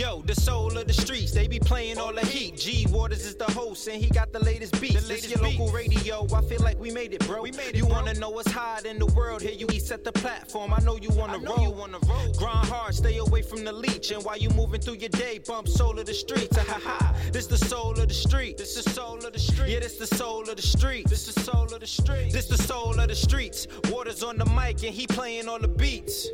[0.00, 2.56] Yo, the soul of the streets, they be playing all the heat.
[2.56, 5.02] G Waters is the host, and he got the latest beats.
[5.02, 5.58] The latest your beats.
[5.58, 7.42] local radio, I feel like we made it, bro.
[7.42, 7.96] We made it, you bro.
[7.96, 9.42] wanna know what's hot in the world?
[9.42, 10.72] Here you set the platform.
[10.72, 11.62] I know you wanna roll.
[11.62, 12.32] You wanna roll.
[12.38, 15.68] Grind hard, stay away from the leech, and while you moving through your day, bump
[15.68, 16.56] soul of the streets.
[16.56, 17.14] Ha ha.
[17.30, 18.56] This the soul of the street.
[18.56, 19.68] This the soul of the street.
[19.68, 21.10] Yeah, this the soul of the street.
[21.10, 22.32] This the soul of the street.
[22.32, 23.66] This the soul of the streets.
[23.90, 26.28] Waters on the mic, and he playing all the beats.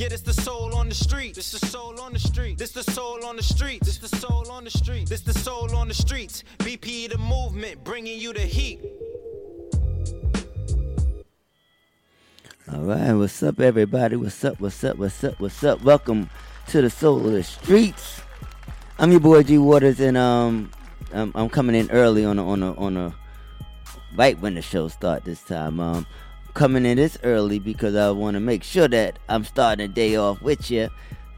[0.00, 1.34] Yeah, this the soul on the street.
[1.34, 2.56] This the soul on the street.
[2.56, 3.82] This the soul on the street.
[3.82, 5.06] This the soul on the street.
[5.06, 6.42] This the soul on the streets.
[6.60, 8.80] BP the movement, bringing you the heat.
[12.72, 14.16] All right, what's up, everybody?
[14.16, 14.58] What's up?
[14.58, 14.96] What's up?
[14.96, 15.38] What's up?
[15.38, 15.84] What's up?
[15.84, 16.30] Welcome
[16.68, 18.22] to the Soul of the Streets.
[18.98, 20.70] I'm your boy G Waters, and um,
[21.12, 23.14] I'm, I'm coming in early on a on a on a
[24.16, 25.78] right when the show start this time.
[25.78, 26.06] Um,
[26.54, 30.16] coming in this early because I want to make sure that I'm starting the day
[30.16, 30.88] off with you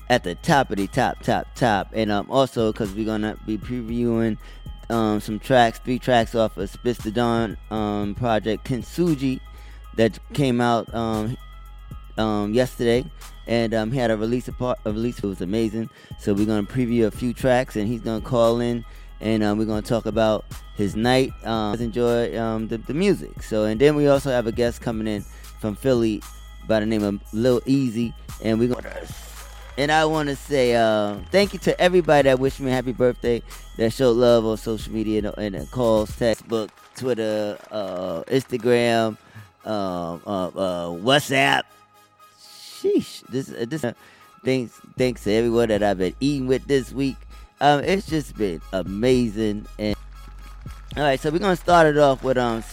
[0.08, 1.88] at the top of the top, top, top.
[1.92, 4.38] And um, also because we're gonna be previewing
[4.90, 9.40] um, some tracks, three tracks off of Spitz the Dawn um, project Kintsugi
[9.96, 11.36] that came out um,
[12.18, 13.04] um, yesterday.
[13.46, 15.18] And um, he had a release a, part, a release.
[15.18, 15.90] It was amazing.
[16.18, 18.84] So we're gonna preview a few tracks, and he's gonna call in
[19.22, 20.44] and um, we're gonna talk about
[20.76, 21.32] his night.
[21.46, 23.42] Um, enjoy um, the, the, music.
[23.42, 25.22] So, and then we also have a guest coming in
[25.60, 26.22] from Philly
[26.66, 28.12] by the name of Lil Easy,
[28.42, 29.06] and we're gonna.
[29.78, 32.92] And I want to say uh, thank you to everybody that wished me a happy
[32.92, 33.42] birthday,
[33.78, 39.16] that showed love on social media and, and calls, textbook, Twitter, uh, Instagram,
[39.64, 41.62] uh, uh, uh, WhatsApp.
[42.38, 43.84] Sheesh, this this
[44.44, 47.16] thanks thanks to everyone that I've been eating with this week.
[47.62, 49.66] Um, it's just been amazing.
[49.78, 49.94] And
[50.96, 52.64] all right, so we're gonna start it off with um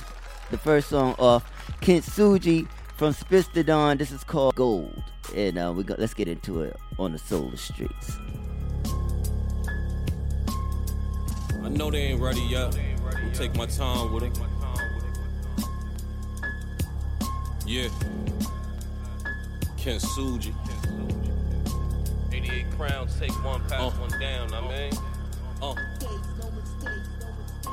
[0.50, 1.48] the first song off
[1.82, 2.68] Kintsugi
[2.98, 3.16] from
[3.64, 3.98] Dawn.
[4.00, 5.04] This is called Gold,
[5.36, 5.94] and uh, we go.
[5.96, 8.18] Let's get into it on the Solar Streets.
[11.64, 12.76] I know they ain't ready yet.
[13.06, 14.40] I'll take my time with it.
[17.68, 17.90] Yeah.
[19.78, 20.52] Kintsugi.
[22.32, 23.90] 88 crowns, take one, pass uh.
[23.92, 24.94] one down, I mean.
[25.62, 25.76] Uh.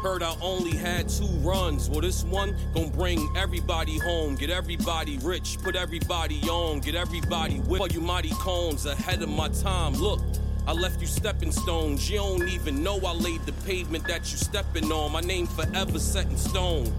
[0.02, 1.88] Heard I only had two runs.
[1.88, 7.60] Well, this one gon' bring everybody home, get everybody rich, put everybody on, get everybody
[7.60, 7.94] with.
[7.94, 9.94] You mighty cones ahead of my time.
[9.94, 10.20] Look.
[10.66, 12.10] I left you stepping stones.
[12.10, 15.12] You don't even know I laid the pavement that you stepping on.
[15.12, 16.92] My name forever set in stone.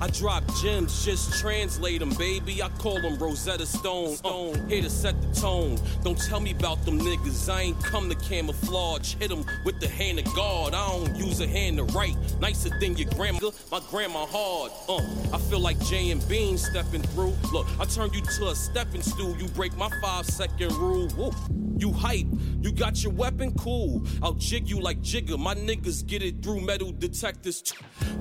[0.00, 2.62] I drop gems, just translate them, baby.
[2.62, 4.16] I call them Rosetta Stone.
[4.16, 4.68] Stone.
[4.68, 5.78] Here to set the tone.
[6.02, 7.50] Don't tell me about them niggas.
[7.52, 9.14] I ain't come to camouflage.
[9.14, 10.74] Hit them with the hand of God.
[10.74, 12.16] I don't use a hand to write.
[12.40, 13.50] Nicer than your grandma.
[13.72, 14.72] My grandma hard.
[14.86, 17.34] Uh, I feel like Jay and Bean stepping through.
[17.52, 19.34] Look, I turn you to a stepping stool.
[19.38, 21.08] You break my five second rule.
[21.16, 21.32] Woo.
[21.78, 22.26] You hype,
[22.62, 24.02] you got your weapon, cool.
[24.22, 25.36] I'll jig you like Jigger.
[25.36, 27.74] My niggas get it through metal detectors.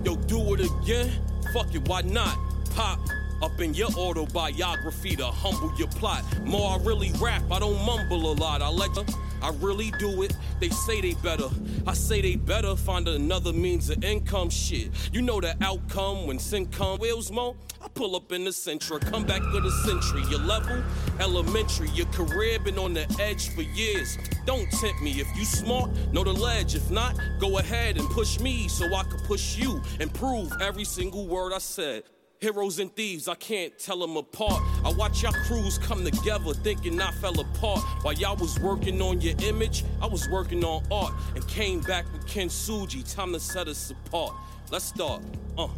[0.04, 1.10] Yo, do it again.
[1.54, 2.38] Fuck it, why not?
[2.76, 3.00] Pop
[3.42, 6.24] up in your autobiography to humble your plot.
[6.44, 8.62] More I really rap, I don't mumble a lot.
[8.62, 10.36] I let them, uh, I really do it.
[10.60, 11.50] They say they better.
[11.86, 14.50] I say they better find another means of income.
[14.50, 17.00] Shit, you know the outcome when sin come.
[17.00, 20.24] Wheels mo, I pull up in the Sentra, come back with a century.
[20.32, 20.82] Your level,
[21.20, 21.90] elementary.
[21.90, 24.18] Your career been on the edge for years.
[24.46, 25.20] Don't tempt me.
[25.20, 26.74] If you smart, know the ledge.
[26.74, 30.86] If not, go ahead and push me so I can push you and prove every
[30.86, 32.04] single word I said.
[32.46, 34.62] Heroes and thieves, I can't tell them apart.
[34.86, 37.80] I watch y'all crews come together thinking I fell apart.
[38.04, 42.06] While y'all was working on your image, I was working on art and came back
[42.14, 43.12] with Kintsugi.
[43.16, 44.36] Time to set us apart.
[44.70, 45.24] Let's start.
[45.58, 45.70] Uh.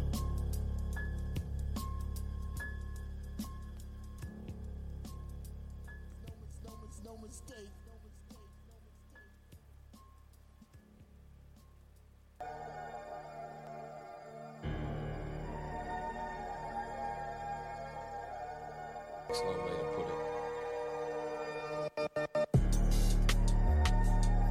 [19.38, 20.14] Excellent way to put it.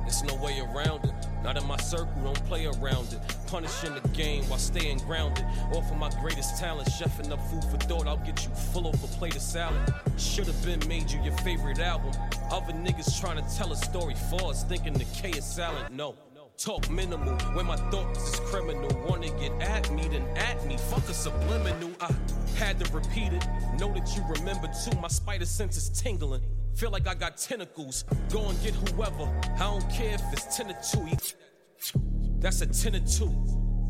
[0.03, 1.13] There's no way around it.
[1.43, 3.19] Not in my circle, don't play around it.
[3.47, 5.43] Punishing the game while staying grounded.
[5.73, 8.07] Offer my greatest talent, chefing up food for thought.
[8.07, 9.93] I'll get you full of a plate of salad.
[10.17, 12.13] Should've been made you your favorite album.
[12.49, 15.91] Other niggas trying to tell a story us, thinking the K is silent.
[15.93, 16.15] No.
[16.57, 18.89] Talk minimal when my thoughts is criminal.
[19.07, 20.75] Wanna get at me, then at me.
[20.89, 21.91] Fuck a subliminal.
[22.01, 22.11] I
[22.57, 23.45] had to repeat it.
[23.79, 24.97] Know that you remember too.
[24.99, 26.41] My spider sense is tingling.
[26.73, 28.05] Feel like I got tentacles.
[28.31, 29.31] Go and get whoever.
[29.55, 31.99] I don't care if it's 10 or 2.
[32.39, 33.25] That's a 10 or 2.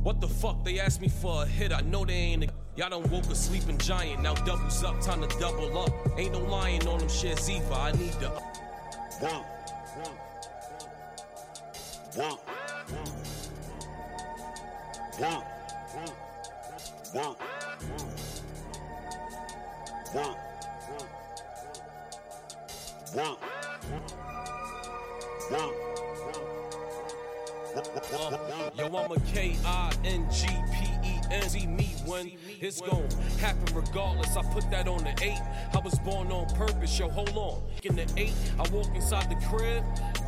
[0.03, 0.65] What the fuck?
[0.65, 1.71] They asked me for a hit.
[1.71, 2.49] I know they ain't a.
[2.75, 4.21] Y'all done woke a sleeping giant.
[4.23, 4.99] Now doubles up.
[4.99, 5.91] Time to double up.
[6.17, 7.73] Ain't no lying on them shits either.
[7.73, 8.29] I need to.
[9.21, 9.56] One.
[12.17, 12.29] One.
[15.19, 15.43] One.
[17.13, 17.35] One.
[17.35, 17.35] One.
[23.13, 23.37] One.
[25.51, 25.73] One.
[28.75, 33.07] Yo, I'm a K I N G P E N Z me when it's gon'
[33.39, 34.35] happen regardless.
[34.35, 35.39] I put that on the eight.
[35.71, 36.97] I was born on purpose.
[36.97, 37.61] Yo, hold on.
[37.83, 39.83] In the eight, I walk inside the crib,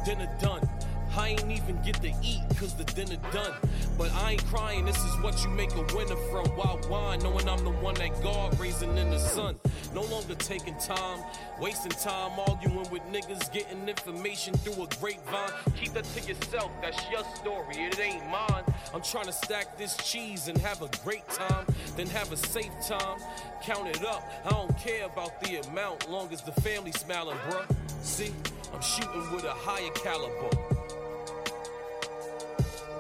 [0.06, 0.70] dinner done.
[1.18, 3.54] I ain't even get to eat cause the dinner done.
[3.98, 6.56] But I ain't crying, this is what you make a winner from.
[6.58, 9.56] Wild wine, knowing I'm the one that God raising in the sun.
[9.94, 11.20] No longer taking time,
[11.60, 15.52] wasting time arguing with niggas, getting information through a grapevine.
[15.76, 18.64] Keep that to yourself, that's your story, it ain't mine.
[18.94, 21.66] I'm trying to stack this cheese and have a great time,
[21.96, 23.20] then have a safe time.
[23.64, 27.66] Count it up, I don't care about the amount, long as the family smiling, bruh.
[28.02, 28.32] See,
[28.74, 30.79] I'm shooting with a higher caliber.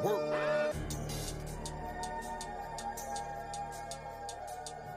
[0.03, 0.75] Work.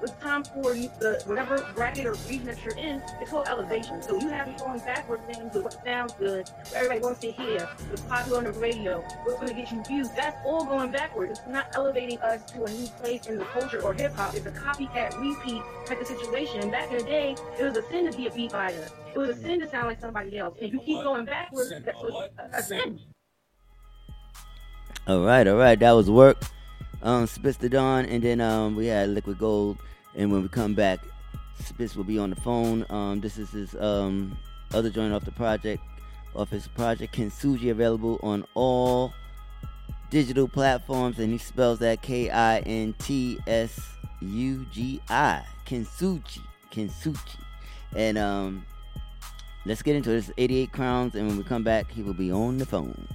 [0.02, 4.02] It's time for you, the whatever bracket or region that you're in, it's called elevation.
[4.02, 7.68] So you have me going backwards into what sounds good, what everybody wants to hear,
[7.88, 10.08] what's popular on the radio, what's going to get you views.
[10.16, 11.38] That's all going backwards.
[11.38, 14.34] It's not elevating us to a new place in the culture or hip hop.
[14.34, 16.70] It's a copycat repeat type of situation.
[16.70, 18.88] Back in the day, it was a sin to be a beat fighter.
[19.14, 20.58] It was a sin to sound like somebody else.
[20.60, 22.98] And you keep going backwards, that was a, a sin.
[25.08, 25.76] All right, all right.
[25.80, 26.40] That was work.
[27.02, 29.78] Um, Spitz the Dawn, and then um, we had Liquid Gold.
[30.14, 31.00] And when we come back,
[31.58, 32.86] Spitz will be on the phone.
[32.88, 34.38] Um, this is his um,
[34.72, 35.82] other joint off the project,
[36.36, 39.12] off his project Kintsugi, available on all
[40.10, 43.80] digital platforms, and he spells that K I N T S
[44.20, 47.40] U G I, Kintsugi, Kintsugi.
[47.96, 48.64] And um,
[49.66, 52.58] let's get into this 88 crowns, and when we come back, he will be on
[52.58, 53.08] the phone.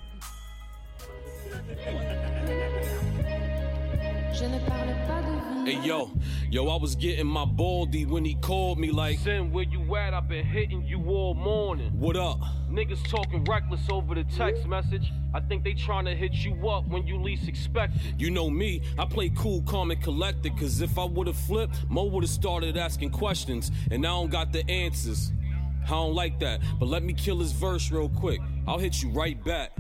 [5.66, 6.12] Hey yo,
[6.50, 10.14] yo, I was getting my baldy when he called me like, Sin, where you at?
[10.14, 11.92] I've been hitting you all morning.
[12.00, 12.40] What up?
[12.70, 15.12] Niggas talking reckless over the text message.
[15.34, 18.02] I think they trying to hit you up when you least expect it.
[18.18, 20.58] You know me, I play cool, calm, and collected.
[20.58, 24.70] Cause if I would've flipped, Mo would've started asking questions, and I don't got the
[24.70, 25.34] answers.
[25.86, 28.40] I don't like that, but let me kill his verse real quick.
[28.68, 29.72] I'll hit you right back.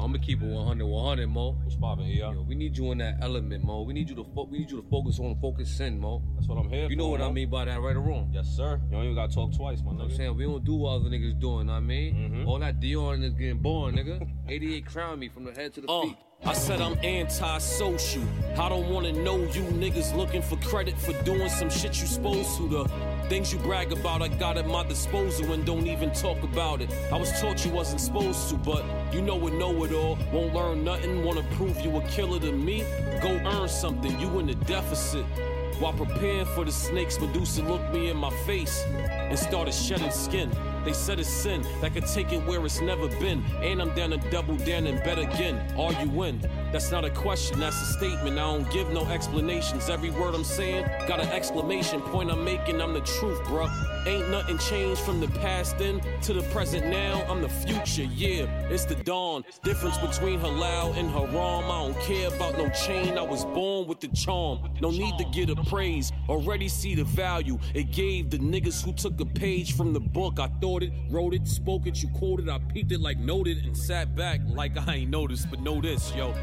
[0.00, 1.58] Yo, I'm gonna keep it 100, 100, Mo.
[1.62, 2.32] What's poppin', yeah?
[2.32, 3.82] Yo, we need you in that element, Mo.
[3.82, 6.22] We need you to fo- we need you to focus on focus in, Mo.
[6.36, 6.90] That's what I'm here for.
[6.90, 8.30] You know for, what I mean by that, right or wrong?
[8.32, 8.80] Yes, sir.
[8.86, 10.36] You don't even gotta talk twice, my You know what I'm saying?
[10.38, 12.14] We don't do what other niggas doing, know what I mean?
[12.14, 12.46] Mhm.
[12.48, 14.26] All that Dion is getting born, nigga.
[14.48, 16.16] 88 crown me from the head to the Uh, feet.
[16.42, 18.22] I said I'm anti-social.
[18.56, 22.56] I don't wanna know you niggas looking for credit for doing some shit you supposed
[22.56, 22.68] to.
[22.68, 22.84] The
[23.28, 26.90] things you brag about, I got at my disposal and don't even talk about it.
[27.12, 30.18] I was taught you wasn't supposed to, but you know it, know it all.
[30.32, 32.84] Won't learn nothing, wanna prove you a killer to me?
[33.20, 35.26] Go earn something, you in the deficit.
[35.78, 40.50] While preparing for the snakes, Medusa looked me in my face and started shedding skin.
[40.84, 43.44] They said it's sin that could take it where it's never been.
[43.62, 45.56] And I'm down to double down and bet again.
[45.78, 46.40] Are you in?
[46.72, 48.38] That's not a question, that's a statement.
[48.38, 49.90] I don't give no explanations.
[49.90, 52.80] Every word I'm saying got an exclamation point I'm making.
[52.80, 53.70] I'm the truth, bruh.
[54.06, 57.22] Ain't nothing changed from the past then to the present now.
[57.28, 58.44] I'm the future, yeah.
[58.70, 59.44] It's the dawn.
[59.62, 61.64] Difference between halal and haram.
[61.64, 63.18] I don't care about no chain.
[63.18, 64.60] I was born with the charm.
[64.80, 66.12] No need to get a praise.
[66.28, 70.38] Already see the value it gave the niggas who took a page from the book.
[70.38, 72.48] I thought it, wrote it, spoke it, you quoted.
[72.48, 75.50] I peeped it like noted and sat back like I ain't noticed.
[75.50, 76.34] But know this, yo.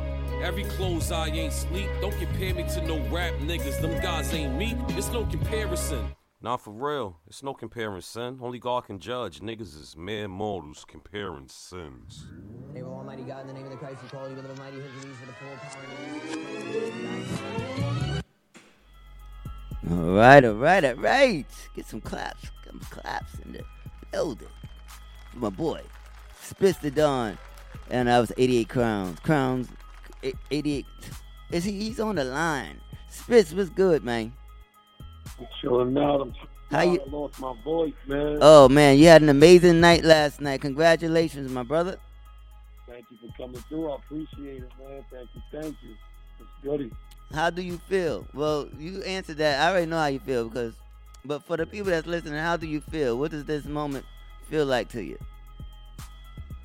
[0.44, 1.90] Every close eye ain't sleep.
[2.00, 3.82] Don't compare me to no rap niggas.
[3.82, 4.76] Them guys ain't me.
[4.90, 6.16] It's no comparison.
[6.40, 7.18] Nah, for real.
[7.26, 8.38] It's no comparing sin.
[8.42, 9.40] Only God can judge.
[9.40, 12.28] Niggas is mere mortals comparing sins.
[12.74, 14.54] name of Almighty God, in the name of the Christ, we call you with the
[14.62, 15.82] mighty Hercules for the full power.
[19.90, 21.46] All right, all right, all right.
[21.76, 23.64] Get some claps, get some claps in the
[24.12, 24.48] building.
[25.34, 25.82] For my boy,
[26.42, 27.38] Spitz the Dawn,
[27.90, 29.20] and I was 88 crowns.
[29.20, 29.70] Crowns,
[30.24, 30.86] eh, 88.
[31.52, 31.72] Is he?
[31.74, 32.80] He's on the line.
[33.10, 34.34] Spitz, what's good, man?
[35.40, 36.22] I'm chilling out.
[36.22, 36.34] I'm
[36.72, 38.40] How you- I lost my voice, man.
[38.42, 40.60] Oh man, you had an amazing night last night.
[40.62, 41.98] Congratulations, my brother.
[42.88, 43.90] Thank you for coming through.
[43.92, 45.04] I appreciate it, man.
[45.12, 45.96] Thank you, thank you.
[46.40, 46.92] It's goody.
[47.34, 48.26] How do you feel?
[48.34, 49.62] Well, you answered that.
[49.62, 50.74] I already know how you feel because,
[51.28, 53.18] but for the people that's listening, how do you feel?
[53.18, 54.06] What does this moment
[54.50, 55.18] feel like to you?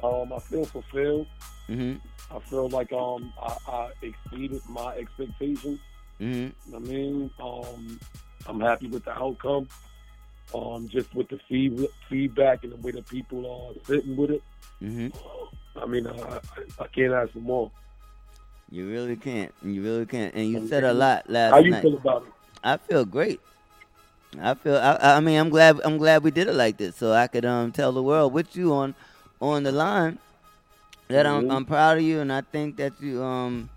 [0.02, 1.26] Um, I feel fulfilled.
[1.66, 1.94] hmm
[2.30, 5.80] I feel like um I, I exceeded my expectations.
[6.18, 8.00] hmm I mean, um,
[8.46, 9.68] I'm happy with the outcome.
[10.54, 14.42] Um, just with the feed, feedback and the way that people are sitting with it.
[14.80, 15.08] hmm
[15.76, 16.38] I mean, I, I,
[16.80, 17.70] I can't ask for more.
[18.70, 19.52] You really can't.
[19.62, 20.34] You really can't.
[20.34, 21.58] And you said a lot last night.
[21.58, 21.82] How you night.
[21.82, 22.32] feel about it?
[22.64, 23.40] I feel great.
[24.40, 24.76] I feel.
[24.76, 25.80] I, I mean, I'm glad.
[25.84, 28.56] I'm glad we did it like this, so I could um tell the world with
[28.56, 28.94] you on
[29.40, 30.18] on the line
[31.08, 31.52] that I'm Mhm.
[31.52, 33.68] I'm proud of you, and I think that you um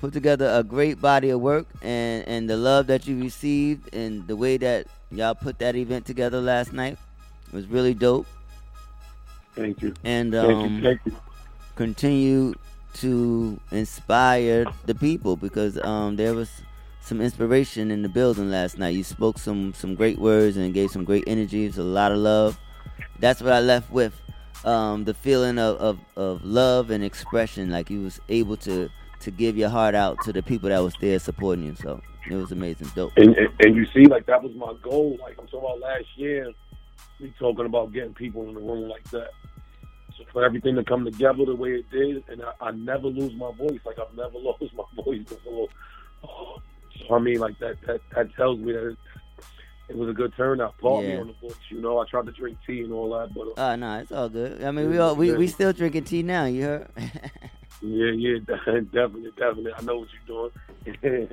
[0.00, 4.26] put together a great body of work, and and the love that you received, and
[4.26, 6.98] the way that y'all put that event together last night
[7.52, 8.26] was really dope.
[9.54, 9.94] Thank you.
[10.04, 10.82] And Thank um, you.
[10.82, 11.16] Thank you.
[11.74, 12.54] continue
[12.94, 16.50] to inspire the people because um, there was
[17.02, 18.94] some inspiration in the building last night.
[18.94, 21.64] You spoke some some great words and gave some great energy.
[21.64, 22.58] It was a lot of love.
[23.18, 24.18] That's what I left with.
[24.64, 28.88] Um, the feeling of, of, of love and expression, like you was able to
[29.20, 31.74] to give your heart out to the people that was there supporting you.
[31.74, 33.12] So it was amazing, dope.
[33.16, 35.18] And, and, and you see, like that was my goal.
[35.20, 36.52] Like I'm talking about last year,
[37.20, 39.30] we talking about getting people in the room like that.
[40.16, 43.34] So for everything to come together the way it did, and I, I never lose
[43.34, 43.80] my voice.
[43.84, 45.68] Like I've never lost my voice before.
[46.24, 46.62] Oh,
[47.08, 48.98] so I mean, like that that that tells me that it,
[49.90, 50.74] it was a good turnout.
[50.78, 51.20] Partly Yeah.
[51.20, 51.98] on the books, you know.
[51.98, 54.62] I tried to drink tea and all that, but uh, Oh no, it's all good.
[54.64, 56.44] I mean, we all we, we still drinking tea now.
[56.46, 56.88] You heard?
[57.82, 59.72] yeah, yeah, definitely, definitely.
[59.76, 60.50] I know what you're
[60.84, 61.28] doing.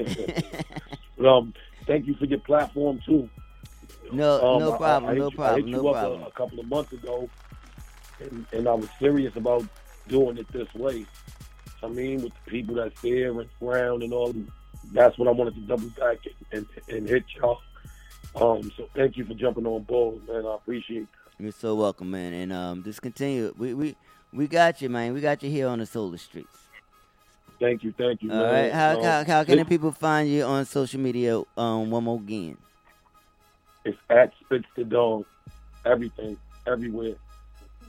[1.18, 1.54] but, um,
[1.88, 3.30] thank you for your platform too.
[4.12, 6.22] No, Um, no problem, I, hit no you- problem, I hit no you up problem.
[6.24, 7.30] A, a couple of months ago,
[8.20, 9.64] and, and I was serious about
[10.08, 11.06] doing it this way.
[11.84, 14.34] I mean, with the people that's there and around and all,
[14.94, 16.18] that's what I wanted to double back
[16.52, 17.60] and, and, and hit y'all.
[18.36, 20.46] Um, so thank you for jumping on board, man.
[20.46, 21.44] I appreciate that.
[21.44, 22.34] You're so welcome, man.
[22.34, 23.54] And um, just continue.
[23.58, 23.96] We we
[24.34, 25.14] we got you, man.
[25.14, 26.56] We got you here on the solar streets.
[27.60, 28.52] Thank you, thank you, All man.
[28.52, 28.72] right.
[28.72, 31.42] How, Um, how, how can the it- people find you on social media?
[31.58, 32.58] Um, one more again.
[33.86, 35.26] It's at Spits the Dawn.
[35.86, 37.16] Everything, everywhere.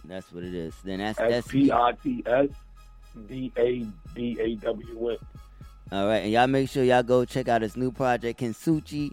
[0.04, 0.74] That's what it is.
[0.84, 2.48] Then that's S that's P I T S
[3.28, 5.16] D A D A W N.
[5.92, 6.18] all right.
[6.18, 9.12] And y'all make sure y'all go check out his new project, Kintsugi.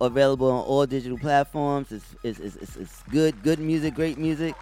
[0.00, 1.92] Available on all digital platforms.
[1.92, 4.54] It's it's, it's, it's, it's good, good music, great music.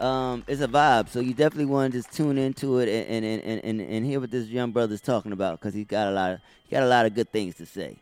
[0.00, 3.42] Um, it's a vibe, so you definitely want to just tune into it and and,
[3.42, 6.32] and, and, and hear what this young brother's talking about because he got a lot
[6.32, 7.98] of he got a lot of good things to say.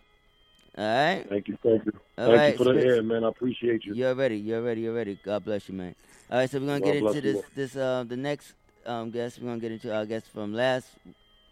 [0.77, 1.27] All right.
[1.29, 1.93] Thank you, thank you.
[2.17, 3.25] All thank right, you for the air, man.
[3.25, 3.95] I appreciate you.
[3.95, 4.39] You're ready.
[4.39, 4.83] You're ready.
[4.83, 5.19] You're ready.
[5.25, 5.97] God bless you, man.
[6.31, 7.37] All right, so we're gonna God get into this.
[7.37, 7.45] all.
[7.57, 8.55] This uh, the next
[8.87, 9.41] um guest.
[9.41, 10.87] We're gonna get into our guest from last.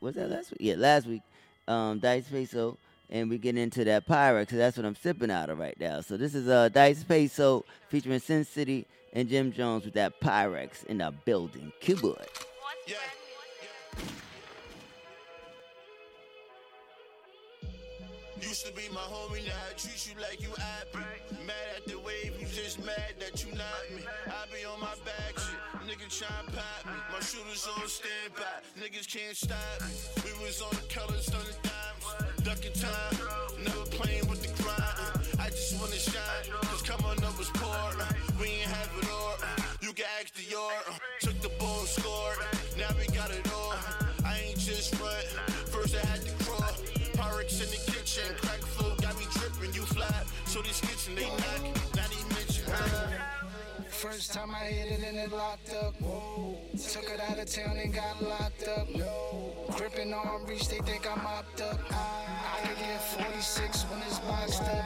[0.01, 0.59] Was that last week?
[0.61, 1.23] Yeah, last week.
[1.69, 2.79] Um, Dice Peso,
[3.11, 4.51] and we get into that Pyrex.
[4.51, 6.01] So that's what I'm sipping out of right now.
[6.01, 10.85] So this is uh Dice Peso featuring Sin City and Jim Jones with that Pyrex
[10.85, 11.73] in the building.
[11.81, 12.27] Keyboard.
[18.41, 21.05] Used to be my homie, now I treat you like you happy.
[21.47, 24.03] Mad at the wave, you just mad that you not me.
[24.27, 26.99] I be on my back shit, nigga tryna pop me.
[27.13, 29.95] My shooters on standby, niggas can't stop me.
[30.25, 33.15] We was on the colors, on the dimes, ducking time,
[33.63, 35.39] never playing with the grind.
[35.39, 37.95] I just wanna shine, cause coming up was poor.
[38.41, 39.37] We ain't have it all,
[39.81, 40.83] you can ask the yard.
[41.21, 42.39] Took the ball, scored,
[42.77, 43.75] now we got it all.
[44.25, 45.23] I ain't just run,
[45.71, 46.75] first I had to crawl.
[47.15, 49.73] Pyrex in the kitchen, crack flow got me dripping.
[49.73, 50.11] You fly,
[50.47, 51.76] so this kitchen they knock.
[53.97, 55.95] First time I hit it and it locked up.
[55.99, 58.87] Took it out of town and got locked up.
[59.75, 61.81] Gripping arm reach, they think I'm mopped up.
[61.91, 64.85] I can get 46 when it's boxed up.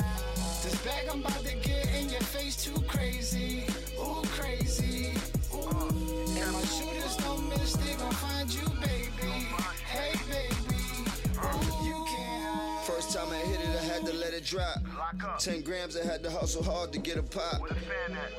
[0.63, 3.65] This bag I'm about to get in your face too crazy.
[3.99, 5.15] Ooh, crazy.
[5.55, 5.59] Ooh.
[5.59, 9.20] And my shooters don't miss, they gon' find you, baby.
[13.21, 14.79] Time I hit it, I had to let it drop.
[15.39, 17.63] 10 grams, I had to hustle hard to get a pop.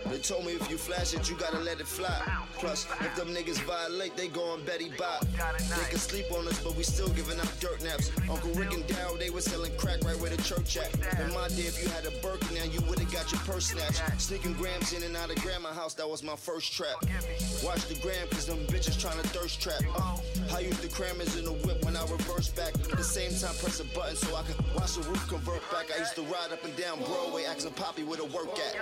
[0.08, 2.22] They told me if you flash it, you gotta let it fly.
[2.56, 5.26] Plus, if them niggas violate, they go on Betty Bop.
[5.26, 8.12] They can sleep on us, but we still giving out dirt naps.
[8.30, 10.94] Uncle Rick and Dow, they was selling crack right where the church at.
[11.20, 14.02] In my day, if you had a Birkin now, you would've got your purse snatched.
[14.20, 16.96] Sneaking grams in and out of grandma house, that was my first trap.
[17.64, 19.82] Watch the gram, cause them bitches tryna thirst trap.
[19.96, 20.18] Uh,
[20.56, 22.74] I used the crammers in the whip when I reverse back.
[22.74, 25.88] At the same time, press a button so I could Watch the roof convert back.
[25.94, 28.76] I used to ride up and down Broadway, asking Poppy where to work at.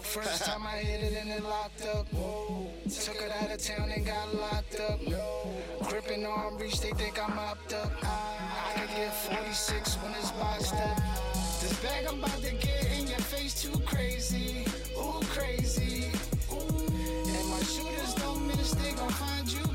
[0.00, 2.06] First time I hit it and it locked up.
[2.10, 5.00] Took it out of town and got locked up.
[5.88, 7.92] Gripping arm reach, they think I'm mopped up.
[8.02, 10.98] I, can get 46 when it's boxed up.
[11.60, 14.64] This bag I'm about to get in your face too crazy.
[14.96, 16.10] Ooh, crazy.
[16.52, 16.56] Ooh.
[16.56, 19.73] And my shooters don't miss, they gon' find you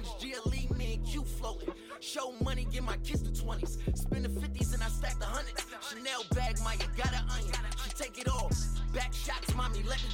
[0.00, 1.74] Benz, GLE, me and Q floating.
[2.00, 3.78] Show money, get my kids the 20s.
[3.96, 5.66] Spend the 50s and I stack the hundreds.
[5.88, 7.54] Chanel bag, Maya got an onion.
[7.84, 8.50] She take it all.
[8.94, 10.10] Back shots, mommy, let me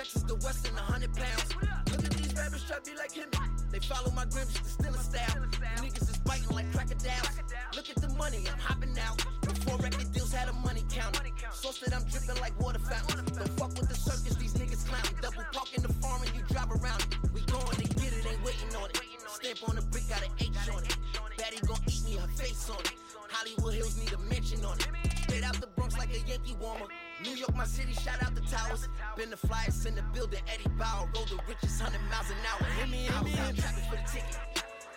[0.00, 1.44] Texas to Weston, 100 pounds.
[1.92, 3.28] Look at these rappers try to be like him.
[3.68, 5.44] They follow my grip, they still a style.
[5.76, 7.36] Niggas is biting like crocodiles.
[7.76, 9.20] Look at the money, I'm hopping out.
[9.44, 11.20] Before record deals had a money count.
[11.52, 13.28] Sauce that I'm dripping like water fountain.
[13.28, 15.20] Don't fuck with the circus, these niggas clowning.
[15.20, 17.20] Double park in the farm and you drive around it.
[17.36, 18.96] We going to get it, ain't waiting on it.
[19.28, 20.96] Stamp on the brick, got an H on it.
[21.36, 22.96] Batty gon' eat me, her face on it.
[23.28, 24.88] Hollywood Hills need a mention on it.
[25.28, 26.88] Straight out the Bronx like a Yankee warmer.
[27.22, 28.88] New York, my city, shout out the towers.
[29.16, 31.08] Been the flyest in the building, Eddie Bauer.
[31.14, 32.66] Roll the richest, 100 miles an hour.
[32.80, 33.12] Hit me, hit me.
[33.12, 34.38] I was out trapping for the ticket.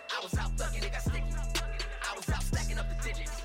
[0.08, 1.34] I was out thugging, it got sticky.
[2.08, 3.42] I was out stacking up the digits.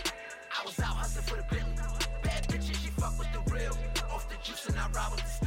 [0.57, 1.83] I was out hustling for the Bentley.
[2.23, 3.75] Bad bitches, she fuck with the real.
[4.11, 5.11] Off the juice and I rob.
[5.11, 5.38] with the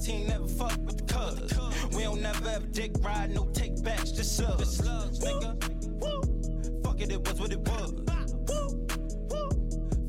[0.00, 1.96] switch he ain't never fuck with the cuz.
[1.96, 4.80] We don't never ever dick ride, no take backs, just slugs.
[4.80, 6.84] Nigga.
[6.84, 7.92] Fuck it, it was what it was.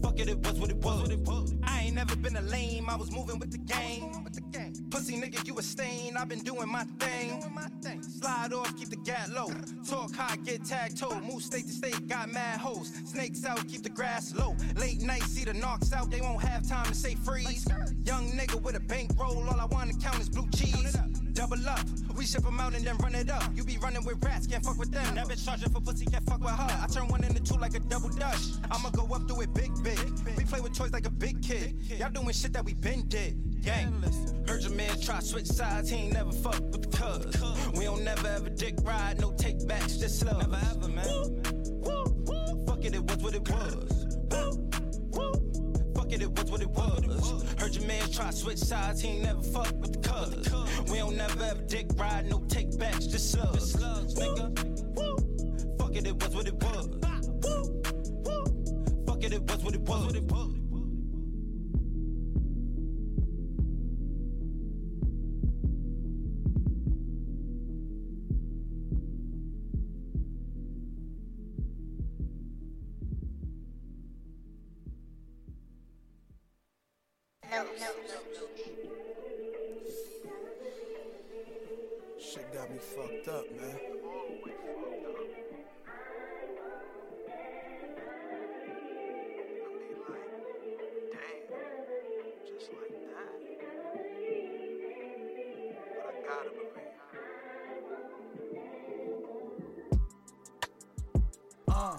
[0.02, 1.54] Fuck it, it was what it was.
[1.64, 4.12] I ain't never been a lame, I was moving with the game.
[4.90, 7.42] Pussy nigga, you a stain, i been doing my thing.
[8.02, 9.50] Slide off, keep the gat low.
[9.88, 11.20] Talk high, get tag toe.
[11.22, 11.91] Move state to state,
[12.22, 12.92] got mad hoes.
[13.06, 14.56] Snakes out, keep the grass low.
[14.76, 17.66] Late night, see the knocks out, they won't have time to say freeze.
[18.06, 20.96] Young nigga with a bankroll, all I wanna count is blue cheese.
[21.34, 21.80] Double up,
[22.16, 23.44] we ship 'em out and then run it up.
[23.56, 25.16] You be running with rats, can't fuck with them.
[25.16, 26.80] That bitch charging for pussy, can't fuck with her.
[26.84, 28.44] I turn one into two like a double dutch.
[28.70, 30.00] I'ma go up through it big, big.
[30.38, 31.76] We play with toys like a big kid.
[31.98, 33.64] Y'all doing shit that we been did.
[33.64, 34.04] Gang.
[34.48, 37.78] Heard your man try switch sides, he ain't never fuck with the cuz.
[37.78, 40.38] We don't never ever dick ride, no take backs, just slow.
[40.38, 41.41] Never ever, man.
[42.92, 44.18] It, it was what it was.
[45.96, 47.54] Fuck it, it was what it was.
[47.58, 50.92] Heard your man try switch sides, he ain't never fuck with the cuz.
[50.92, 53.76] We don't never ever dick ride, no take backs, just slugs.
[53.76, 54.58] Nigga.
[55.80, 56.90] Fuck it, it was what it was.
[59.06, 60.61] Fuck it, it was what it was.
[82.20, 83.80] Shit got me fucked up, man.
[92.48, 93.32] Just like that.
[95.98, 96.98] But I gotta believe.
[101.68, 101.98] Uh,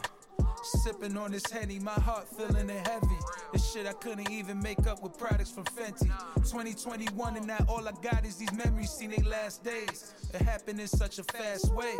[0.62, 3.18] sipping on this henny, my heart feeling it heavy.
[3.52, 6.10] This shit I couldn't even make up with products from Fenty.
[6.36, 10.14] 2021 and now all I got is these memories seen they last days.
[10.32, 11.94] It happened in such a fast way.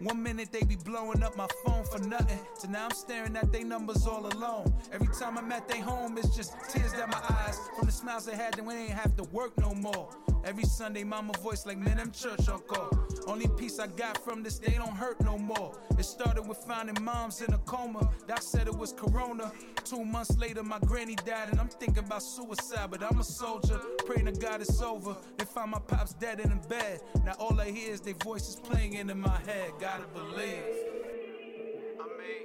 [0.00, 2.40] One minute they be blowing up my phone for nothing.
[2.58, 4.74] So now I'm staring at they numbers all alone.
[4.92, 8.26] Every time I'm at they home, it's just tears down my eyes from the smiles
[8.26, 8.54] they had.
[8.54, 10.08] Then we ain't have to work no more.
[10.44, 12.90] Every Sunday, mama voice like, man, I'm church uncle.
[13.26, 15.72] Only piece I got from this, they don't hurt no more.
[15.98, 18.10] It started with finding moms in a coma.
[18.26, 19.52] Doc said it was corona.
[19.84, 22.90] Two months later, my granny died, and I'm thinking about suicide.
[22.90, 25.16] But I'm a soldier, praying to God it's over.
[25.38, 27.00] They find my pops dead in the bed.
[27.24, 29.72] Now all I hear is their voices playing in my head.
[29.80, 30.64] Gotta believe.
[32.00, 32.42] I mean,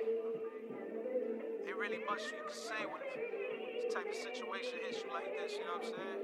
[1.68, 5.54] ain't really much you can say when this type of situation hits you like this,
[5.54, 6.22] you know what I'm saying?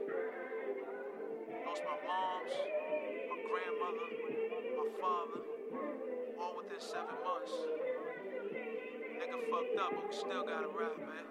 [1.65, 2.53] Lost my moms,
[3.29, 4.07] my grandmother,
[4.99, 5.41] father,
[6.39, 7.51] all within seven months.
[9.15, 11.25] Nigga fucked up, but we still gotta rap, man.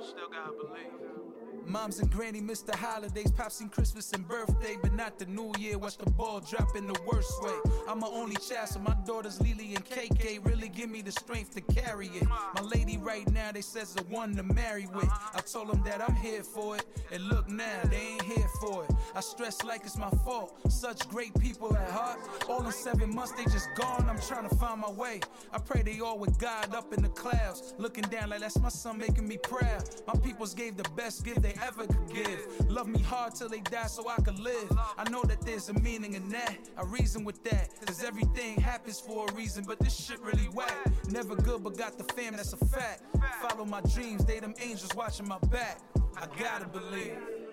[0.00, 1.23] Still gotta believe.
[1.66, 5.52] Moms and granny miss the holidays, pops seen Christmas and birthday, but not the new
[5.58, 5.78] year.
[5.78, 7.54] Watch the ball drop in the worst way.
[7.88, 11.54] I'm my only child, so my daughters Lily and KK really give me the strength
[11.54, 12.26] to carry it.
[12.28, 15.08] My lady right now, they says the one to marry with.
[15.34, 18.84] I told them that I'm here for it, and look now, they ain't here for
[18.84, 18.90] it.
[19.14, 20.70] I stress like it's my fault.
[20.70, 22.18] Such great people at heart.
[22.48, 24.06] All in seven months, they just gone.
[24.08, 25.20] I'm trying to find my way.
[25.52, 28.68] I pray they all with God up in the clouds, looking down like that's my
[28.68, 29.82] son making me proud.
[30.06, 32.70] My peoples gave the best gift they ever could give.
[32.70, 34.70] Love me hard till they die so I could live.
[34.98, 36.56] I know that there's a meaning in that.
[36.76, 37.68] I reason with that.
[37.86, 40.74] Cause everything happens for a reason, but this shit really whack.
[41.10, 43.02] Never good, but got the fam, that's a fact.
[43.42, 45.80] Follow my dreams, they them angels watching my back.
[46.16, 47.43] I gotta believe.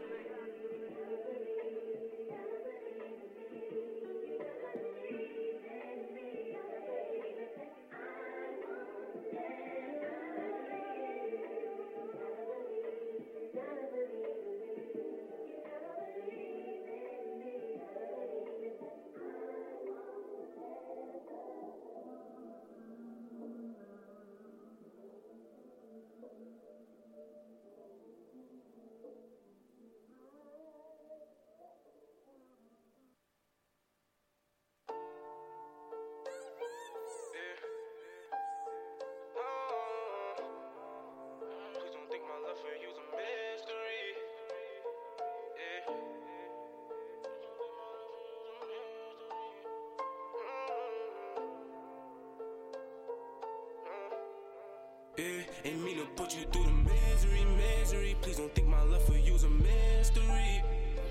[55.64, 58.16] Ain't mean to put you through the misery, misery.
[58.22, 60.64] Please don't think my love for you's a mystery.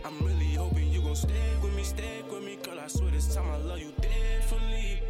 [0.05, 2.81] I'm really hoping you gon' stay with me, stay with me, girl.
[2.81, 5.03] I swear this time I love you differently.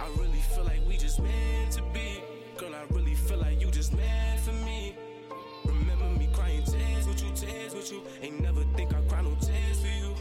[0.00, 2.22] I really feel like we just meant to be.
[2.56, 4.96] Girl, I really feel like you just meant for me.
[5.66, 8.02] Remember me crying tears with you, tears with you.
[8.22, 10.14] Ain't never think I cry no tears for you.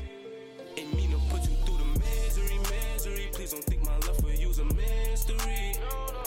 [0.76, 3.30] Ain't mean to put you through the misery, misery.
[3.32, 5.76] Please don't think my love for you's a mystery.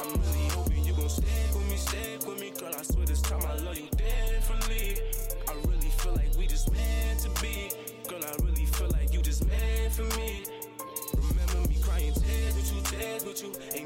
[0.00, 2.37] I'm really hoping you gon' stay with me, stay with me,
[7.40, 7.70] be.
[8.08, 10.44] Girl, I really feel like you just meant for me.
[11.16, 13.77] Remember me crying tears with you, tears with you.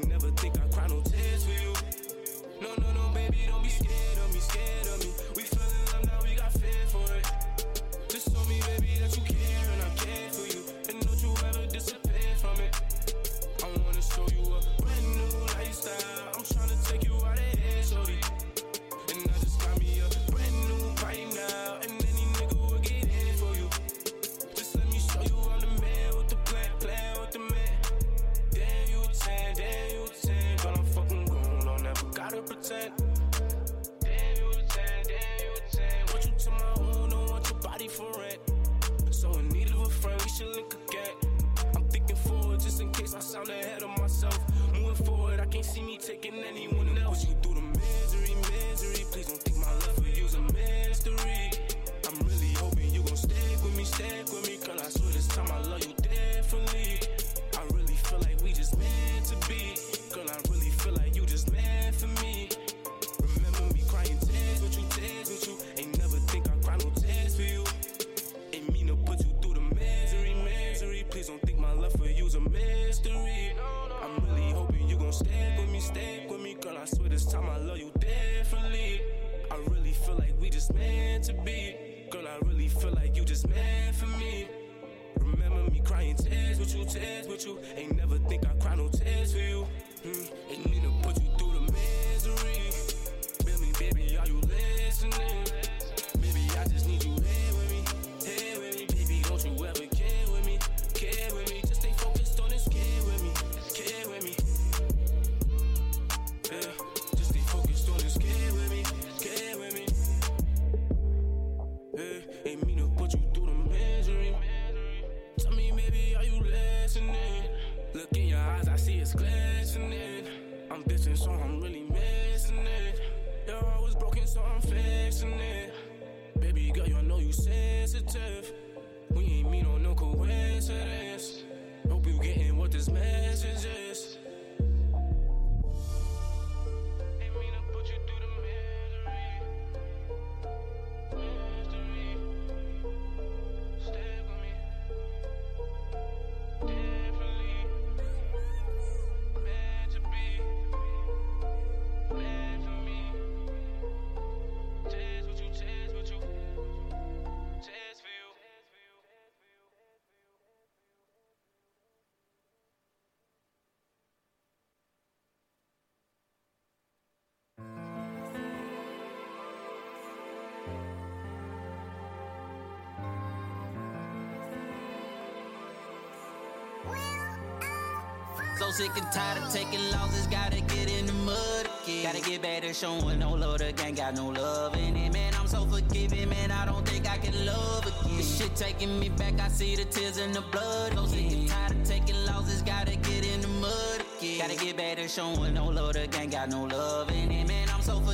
[178.63, 182.03] So sick and tired of taking losses, gotta get in the mud again.
[182.03, 185.11] Gotta get to showing no love, the gang got no love in it.
[185.11, 188.15] Man, I'm so forgiving, man, I don't think I can love again.
[188.15, 190.93] This shit taking me back, I see the tears in the blood.
[190.93, 194.39] So sick and tired of taking losses, gotta get in the mud again.
[194.39, 197.42] Gotta get to showing no love, the gang got no love in it.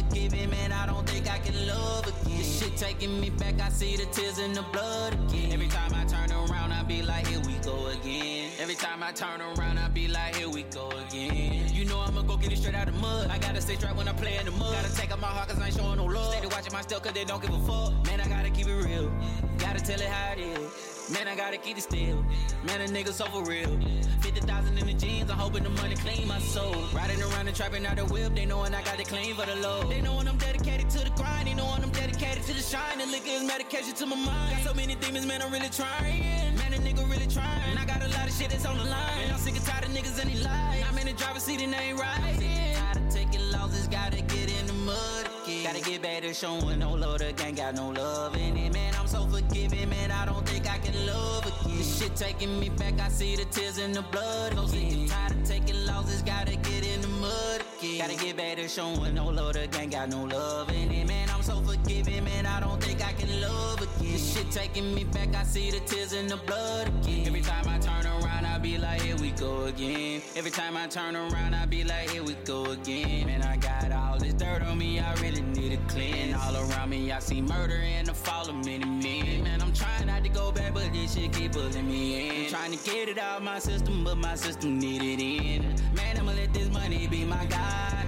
[0.09, 2.37] Forgiving, man, I don't think I can love again.
[2.37, 5.51] This shit taking me back, I see the tears in the blood again.
[5.51, 8.49] Every time I turn around, I be like, here we go again.
[8.59, 11.71] Every time I turn around, I be like, here we go again.
[11.71, 13.29] You know I'ma go get it straight out the mud.
[13.29, 14.73] I gotta stay strapped when I play in the mud.
[14.73, 16.33] Gotta take out my heart cause I ain't showing no love.
[16.33, 17.93] Steady watching my stuff cause they don't give a fuck.
[18.07, 19.11] Man, I gotta keep it real.
[19.59, 20.98] Gotta tell it how it is.
[21.11, 22.23] Man, I gotta keep it still.
[22.63, 23.79] Man, a nigga so for real.
[24.21, 26.75] 50,000 in the jeans, I'm hoping the money clean my soul.
[26.93, 29.55] Riding around and trapping out the whip, they knowin' I got it clean for the
[29.55, 29.89] low.
[29.89, 33.01] They knowin' I'm dedicated to the grind, they knowin' I'm dedicated to the shine.
[33.01, 34.57] And liquor is medication to my mind.
[34.57, 36.55] Got so many demons, man, I'm really trying.
[36.57, 37.71] Man, a nigga really trying.
[37.71, 39.23] And I got a lot of shit that's on the line.
[39.23, 40.83] And I'm sick and tired of niggas and they lie.
[40.87, 42.35] I'm in the driver's seat and they ain't right.
[42.37, 46.79] Sick and tired of taking losses, gotta get in the mud Gotta get better, showing
[46.79, 48.73] no love, the gang got no love in it.
[48.73, 51.68] Man, I'm so forgiving, man, I don't think I can love again.
[51.99, 54.53] Shit taking me back, I see the tears in the blood.
[54.53, 57.97] So sick and tired of taking losses, gotta get in the mud again.
[57.97, 61.05] Gotta get to showing no love, the gang got no love in it.
[61.05, 64.13] Man, I'm so forgiving, man, I don't think I can love again.
[64.13, 67.27] This shit taking me back, I see the tears in the blood again.
[67.27, 70.21] Every time I turn around, I be like, here we go again.
[70.37, 73.27] Every time I turn around, I be like, here we go again.
[73.27, 76.33] Man, I got all this dirt on me, I really need a clean.
[76.33, 79.43] All around me, I see murder and the fall of many men.
[79.43, 82.49] Man, I'm trying not to go back, but this shit keep pulling me in.
[82.49, 85.61] Trying to get it out my system, but my system need it in.
[85.95, 88.05] Man, I'ma let this money be my guide.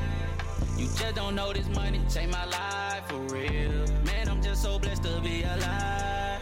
[0.78, 3.86] You just don't know this money change my life for real.
[4.06, 6.41] Man, I'm just so blessed to be alive.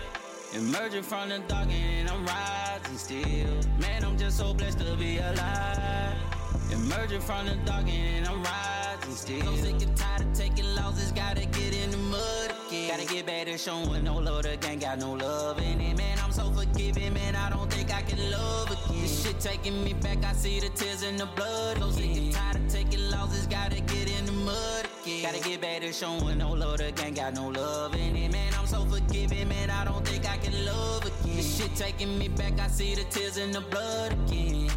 [0.53, 3.79] Emerging from the dark and I'm rising still.
[3.79, 6.38] Man, I'm just so blessed to be alive.
[6.71, 9.55] Emerging from the dark and I'm rising still.
[9.55, 12.89] So sick and tired of taking losses, gotta get in the mud again.
[12.89, 15.97] Gotta get to showing no love, the gang got no love in it.
[15.97, 19.01] Man, I'm so forgiving, man, I don't think I can love again.
[19.01, 21.79] This shit taking me back, I see the tears in the blood.
[21.79, 25.23] So sick and tired of taking losses, gotta get in the mud again.
[25.23, 28.31] Gotta get to showing no love, the gang got no love in it.
[28.31, 31.37] Man, I'm so forgiving, man, I don't think I can love again.
[31.37, 34.69] This shit taking me back, I see the tears in the blood again.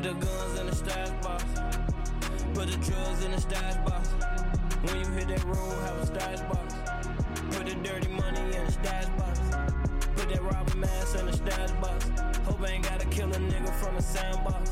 [0.00, 1.44] Put the guns in the stash box.
[2.54, 4.08] Put the drugs in the stash box.
[4.80, 6.74] When you hit that road, have a stash box.
[7.54, 9.40] Put the dirty money in the stash box.
[10.16, 12.08] Put that robber mask in the stash box.
[12.46, 14.70] Hope I ain't gotta kill a nigga from a sandbox.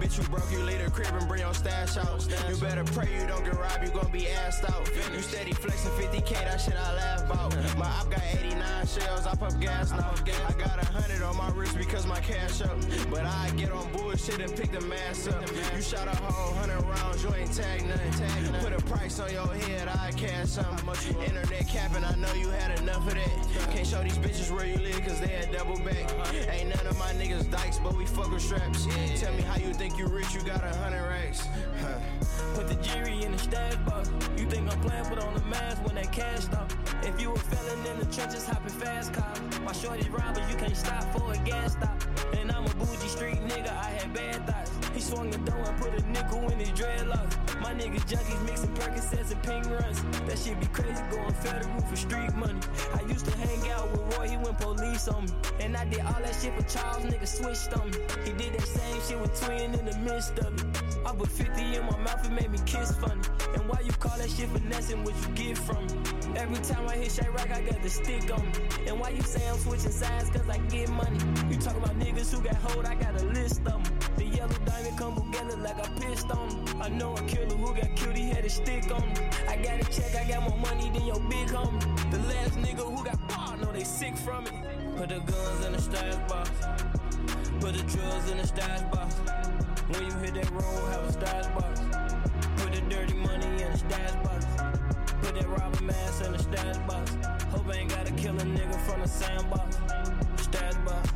[0.00, 2.26] Bitch, you broke, you leave the crib and bring your stash out.
[2.48, 4.88] You better pray you don't get robbed, you gon' be assed out.
[5.14, 7.54] You steady flexing 50k, that shit I laugh about.
[7.78, 10.14] My op got 89 shells, I pump gas now.
[10.48, 12.76] I got a hundred on my wrist because my cash up.
[13.10, 15.42] But I get on bullshit and pick the mass up.
[15.74, 18.52] You shot a whole hundred rounds, you ain't tag nothing.
[18.60, 21.22] Put a price on your head, I cash something.
[21.24, 23.70] Internet capping, I know you had enough of that.
[23.72, 26.12] Can't show these bitches where you live, cause they had double back.
[26.50, 28.86] Ain't none of my niggas dykes, but we fuck with straps.
[29.16, 31.46] Tell me how you think you rich, you got a hundred racks.
[31.80, 31.98] Huh.
[32.54, 34.10] Put the jury in the stash box.
[34.36, 36.70] You think I'm playing, put on the mask when that cash stop.
[37.02, 39.38] If you a felon in the trenches, hopping fast cop.
[39.62, 42.01] My shorty robbers, you can't stop for a gas stop.
[42.62, 44.70] I'm a bougie street nigga, I had bad thoughts.
[44.94, 47.60] He swung the door and put a nickel in his dreadlocks.
[47.60, 50.00] My niggas junkies mixing Percocets and pink runs.
[50.26, 52.60] That shit be crazy going federal for street money.
[52.94, 55.32] I used to hang out with Roy, he went police on me.
[55.58, 57.98] And I did all that shit for Charles, nigga switched on me.
[58.24, 60.91] He did that same shit with Twin in the midst of it.
[61.18, 63.20] Put 50 in my mouth, it made me kiss funny.
[63.54, 65.94] And why you call that shit finessing what you get from me?
[66.36, 68.88] Every time I hit Shay Rock, I got the stick on me.
[68.88, 70.30] And why you say I'm switching sides?
[70.30, 71.18] Cause I get money.
[71.48, 73.98] You talk about niggas who got hold, I got a list of them.
[74.16, 76.82] The yellow diamond come together like I pissed on them.
[76.82, 79.30] I know a killer who got killed, he had a stick on him.
[79.48, 82.10] I got a check, I got more money than your big homie.
[82.10, 84.54] The last nigga who got bought, know they sick from it.
[84.96, 86.50] Put the guns in the stash box.
[87.60, 89.41] Put the drugs in the stash box.
[89.88, 91.80] When you hit that road, have a stash box.
[92.56, 94.46] Put the dirty money in the stash box.
[95.20, 97.10] Put that robber mask in the stash box.
[97.50, 99.76] Hope I ain't gotta kill a nigga from the sandbox.
[100.36, 101.10] Stash box.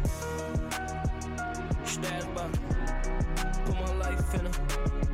[1.84, 2.58] Stash box.
[3.64, 5.05] Put my life in it.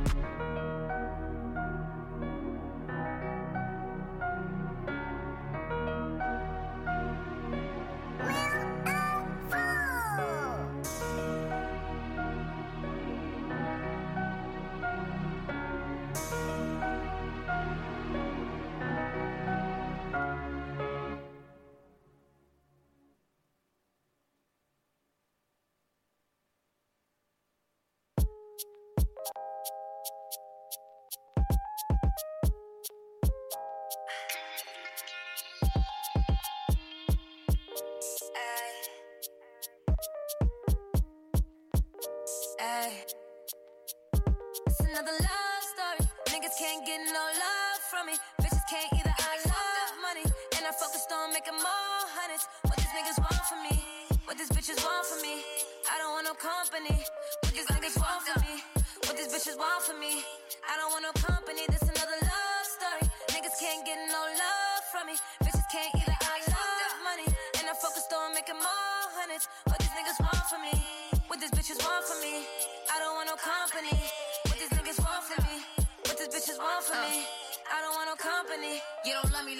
[44.79, 46.09] Another love story.
[46.29, 48.13] Niggas can't get no love from me.
[48.41, 49.13] Bitches can't either.
[49.17, 50.23] I love money,
[50.57, 52.47] and I focused on making more hundreds.
[52.63, 53.83] What these niggas want from me.
[54.25, 55.62] What these bitches want from me?
[59.43, 60.23] What bitches want from me?
[60.71, 61.67] I don't want no company.
[61.67, 63.11] This another love story.
[63.27, 65.19] Niggas can't get no love from me.
[65.43, 66.15] Bitches can't either.
[66.15, 67.27] I love money,
[67.59, 69.49] and I'm focused on making more hundreds.
[69.65, 70.71] What these niggas want from me?
[71.27, 72.47] What these bitches want from me?
[72.87, 73.91] I don't want no company.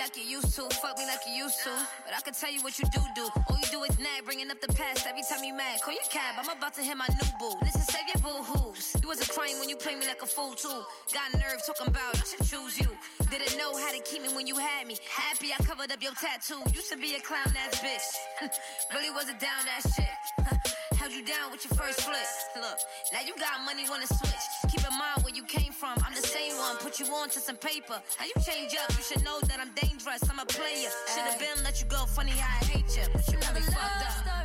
[0.04, 1.72] Like you used to, fuck me like you used to.
[2.04, 3.24] But I can tell you what you do do.
[3.47, 5.80] All you do is nag, bringing up the past every time you mad.
[5.82, 7.56] Call your cab, I'm about to hit my new boo.
[7.64, 8.95] Listen, save your boo hoos.
[9.01, 10.84] You wasn't crying when you played me like a fool too.
[11.14, 12.89] Got nerve talking about I should choose you.
[13.32, 14.97] Didn't know how to keep me when you had me.
[15.08, 16.60] Happy I covered up your tattoo.
[16.76, 18.51] Used to be a clown ass bitch.
[18.93, 20.68] really wasn't down that shit.
[21.04, 22.16] Held you down with your first flip.
[22.56, 22.80] Look,
[23.12, 24.72] now you got money, wanna switch.
[24.72, 26.01] Keep in mind where you came from.
[26.01, 26.78] I'm the same one.
[26.78, 28.01] Put you on to some paper.
[28.18, 28.89] How you change up?
[28.95, 30.24] You should know that I'm dangerous.
[30.32, 30.89] I'm a player.
[31.14, 32.06] Should've been let you go.
[32.06, 33.04] Funny how I hate you.
[33.12, 34.42] But you got me fucked up.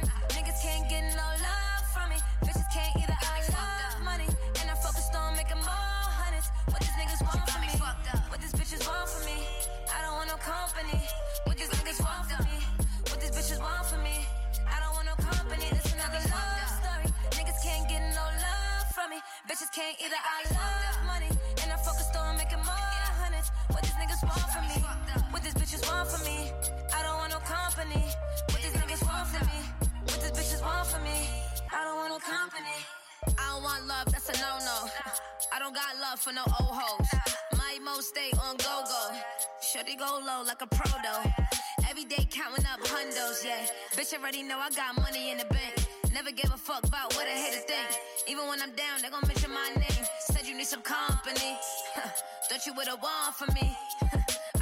[19.48, 20.20] Bitches can't either.
[20.20, 21.32] I love money,
[21.64, 23.48] and I'm focused on making more hundreds.
[23.72, 24.76] What these niggas want from me?
[25.32, 26.52] What these bitches want from me?
[26.92, 28.04] I don't want no company.
[28.52, 29.60] What these niggas want from me?
[30.04, 31.32] What these bitches want from me?
[31.72, 32.76] I don't want no company.
[33.24, 34.90] I don't want love, that's a no-no.
[35.50, 37.08] I don't got love for no old hoes.
[37.56, 39.16] My emo stay on go-go.
[39.64, 41.24] Shorty go low like a pro though.
[41.88, 43.64] Every day counting up hundos, yeah.
[43.96, 45.88] Bitch already know I got money in the bank.
[46.12, 47.90] Never gave a fuck about what a hater think.
[48.26, 50.04] Even when I'm down, they gon' mention my name.
[50.30, 51.56] Said you need some company.
[52.48, 53.76] Thought you would've won for me.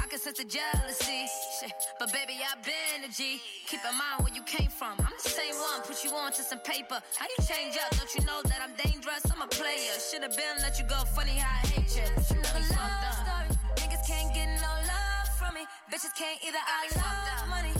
[0.01, 1.27] I can sense the jealousy.
[1.59, 1.71] Shit.
[1.99, 3.39] But baby, I've been a G.
[3.67, 4.95] Keep in mind where you came from.
[4.99, 6.99] I'm the same one, put you on to some paper.
[7.17, 7.91] How you change up?
[7.97, 9.23] Don't you know that I'm dangerous?
[9.31, 9.95] I'm a player.
[9.99, 10.99] Should've been let you go.
[11.15, 12.07] Funny how I hate you.
[12.35, 13.47] You know fucked up.
[13.79, 15.63] Niggas can't get no love from me.
[15.91, 16.59] Bitches can't either.
[16.59, 17.73] I love money,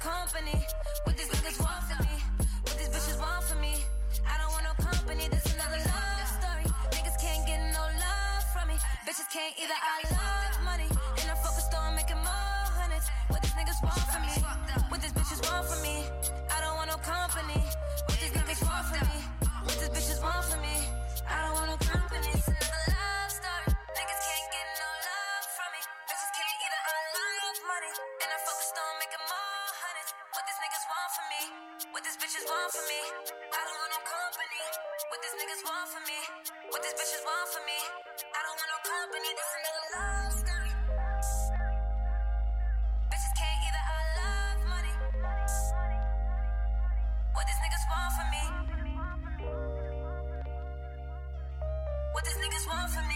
[0.00, 0.56] company.
[1.04, 2.16] What these niggas want from me?
[2.64, 3.84] What these bitches want from me?
[4.26, 5.28] I don't want no company.
[5.28, 6.64] This another love story.
[6.96, 8.76] Niggas can't get no love from me.
[9.06, 9.76] Bitches can't either.
[9.76, 10.88] I love money,
[32.50, 33.02] Want from me?
[33.54, 34.62] I don't want no company.
[35.06, 36.18] What these niggas want from me?
[36.66, 37.78] What these bitches want from me?
[38.26, 39.30] I don't want no company.
[39.38, 40.74] This another love story.
[43.06, 43.84] Bitches can't either.
[43.86, 44.94] I love money.
[47.38, 48.44] What these niggas want from me?
[52.10, 53.09] What these niggas want from me?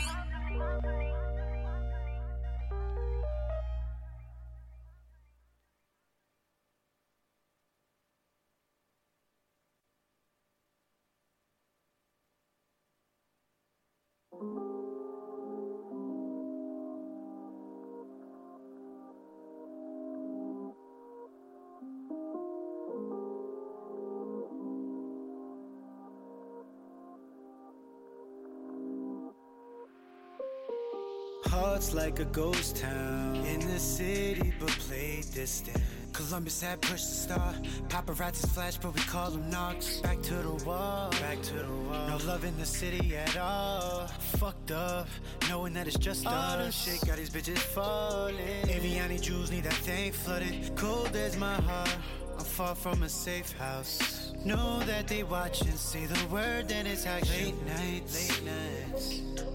[31.74, 35.82] Hearts like a ghost town in the city, but play distant.
[36.12, 37.52] Columbus had pushed the star.
[37.88, 39.98] Paparazzi's flash, but we call them knocks.
[39.98, 42.10] Back to the wall, back to the wall.
[42.10, 44.06] No love in the city at all.
[44.38, 45.08] Fucked up,
[45.48, 48.36] knowing that it's just all the shit got these bitches falling.
[48.68, 50.76] Aviani jewels need that thing flooded.
[50.76, 51.96] Cold as my heart.
[52.38, 54.32] I'm far from a safe house.
[54.44, 57.46] Know that they watch and say the word, then it's action.
[57.46, 59.53] Late nights, late nights.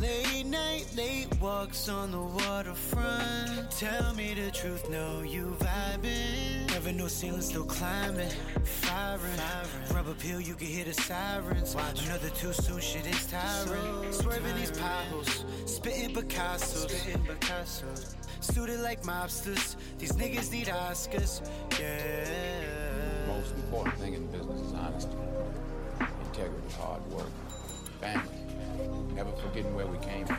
[0.00, 3.70] Late night, late walks on the waterfront.
[3.70, 6.68] Tell me the truth, no, you vibing.
[6.70, 8.30] Never no ceiling, still climbing.
[8.64, 9.38] Firing,
[9.92, 11.74] rubber peel, you can hear the sirens.
[11.74, 14.12] Another too soon, shit is tiring.
[14.12, 17.86] Swerving these potholes, spitting Picasso, spitting Picasso.
[18.40, 21.40] Suited like mobsters, these niggas need Oscars.
[21.80, 23.26] Yeah.
[23.28, 25.16] Most important thing in business is honesty,
[26.26, 27.30] integrity, hard work,
[28.00, 28.33] family.
[29.14, 30.38] Never forgetting where we came from.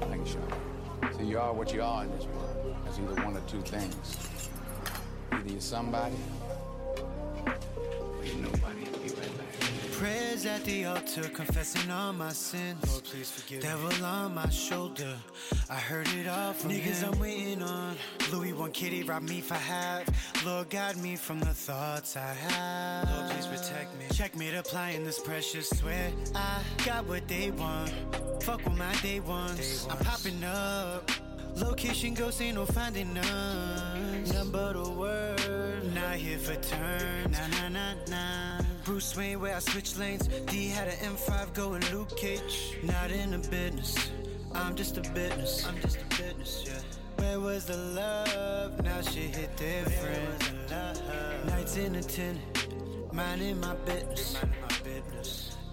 [0.00, 1.12] Thank you, Sean.
[1.16, 2.76] See, you are what you are in this world.
[2.84, 4.28] There's either one or two things.
[5.30, 6.16] Either you're somebody,
[7.46, 9.01] or you're nobody.
[10.02, 12.90] Prayers at the altar, confessing all my sins.
[12.90, 14.04] Lord, please forgive Devil me.
[14.04, 15.16] on my shoulder,
[15.70, 17.12] I heard it all from Niggas him.
[17.12, 17.94] I'm waiting on.
[18.32, 20.04] Louis one kitty robbed me for half.
[20.44, 23.10] Lord, guide me from the thoughts I have.
[23.10, 24.06] Lord, please protect me.
[24.12, 26.12] Check me applying this precious sweat.
[26.34, 27.92] I got what they want.
[28.42, 29.86] Fuck with my day ones.
[29.88, 31.08] I'm popping up.
[31.54, 34.24] Location ghost ain't no finding none.
[34.24, 35.94] None but a word.
[35.94, 37.30] Not here for turn.
[37.30, 38.71] Nah, nah, nah, nah.
[38.84, 40.28] Bruce Wayne, where I switch lanes.
[40.46, 42.78] D had an M5 going Luke Cage.
[42.82, 44.10] Not in the business.
[44.54, 45.64] I'm just a business.
[45.66, 46.80] I'm just a business, yeah.
[47.16, 48.82] Where was the love?
[48.82, 50.70] Now shit hit different.
[51.46, 52.38] Nights in the tent,
[53.12, 54.36] minding my business.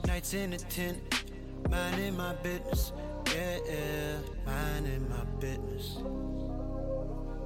[0.06, 1.00] Nights in the tent,
[1.70, 2.92] minding my business.
[3.34, 5.98] Yeah, yeah, minding my business.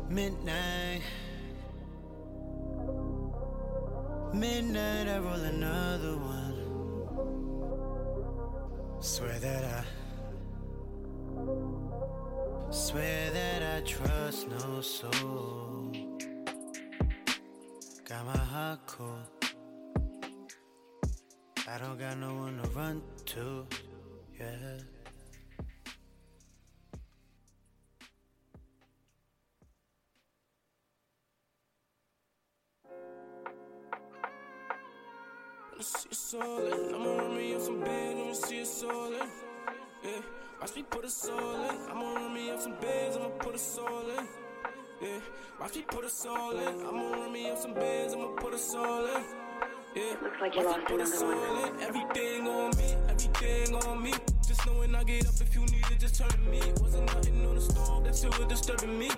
[0.09, 1.01] Midnight.
[4.33, 6.57] Midnight, I roll another one.
[8.99, 9.83] Swear that I.
[12.71, 15.91] Swear that I trust no soul.
[18.09, 19.27] Got my heart cold.
[21.67, 23.67] I don't got no one to run to.
[24.39, 24.92] Yeah.
[35.81, 36.93] See it solid.
[36.93, 39.29] I'ma run me up some bands, I'ma see it solid.
[40.03, 40.21] Yeah,
[40.59, 41.77] watch me put a soul in.
[41.89, 44.27] I'ma run me up some bands, I'ma put a soul in.
[45.01, 45.19] Yeah,
[45.59, 46.85] watch me put a soul in.
[46.85, 49.23] I'ma run me up some bands, I'ma put a soul in.
[49.95, 51.81] Yeah, Looks like you lost me put a another one.
[51.81, 54.13] Everything on me, everything on me.
[54.47, 56.61] Just knowing I get up if you need it, just turn to me.
[56.81, 59.09] Wasn't nothing on the stove that was disturbing me.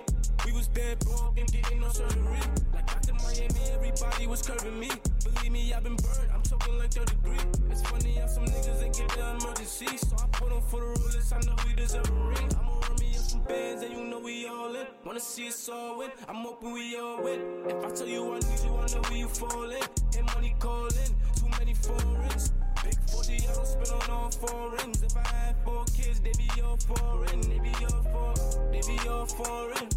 [0.44, 2.40] We was dead broke and getting no surgery.
[2.74, 3.05] Like Dr.
[3.26, 4.88] Miami, everybody was curving me.
[5.24, 6.30] Believe me, I've been burned.
[6.32, 7.42] I'm talking like third degree.
[7.70, 9.96] It's funny how some niggas ain't get the emergency.
[9.96, 11.32] So I put on for the rulers.
[11.32, 12.48] I know we deserve a ring.
[12.56, 14.86] I'ma run me up some bands and you know we all in.
[15.04, 16.10] Wanna see us all win.
[16.28, 17.40] I'm hoping we all win.
[17.66, 19.82] If I tell you I need you, I know where you falling.
[20.16, 21.12] And money calling.
[21.34, 22.52] Too many foreigns.
[22.84, 25.02] Big 40, I don't spend on all foreigns.
[25.02, 27.40] If I had four kids, they be all foreign.
[27.40, 28.70] They be all foreign.
[28.70, 29.88] They be all foreign.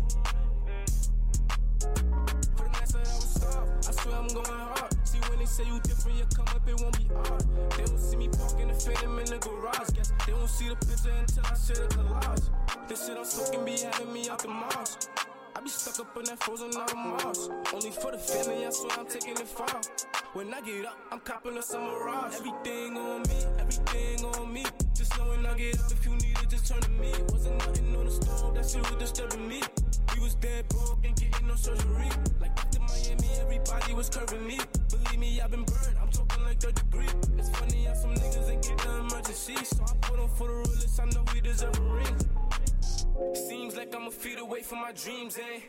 [3.87, 5.07] I swear I'm going hard.
[5.07, 7.43] See when they say you different, you come up, it won't be hard.
[7.77, 9.89] They don't see me parking the phantom in the garage.
[9.95, 12.87] Guess they won't see the picture until I share the collage.
[12.87, 15.09] This shit I'm smoking be having me out the Mars.
[15.55, 17.49] I be stuck up in that frozen out of Mars.
[17.73, 19.81] Only for the family, I swear I'm taking it far.
[20.33, 22.35] When I get up, I'm copping a summer mirage.
[22.35, 24.65] Everything on me, everything on me.
[24.93, 27.11] Just knowing I get up if you need it, just turn to me.
[27.29, 29.61] Wasn't nothing on the stove, that shit was disturbing me.
[30.13, 32.09] We was dead broke and getting no surgery.
[32.39, 32.79] Like Dr.
[32.79, 34.59] Miami, everybody was curving me.
[34.89, 35.97] Believe me, I've been burned.
[36.01, 37.07] I'm talking like third degree.
[37.37, 39.55] It's funny how some niggas ain't get the emergency.
[39.63, 40.99] So I put on for the rulers.
[40.99, 42.15] I know we deserve a ring.
[43.33, 45.59] Seems like I'm a feet away from my dreams, eh?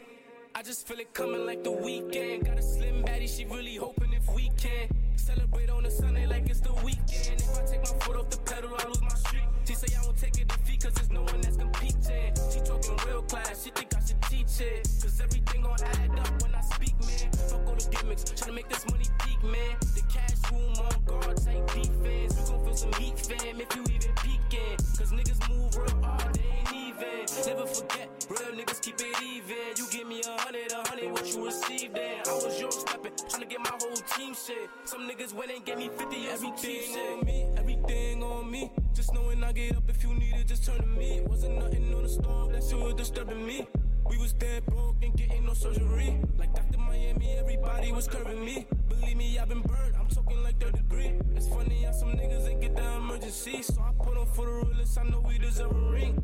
[0.55, 2.47] I just feel it coming like the weekend.
[2.47, 6.49] Got a slim baddie, she really hoping if we can celebrate on a Sunday like
[6.49, 7.41] it's the weekend.
[7.41, 9.49] If I take my foot off the pedal, I lose my streak.
[9.70, 12.34] She say I won't take a defeat cause there's no one that's competing.
[12.50, 14.82] She talking real class, she think I should teach it.
[15.00, 17.30] Cause everything gon' add up when I speak, man.
[17.30, 19.78] Fuck all the gimmicks, tryna make this money peak, man.
[19.94, 22.34] The cash room on guard, tight defense.
[22.34, 24.76] We gon' feel some heat, fam, if you even peeking.
[24.98, 26.59] Cause niggas move real hard, they
[27.03, 27.46] ain't.
[27.46, 29.76] Never forget, real niggas keep it even.
[29.76, 32.22] You give me a hundred, a hundred, what you received then.
[32.28, 34.68] I was your stepping, tryna get my whole team shit.
[34.84, 38.72] Some niggas went and gave me 50 everything on me, everything on me.
[38.94, 41.22] Just knowing I get up if you need it, just turn to me.
[41.26, 43.66] Wasn't nothing on the stove, that was disturbing me.
[44.11, 46.18] We was dead broke and getting no surgery.
[46.36, 46.78] Like Dr.
[46.78, 48.66] Miami, everybody was curving me.
[48.88, 51.12] Believe me, I've been burned, I'm talking like third degree.
[51.36, 53.62] It's funny how some niggas ain't get the emergency.
[53.62, 56.20] So I put on for the rulers, I know we deserve a ring.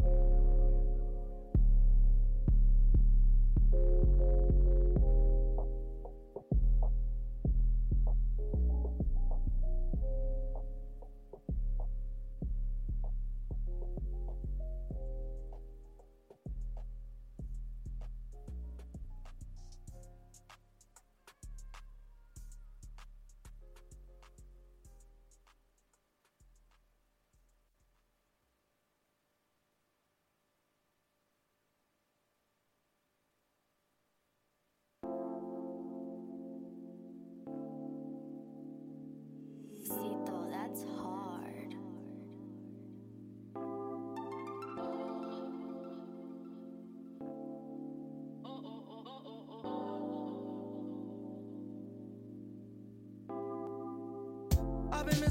[0.00, 0.12] Thank
[3.72, 4.67] you.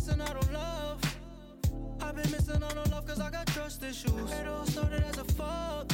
[0.08, 1.18] Missing out on love.
[2.01, 4.32] I've been missing out on love cause I got trust issues.
[4.32, 5.91] It all started as a fuck.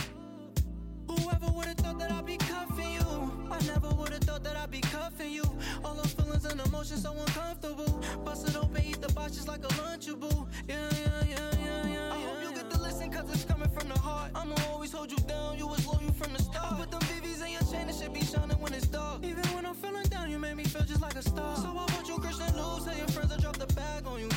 [1.08, 3.48] Whoever would've thought that I'd be cuffing you?
[3.50, 5.44] I never would've thought that I'd be cuffing you.
[5.84, 8.02] All those feelings and emotions so uncomfortable.
[8.24, 10.48] Bust it open, eat the box just like a lunchable.
[10.68, 12.14] Yeah, yeah, yeah, yeah, yeah.
[12.14, 14.32] I hope you get to listen cause it's coming from the heart.
[14.36, 16.74] I'ma always hold you down, you was loyal from the start.
[16.74, 19.24] I put them VVs in your chain, it should be shining when it's dark.
[19.24, 21.56] Even I'm feeling down, you make me feel just like a star.
[21.56, 24.30] So I want you Christian lose, tell your friends I drop the bag on you.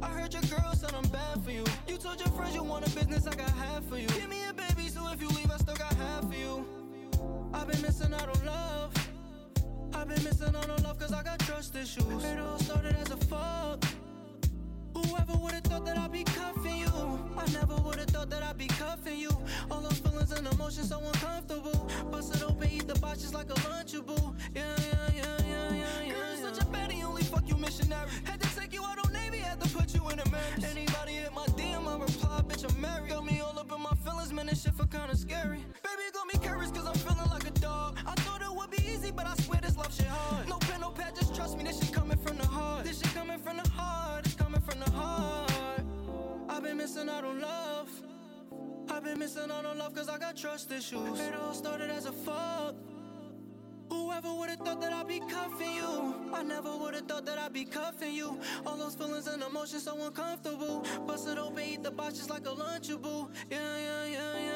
[0.00, 1.64] I heard your girl said I'm bad for you.
[1.86, 4.08] You told your friends you want a business, I got half for you.
[4.08, 6.64] Give me a baby, so if you leave, I still got half for you.
[7.52, 8.94] I've been missing out on love.
[9.92, 12.24] I've been missing out on love cause I got trust issues.
[12.24, 13.84] It all started as a fuck.
[14.94, 16.23] Whoever would've thought that I'd be?
[17.36, 19.30] I never would've thought that I'd be cuffing you.
[19.70, 21.90] All those feelings and emotions so uncomfortable.
[22.10, 24.34] Bust it open, eat the box just like a lunchable.
[24.54, 26.12] Yeah, yeah, yeah, yeah, yeah, yeah.
[26.14, 28.08] Girl, you're such a baddie, only fuck you missionary.
[28.24, 30.64] Had to take you out on Navy, had to put you in a marriage.
[30.64, 33.10] Anybody hit my DM, I reply, bitch, I'm married.
[33.10, 35.64] Got me all up in my feelings, man, this shit feel kinda scary.
[35.82, 36.53] Baby, got me curious
[46.74, 47.88] been missing out on love.
[48.90, 51.20] I've been missing out on love cause I got trust issues.
[51.20, 52.74] It all started as a fuck.
[53.90, 56.32] Whoever would've thought that I'd be cuffing you?
[56.34, 58.40] I never would've thought that I'd be cuffing you.
[58.66, 60.84] All those feelings and emotions so uncomfortable.
[61.06, 63.28] Bust it open, eat the box just like a lunchable.
[63.50, 64.53] Yeah, yeah, yeah, yeah, yeah, yeah,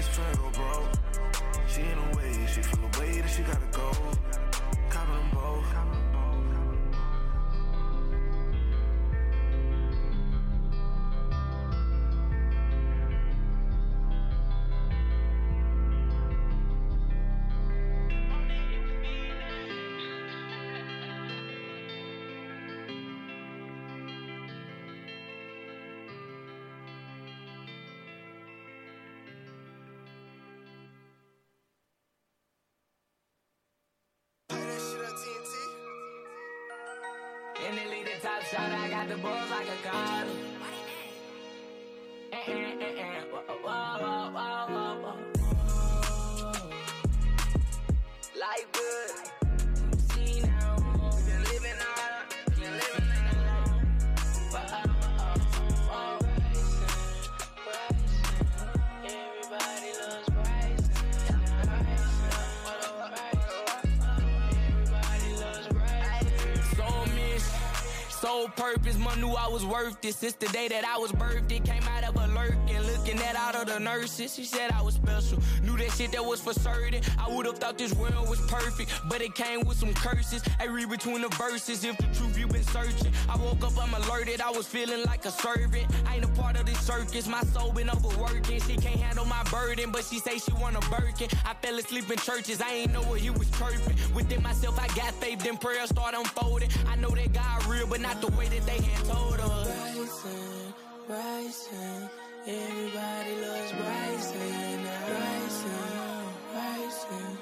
[0.00, 0.88] I need a go.
[1.68, 3.92] She in a way, she feel the way that she gotta go.
[4.88, 6.09] Copping them both.
[69.60, 70.14] Was worth it.
[70.14, 71.82] Since the day that I was birthed, it came
[73.18, 73.26] out of a lurking.
[73.26, 75.38] Looking at all of the nurses, she said I was special.
[75.62, 77.02] Knew that shit that was for certain.
[77.18, 80.42] I would've thought this world was perfect, but it came with some curses.
[80.58, 83.12] I read between the verses, if the truth you've been searching.
[83.28, 85.86] I woke up, I'm alerted, I was feeling like a servant.
[86.06, 88.60] I ain't a part of this circus, my soul been overworking.
[88.60, 91.28] She can't handle my burden, but she say she want a Birkin.
[91.44, 93.96] I fell asleep in churches, I ain't know what he was chirping.
[94.14, 96.70] Within myself, I got faith, then prayer start unfolding.
[96.88, 99.66] I know that God real, but not the way that they had told us.
[99.66, 100.74] Bryson,
[101.06, 102.10] Bryson,
[102.46, 104.80] everybody loves Bryson.
[105.08, 105.70] Bryson,
[106.52, 107.38] Bryson,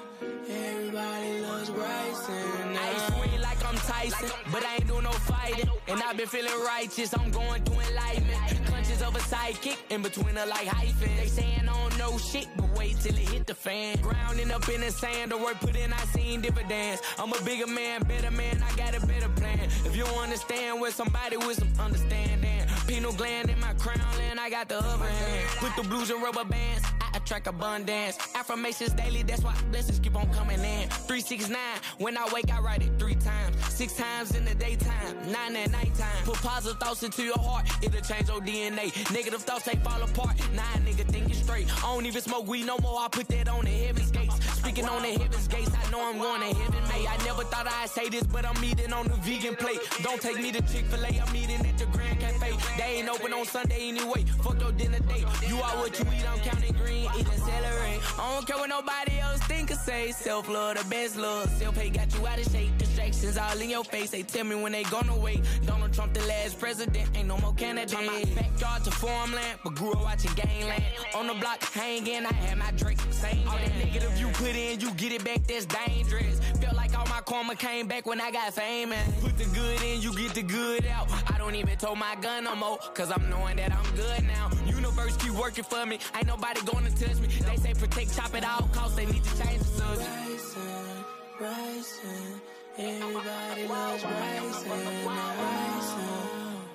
[0.49, 2.77] everybody loves Bryson.
[2.77, 5.69] I ain't swing like I'm Tyson, but I ain't doing no fighting.
[5.87, 8.65] And I've been feeling righteous, I'm going through enlightenment.
[8.65, 11.15] Clutches of a sidekick, in between her like hyphen.
[11.17, 13.97] They saying I don't know shit, but wait till it hit the fan.
[14.01, 17.01] Grounding up in the sand, the work put in, I seen dividends.
[17.17, 19.59] I'm a bigger man, better man, I got a better plan.
[19.85, 23.99] If you understand with somebody with some understanding, pineal gland in my crown,
[24.31, 25.47] and I got the upper hand.
[25.59, 28.17] Put the blues and rubber bands, I attract abundance.
[28.33, 30.89] Affirmations daily, that's why blessings keep on coming in.
[30.89, 31.57] 369,
[31.99, 33.55] when I wake, I write it three times.
[33.71, 36.23] Six times in the daytime, nine at nighttime.
[36.25, 38.91] Put positive thoughts into your heart, it'll change your DNA.
[39.13, 40.35] Negative thoughts, they fall apart.
[40.53, 41.67] Nah, nigga, thinking straight.
[41.83, 44.35] I don't even smoke weed no more, I put that on the heaven's gates.
[44.57, 47.07] Speaking on the heaven's gates, I know I'm going to heaven, mate.
[47.07, 49.79] I never thought I'd say this, but I'm eating on the vegan plate.
[50.01, 52.78] Don't take me to Chick fil A, I'm eating at the Grand Cafe.
[52.79, 54.23] They ain't open on Sunday anyway.
[54.41, 55.25] Fuck your dinner date.
[55.45, 57.99] You are what you eat, I'm counting green, eating celery.
[58.17, 60.11] I don't care what nobody else think or say.
[60.13, 61.49] Self love, the best love.
[61.49, 62.77] Self hate got you out of shape.
[62.77, 64.11] Distractions all in your face.
[64.11, 65.41] They tell me when they gonna wait.
[65.65, 67.91] Donald Trump, the last president, ain't no more candidate.
[67.91, 70.83] From my backyard to farmland, but grew up watching gangland.
[71.15, 74.79] On the block hanging, I had my Drake saying All that negative you put in,
[74.79, 76.39] you get it back, that's dangerous.
[76.61, 79.05] Felt like all my karma came back when I got famous.
[79.21, 81.07] Put the good in, you get the good out.
[81.33, 84.49] I don't even tow my gun no more, cause I'm knowing that I'm good now.
[84.65, 87.27] Universe keep working for me, ain't nobody gonna touch me.
[87.27, 90.09] They say protect, chop at all costs, they need to change the subject.
[90.09, 91.05] Bryson,
[91.37, 92.41] Bryson,
[92.77, 94.79] everybody loves Bryson.
[95.05, 96.09] Bryson,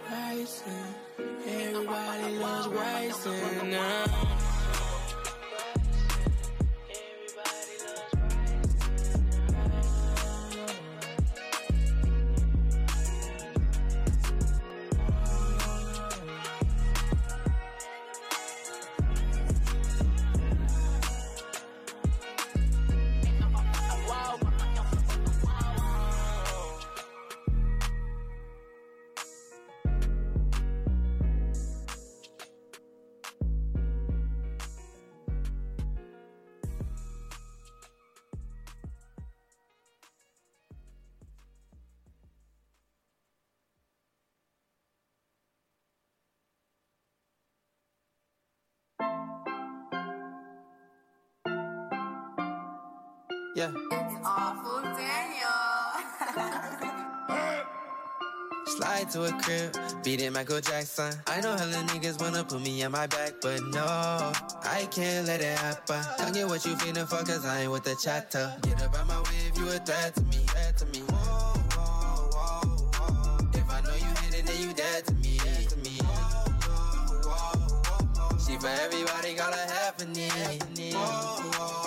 [0.09, 0.95] Bryson,
[1.47, 3.71] everybody loves Bryson.
[3.71, 4.54] Now.
[53.55, 53.71] Yeah.
[54.25, 55.47] Awful Daniel.
[58.67, 61.13] Slide to a crib, beat it Michael Jackson.
[61.29, 63.85] I know hella niggas wanna put me on my back, but no,
[64.65, 66.03] I can't let it happen.
[66.19, 68.57] Tell me what you feeling for, cause I ain't with the chatter.
[68.63, 70.99] Get up out my way if you a threat to me, threat to me.
[71.09, 72.67] Whoa, whoa, whoa,
[72.99, 73.49] whoa.
[73.55, 75.99] If I know you hit it, then you dead to me, dead to me.
[76.03, 78.39] Whoa, whoa, whoa, whoa.
[78.39, 80.29] She for everybody, got a half a knee.
[80.91, 81.84] Whoa, whoa, whoa,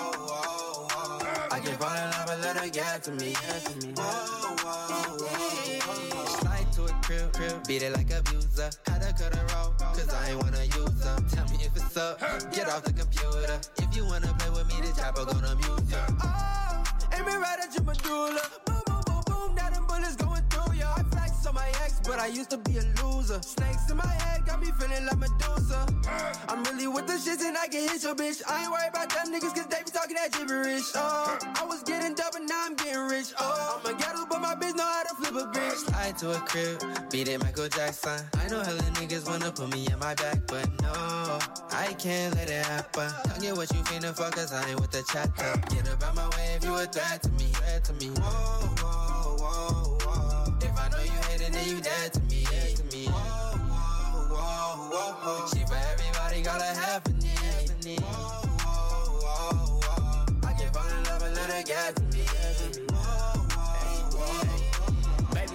[2.64, 3.32] in love, but let her get to me.
[3.32, 3.92] Get to me.
[3.96, 6.24] Whoa, whoa, whoa, whoa.
[6.26, 8.70] Slide to a crib, crib, beat it like a abuser.
[8.86, 11.16] Had to cut her off, cause I ain't wanna use her.
[11.30, 12.20] Tell me if it's up,
[12.52, 13.60] get off the computer.
[13.78, 16.06] If you wanna play with me, the chopper gonna mute her.
[16.22, 18.42] Oh, aiming right at your medulla.
[18.66, 20.47] Boom, boom, boom, boom, now them bullets going
[21.48, 23.40] on my ex, but I used to be a loser.
[23.42, 25.86] Snakes in my head got me feeling like Medusa.
[26.48, 28.42] I'm really with the shits and I can hit your bitch.
[28.46, 30.92] I ain't worried about them niggas cause they be talking that gibberish.
[30.94, 33.32] Oh, I was getting dumb and now I'm getting rich.
[33.40, 35.76] Oh, I'm a ghetto, but my bitch know how to flip a bitch.
[35.88, 38.20] Slide to a crib, beat it Michael Jackson.
[38.36, 41.38] I know hella niggas wanna put me in my back, but no,
[41.70, 43.10] I can't let it happen.
[43.24, 45.60] Tell me what you feeling for cause I ain't with the chatter.
[45.74, 48.08] Get up out my way if you a threat to me, threat to me.
[48.20, 49.87] Whoa, whoa, whoa,
[51.52, 51.56] whoa.
[51.56, 52.44] If I know you hate hate it, then you dead to me.
[52.44, 53.06] Dead to me.
[53.06, 55.48] Whoa, whoa, whoa, whoa, whoa.
[55.48, 56.74] She for everybody got a
[57.84, 57.96] knee.
[57.96, 60.48] Whoa, whoa, whoa, whoa.
[60.48, 62.37] I can fall in love and let her get to me.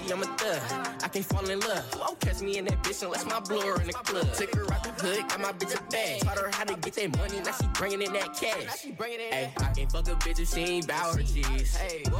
[0.03, 0.61] Baby, I'm a thug.
[1.01, 1.95] I can't fall in love.
[1.97, 4.33] Won't catch me in that bitch unless my blower in the club.
[4.33, 6.21] Took her out the hood, got my bitch a bag.
[6.21, 8.81] Taught her how to get that money, now she bringing in that cash.
[8.81, 11.75] Hey, I can't fuck a bitch if she ain't bout her G's.
[11.75, 12.17] Hey, whoa,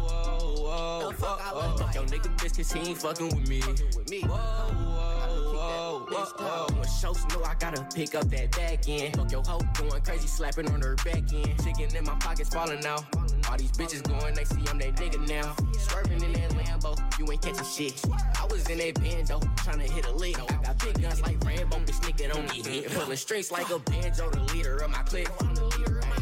[0.00, 1.76] whoa, whoa, fuck, whoa.
[1.76, 3.60] Fuck your nigga bitch cause he ain't fucking with me.
[3.60, 6.66] Whoa, whoa, whoa, whoa.
[6.74, 9.16] When shows know I gotta pick up that back end.
[9.16, 11.62] Fuck your hoe going crazy, slapping on her back end.
[11.62, 13.04] Chicken in my pockets falling out.
[13.50, 15.56] All these bitches going, they see I'm that nigga now.
[15.76, 18.00] Swerving in that Lambo, you ain't catching shit.
[18.40, 20.38] I was in that band though, bando, tryna hit a lick.
[20.38, 22.92] I got big guns like Rambo, bitch nigga don't need hit.
[22.92, 25.28] Pulling strings like a banjo, the leader of my clique.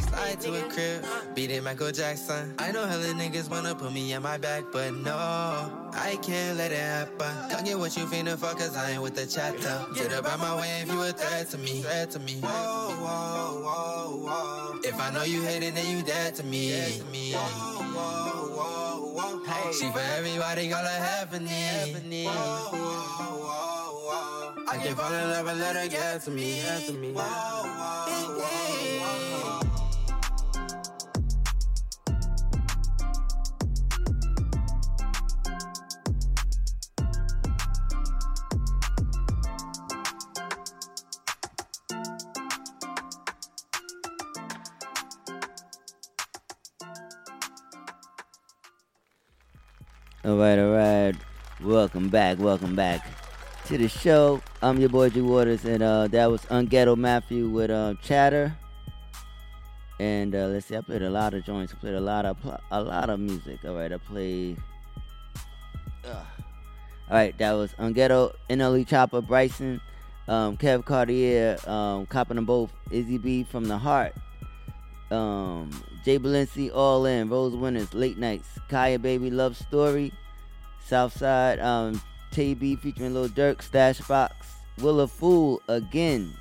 [0.08, 1.04] Slide to a crib,
[1.34, 2.54] beat it Michael Jackson.
[2.58, 5.14] I know hella niggas wanna put me on my back, but no,
[5.92, 7.50] I can't let it happen.
[7.50, 9.84] Don't get what you finna fuck, cause I ain't with the chatter.
[9.94, 11.82] Get up out my way if you a threat to me.
[11.82, 12.40] Threat to me.
[12.40, 14.80] Whoa, whoa, whoa, whoa.
[14.82, 16.70] If I know you hate it, then you dead to me.
[16.70, 17.17] Dead to me.
[17.18, 17.40] Whoa,
[17.94, 19.44] whoa, whoa, whoa.
[19.44, 19.72] Hey.
[19.72, 22.24] She for everybody got a half a.
[22.24, 22.78] Whoa, whoa,
[23.44, 24.64] whoa, whoa.
[24.68, 26.62] I can fall in love and let her get to me.
[26.62, 27.12] Get to me.
[27.12, 29.27] Whoa, whoa, whoa, whoa.
[50.24, 51.14] All right, all right.
[51.62, 53.06] Welcome back, welcome back
[53.66, 54.42] to the show.
[54.60, 58.56] I'm your boy G Waters, and uh, that was Unghetto Matthew with uh, Chatter.
[60.00, 61.72] And uh, let's see, I played a lot of joints.
[61.72, 62.36] I played a lot of
[62.72, 63.64] a lot of music.
[63.64, 64.58] All right, I played.
[66.04, 66.10] Ugh.
[66.10, 66.26] All
[67.16, 69.80] right, that was Unghetto, NLE Choppa, Bryson,
[70.26, 72.72] um, Kev Cartier, um, copping them both.
[72.90, 74.14] Izzy B from the Heart,
[75.10, 75.70] um,
[76.04, 80.12] Jay Balenci, All In, Rose Winners, Late Nights, Kaya Baby, Love Story,
[80.84, 82.00] Southside, um,
[82.32, 84.34] TB featuring Lil Durk, Stash Box,
[84.78, 86.32] Will a Fool again,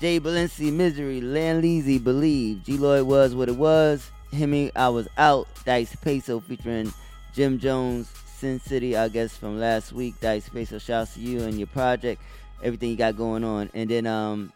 [0.00, 5.08] Jay Balenci, Misery, Lan Leezy, Believe, G Lloyd was what it was, Hemi, I was
[5.16, 6.92] out, Dice Peso featuring
[7.32, 11.58] Jim Jones, Sin City, I guess from last week, Dice Peso, shouts to you and
[11.58, 12.20] your project,
[12.62, 14.52] everything you got going on, and then um,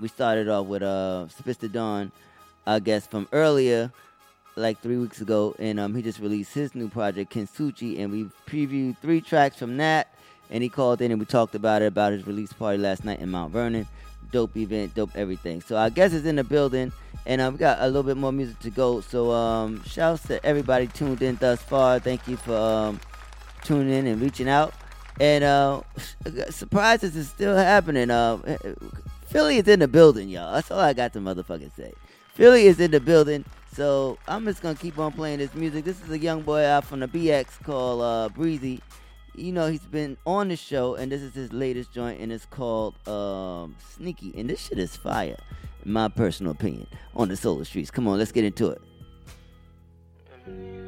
[0.00, 2.12] we started off with uh, Spits the Dawn,
[2.66, 3.92] I guess from earlier,
[4.56, 8.24] like three weeks ago, and um, he just released his new project, Kintsugi, and we
[8.46, 10.08] previewed three tracks from that.
[10.50, 13.18] And he called in and we talked about it about his release party last night
[13.18, 13.88] in Mount Vernon.
[14.30, 15.60] Dope event, dope everything.
[15.60, 16.92] So I guess it's in the building,
[17.24, 19.00] and uh, we got a little bit more music to go.
[19.00, 21.98] So um, shouts to everybody tuned in thus far.
[21.98, 23.00] Thank you for um,
[23.62, 24.74] tuning in and reaching out.
[25.20, 25.82] And uh,
[26.50, 28.10] surprises is still happening.
[28.10, 28.38] Uh,
[29.34, 30.54] Philly is in the building, y'all.
[30.54, 31.92] That's all I got to motherfucking say.
[32.34, 33.44] Philly is in the building.
[33.72, 35.84] So I'm just gonna keep on playing this music.
[35.84, 38.80] This is a young boy out from the BX called uh, Breezy.
[39.34, 42.46] You know he's been on the show, and this is his latest joint, and it's
[42.46, 44.32] called um, Sneaky.
[44.36, 45.38] And this shit is fire,
[45.84, 47.90] in my personal opinion, on the Solar Streets.
[47.90, 50.83] Come on, let's get into it.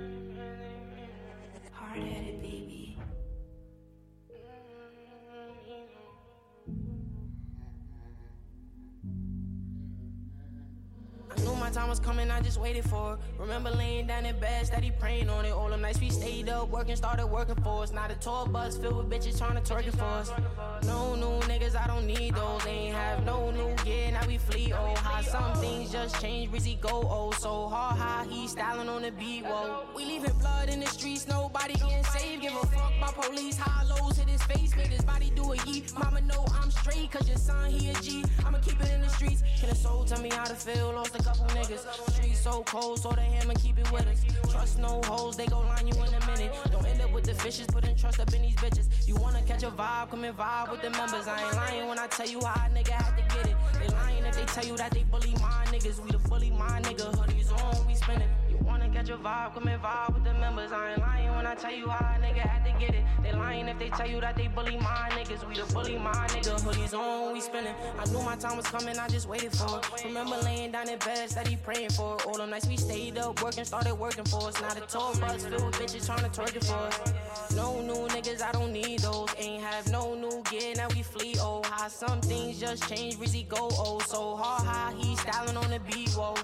[11.39, 13.18] I knew my time was coming, I just waited for it.
[13.40, 15.50] Remember laying down in bed, steady praying on it.
[15.50, 17.90] All them nights we stayed up, working, started working for us.
[17.90, 20.30] Now the tour bus filled with bitches trying to twerk it for us.
[20.84, 22.64] No new niggas, I don't need those.
[22.66, 24.72] Ain't have no new gear, now we flee.
[24.74, 27.32] Oh, how some things just change, Rizzy go oh.
[27.32, 29.86] So hard, how he styling on the beat, whoa.
[29.96, 32.42] We leaving blood in the streets, nobody getting saved.
[32.42, 35.92] Give a fuck by police, hollows hit his face, made his body do a yeet.
[35.98, 38.24] Mama know I'm straight, cause your son, he a G.
[38.44, 39.42] I'ma keep it in the streets.
[39.58, 40.92] Can a soul tell me how to feel?
[40.92, 42.12] Lost a couple niggas.
[42.12, 44.24] Streets so cold, so the hammer keep it with us.
[44.50, 46.52] Trust no hoes, they gon' line you in a minute.
[46.70, 48.86] Don't end up with the fishes, putting trust up in these bitches.
[49.07, 51.26] You wanna catch a vibe, come and vibe with the members.
[51.26, 53.57] I ain't lying when I tell you how a nigga had to get it.
[53.80, 56.02] They lying if they tell you that they bully my niggas.
[56.04, 58.36] We the bully my nigga, hoodies on, we spinning.
[58.97, 60.72] You wanna catch a vibe, come and vibe with the members.
[60.72, 63.05] I ain't lying when I tell you how a nigga had to get it.
[63.22, 65.47] They lying if they tell you that they bully my niggas.
[65.47, 67.74] We the bully my nigga, hoodies on, we spinning.
[67.99, 70.05] I knew my time was coming, I just waited for it.
[70.05, 72.26] Remember laying down in bed, steady praying for it.
[72.26, 74.59] All them nights we stayed up, working, started working for us.
[74.62, 77.55] Now the tour bus filled with bitches trying to twerk it for us.
[77.55, 79.28] No new niggas, I don't need those.
[79.36, 81.34] Ain't have no new gear, now we flee.
[81.38, 83.99] Oh, how some things just change, Rizzy go oh.
[84.07, 86.34] So hard, how he styling on the beat, whoa.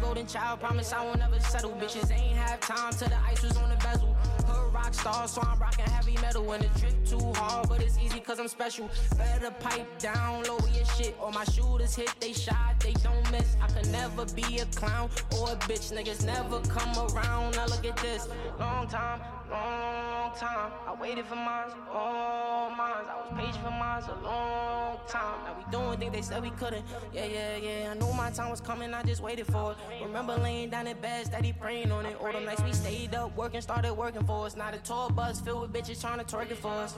[0.00, 1.72] Golden child, promise I won't ever settle.
[1.72, 4.14] Bitches ain't have time till the ice was on the bezel.
[4.46, 7.98] Hood rock star, so I'm rocking heavy metal when it drip too hard, but it's
[7.98, 8.88] easy cause I'm special.
[9.16, 11.16] Better pipe down, lower your shit.
[11.20, 13.56] Or my shooters hit, they shot, they don't miss.
[13.60, 15.92] I could never be a clown or a bitch.
[15.92, 17.56] Niggas never come around.
[17.56, 18.28] Now look at this.
[18.58, 19.20] Long time,
[19.50, 19.87] long
[20.36, 20.72] time.
[20.86, 23.04] I waited for mine, all mine.
[23.08, 25.44] I was patient for mine a long time.
[25.44, 26.84] Now we doing things they said we couldn't.
[27.12, 27.90] Yeah, yeah, yeah.
[27.90, 30.04] I knew my time was coming, I just waited for it.
[30.04, 32.16] Remember laying down in bed, steady praying on it.
[32.20, 34.56] All the nights we stayed up, working, started working for us.
[34.56, 36.94] Now the tour bus filled with bitches trying to twerk it for us.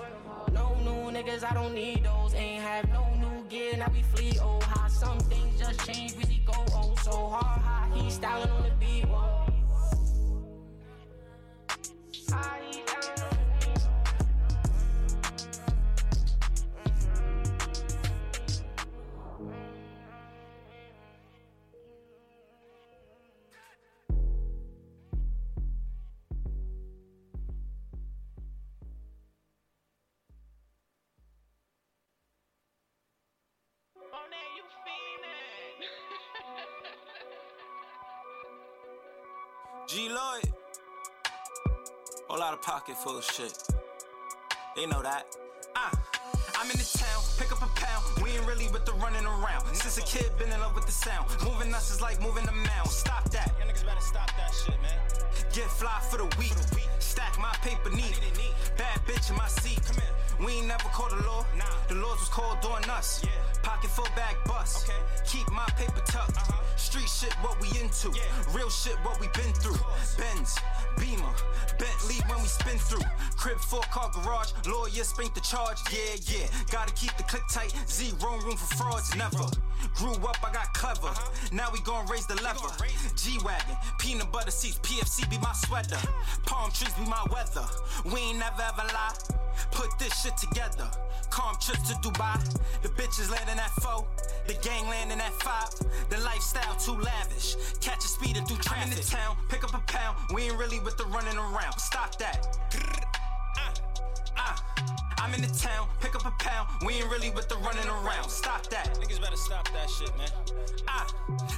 [0.52, 2.34] No new niggas, I don't need those.
[2.34, 4.38] Ain't have no new gear, now we flee.
[4.40, 7.60] Oh, how some things just change, really go oh so hard.
[7.62, 9.06] How he styling on the beat.
[9.06, 9.46] Whoa.
[12.30, 12.58] How
[42.50, 43.62] Of pocket full of shit.
[44.74, 45.26] They know that.
[45.76, 45.92] Ah.
[46.58, 48.02] I'm in the town, pick up a pound.
[48.24, 49.72] We ain't really with the running around.
[49.72, 51.30] Since a kid, been in love with the sound.
[51.44, 52.90] Moving us is like moving a mound.
[52.90, 53.54] Stop that.
[53.56, 54.98] Y'all niggas better stop that shit, man.
[55.54, 56.52] Get fly for the week.
[57.10, 58.20] Stack my paper neat.
[58.78, 59.80] Bad bitch in my seat.
[60.38, 61.44] We ain't never called the law.
[61.88, 63.20] The laws was called on us.
[63.24, 63.30] Yeah.
[63.64, 64.88] Pocket full bag bust.
[65.26, 66.38] Keep my paper tucked.
[66.76, 68.08] Street shit, what we into.
[68.54, 69.80] Real shit, what we been through.
[70.16, 70.56] Benz,
[70.98, 71.34] Beamer,
[71.80, 73.02] Bentley when we spin through.
[73.36, 74.52] Crib four car garage.
[74.68, 75.78] Lawyer spank the charge.
[75.90, 76.46] Yeah, yeah.
[76.70, 77.74] Gotta keep the click tight.
[77.88, 79.16] Zero room for frauds.
[79.16, 79.50] Never.
[79.94, 81.12] Grew up, I got clever.
[81.52, 82.70] Now we gon' raise the lever.
[83.16, 84.78] G Wagon, peanut butter seats.
[84.78, 85.98] PFC be my sweater.
[86.46, 87.66] Palm trees be my weather.
[88.04, 89.14] We ain't never ever lie.
[89.72, 90.88] Put this shit together.
[91.30, 92.38] Calm trips to Dubai.
[92.82, 94.06] The bitches landing at four.
[94.46, 95.70] The gang landing at five.
[96.10, 97.56] The lifestyle too lavish.
[97.80, 98.86] Catch a speeding through traffic.
[98.86, 100.16] I'm in the town, pick up a pound.
[100.34, 101.78] We ain't really with the running around.
[101.78, 102.46] Stop that.
[104.36, 104.64] Ah.
[105.20, 106.68] I'm in the town, pick up a pound.
[106.84, 108.30] We ain't really with the running around.
[108.30, 108.98] Stop that.
[108.98, 110.30] Niggas better stop that shit, man.
[110.88, 111.06] Ah,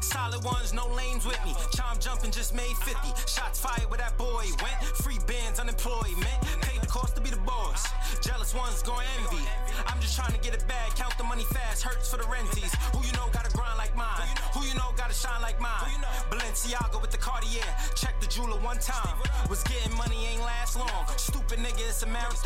[0.03, 1.55] solid ones, no lanes with me.
[1.73, 2.93] Chime jumping, just made 50.
[3.31, 4.79] Shots fired where that boy went.
[5.01, 6.37] Free bands, unemployment.
[6.61, 7.87] Paid the cost to be the boss.
[8.21, 9.47] Jealous ones gon' envy.
[9.87, 11.83] I'm just trying to get it bad, count the money fast.
[11.83, 12.75] Hurts for the renties.
[12.93, 14.29] Who you know gotta grind like mine?
[14.55, 16.03] Who you know got to shine like mine?
[16.31, 17.65] Balenciaga with the Cartier.
[17.95, 19.17] Check the jeweler one time.
[19.49, 21.07] Was getting money ain't last long.
[21.17, 22.42] Stupid nigga, it's a marathon.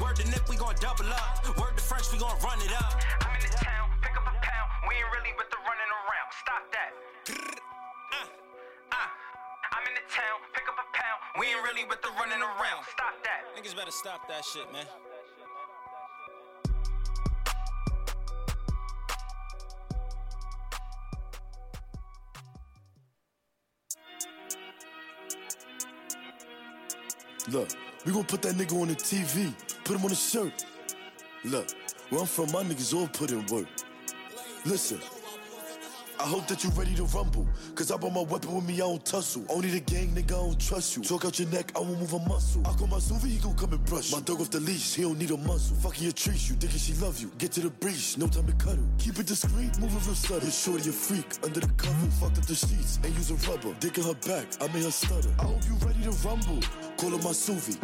[0.00, 1.58] Word to Nip, we gon' double up.
[1.58, 3.00] Word to French, we gon' run it up.
[3.22, 4.68] I'm in the town, pick up a pound.
[4.88, 6.28] We ain't really with the running around.
[6.42, 6.90] Stop that.
[8.92, 9.10] Ah.
[9.72, 11.20] I'm in the town, pick up a pound.
[11.38, 12.84] We ain't really with the running around.
[12.92, 13.46] Stop that.
[13.56, 14.86] Niggas better stop that shit, man.
[27.48, 27.68] Look,
[28.06, 29.52] we gon' put that nigga on the TV,
[29.84, 30.64] put him on the shirt.
[31.44, 31.66] Look,
[32.08, 33.66] where I'm from, my niggas all put in work.
[34.64, 35.00] Listen,
[36.20, 37.46] I hope that you ready to rumble.
[37.74, 39.44] Cause I brought my weapon with me, I don't tussle.
[39.50, 41.02] I only the gang, nigga, I don't trust you.
[41.02, 42.62] Talk out your neck, I won't move a muscle.
[42.64, 44.12] I call my Suvi, he gon' come and brush.
[44.12, 45.76] My dog off the leash, he don't need a muscle.
[45.78, 47.32] Fucking your trees, you thinking she love you.
[47.38, 48.86] Get to the breach, no time to cuddle.
[48.98, 50.40] Keep it discreet, move moving real subtle.
[50.40, 52.06] This shorty a freak, under the cover.
[52.20, 53.74] Fucked up the sheets, ain't using rubber.
[53.80, 55.30] Dick in her back, I made her stutter.
[55.40, 56.60] I hope you ready to rumble.
[56.96, 57.76] Call her my Suvi,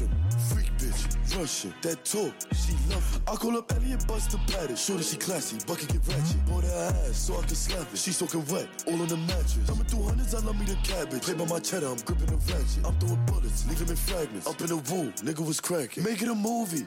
[0.00, 0.10] him.
[0.48, 3.22] Freak bitch, Russian, that talk, she love it.
[3.28, 4.86] I call up Elliot Buster Pattis.
[4.86, 6.46] Shorty, she classy, bucket get ratchet.
[6.46, 7.98] Bought her ass so I can slap it.
[7.98, 9.66] She soaking wet, all on the mattress.
[9.66, 11.22] Coming through hundreds, I love me the cabbage.
[11.22, 12.86] Play by my cheddar, I'm gripping the ratchet.
[12.86, 14.46] I'm throwing bullets, leaving in fragments.
[14.46, 16.04] Up in the womb, nigga was cracking.
[16.04, 16.86] Make it a movie.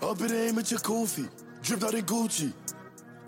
[0.00, 1.28] Up in the aim at your Kofi.
[1.62, 2.52] Dripped out in Gucci.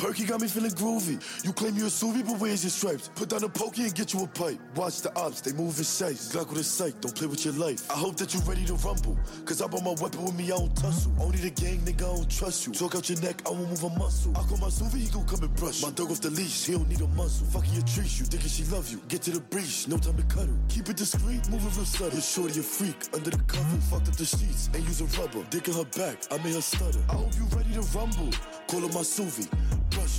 [0.00, 1.20] Perky got me feeling groovy.
[1.44, 3.10] You claim you're a Suvi, but where's your stripes?
[3.14, 4.58] Put down a pokey and get you a pipe.
[4.74, 6.32] Watch the ops, they move in sights.
[6.32, 7.84] Glock with a sight, don't play with your life.
[7.90, 9.18] I hope that you're ready to rumble.
[9.44, 11.12] Cause I brought my weapon with me, I don't tussle.
[11.20, 12.72] Only the gang, nigga, I don't trust you.
[12.72, 14.32] Talk out your neck, I won't move a muscle.
[14.38, 15.82] I call my Suvi, he gon' come and brush.
[15.82, 17.46] My dog off the leash, he don't need a muscle.
[17.48, 19.02] Fucking your trees, you thinking she love you.
[19.08, 20.56] Get to the breach, no time to cuddle.
[20.70, 22.08] Keep it discreet, move moving real subtle.
[22.08, 23.76] This shorty a freak, under the cover.
[23.92, 25.44] Fucked up the sheets, ain't using rubber.
[25.50, 27.00] Dick in her back, I made her stutter.
[27.10, 28.32] I hope you ready to rumble.
[28.70, 29.50] Call her my Suvi,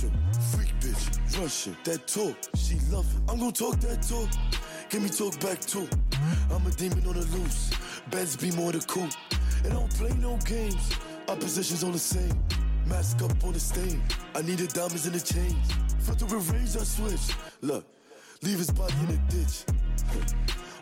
[0.02, 0.12] him.
[0.52, 3.22] Freak bitch, Russian, that talk, she love it.
[3.30, 4.28] I'm gonna talk that talk,
[4.90, 5.88] give me talk back too.
[6.50, 7.70] I'm a demon on the loose,
[8.10, 9.08] Benz be more the cool.
[9.64, 10.90] And I don't play no games,
[11.30, 12.38] our positions all the same.
[12.84, 14.02] Mask up on the stain,
[14.34, 15.72] I need the diamonds in the chains.
[16.00, 17.34] Filter the range, I switch.
[17.62, 17.86] Look,
[18.42, 19.64] leave his body in the ditch.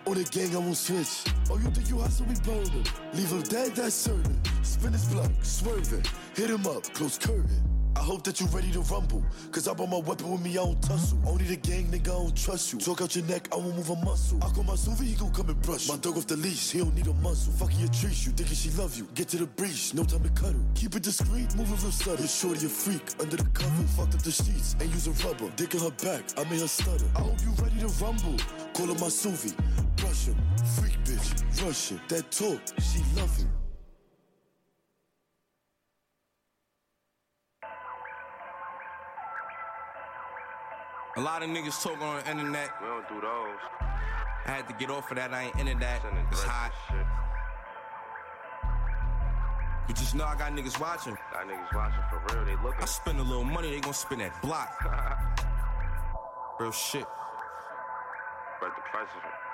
[0.07, 1.24] On the gang, I won't switch.
[1.51, 2.84] Oh, you think you hustle, we burn him.
[3.12, 4.40] Leave him dead, that's certain.
[4.62, 6.05] Spin his block, swerving.
[6.34, 7.80] Hit him up, close curtain.
[7.97, 9.22] I hope that you're ready to rumble.
[9.51, 11.18] Cause I brought my weapon with me, I don't tussle.
[11.26, 12.78] Only the gang, nigga, I don't trust you.
[12.78, 14.38] Talk out your neck, I won't move a muscle.
[14.43, 15.86] I call my Suvi, he gon' come and brush.
[15.86, 15.95] you.
[15.95, 17.53] My dog off the leash, he don't need a muscle.
[17.55, 19.09] Fucking your trees, you thinking she love you.
[19.14, 20.61] Get to the breach, no time to cuddle.
[20.74, 22.18] Keep it discreet, move it real subtle.
[22.18, 23.82] You're shorty a freak, under the cover.
[23.97, 25.51] Fucked up the sheets, ain't using rubber.
[25.57, 27.07] Dick in her back, I made her stutter.
[27.16, 28.36] I hope you ready to rumble.
[28.74, 29.53] Call her my Suvi,
[29.97, 30.36] brush him.
[30.76, 32.01] Freak bitch, rush him.
[32.09, 33.60] That talk, she love him.
[41.21, 42.71] A lot of niggas talk on the internet.
[42.81, 43.59] We don't do those.
[44.47, 45.35] I had to get off of that.
[45.35, 46.01] I ain't into that.
[46.33, 46.73] It's hot.
[49.87, 51.18] But just know I got niggas watching.
[51.31, 52.47] Got niggas watching for real.
[52.47, 52.81] They looking.
[52.83, 54.73] I spend a little money, they gon' spend that block.
[56.59, 57.05] real shit.
[58.59, 59.49] But the prices.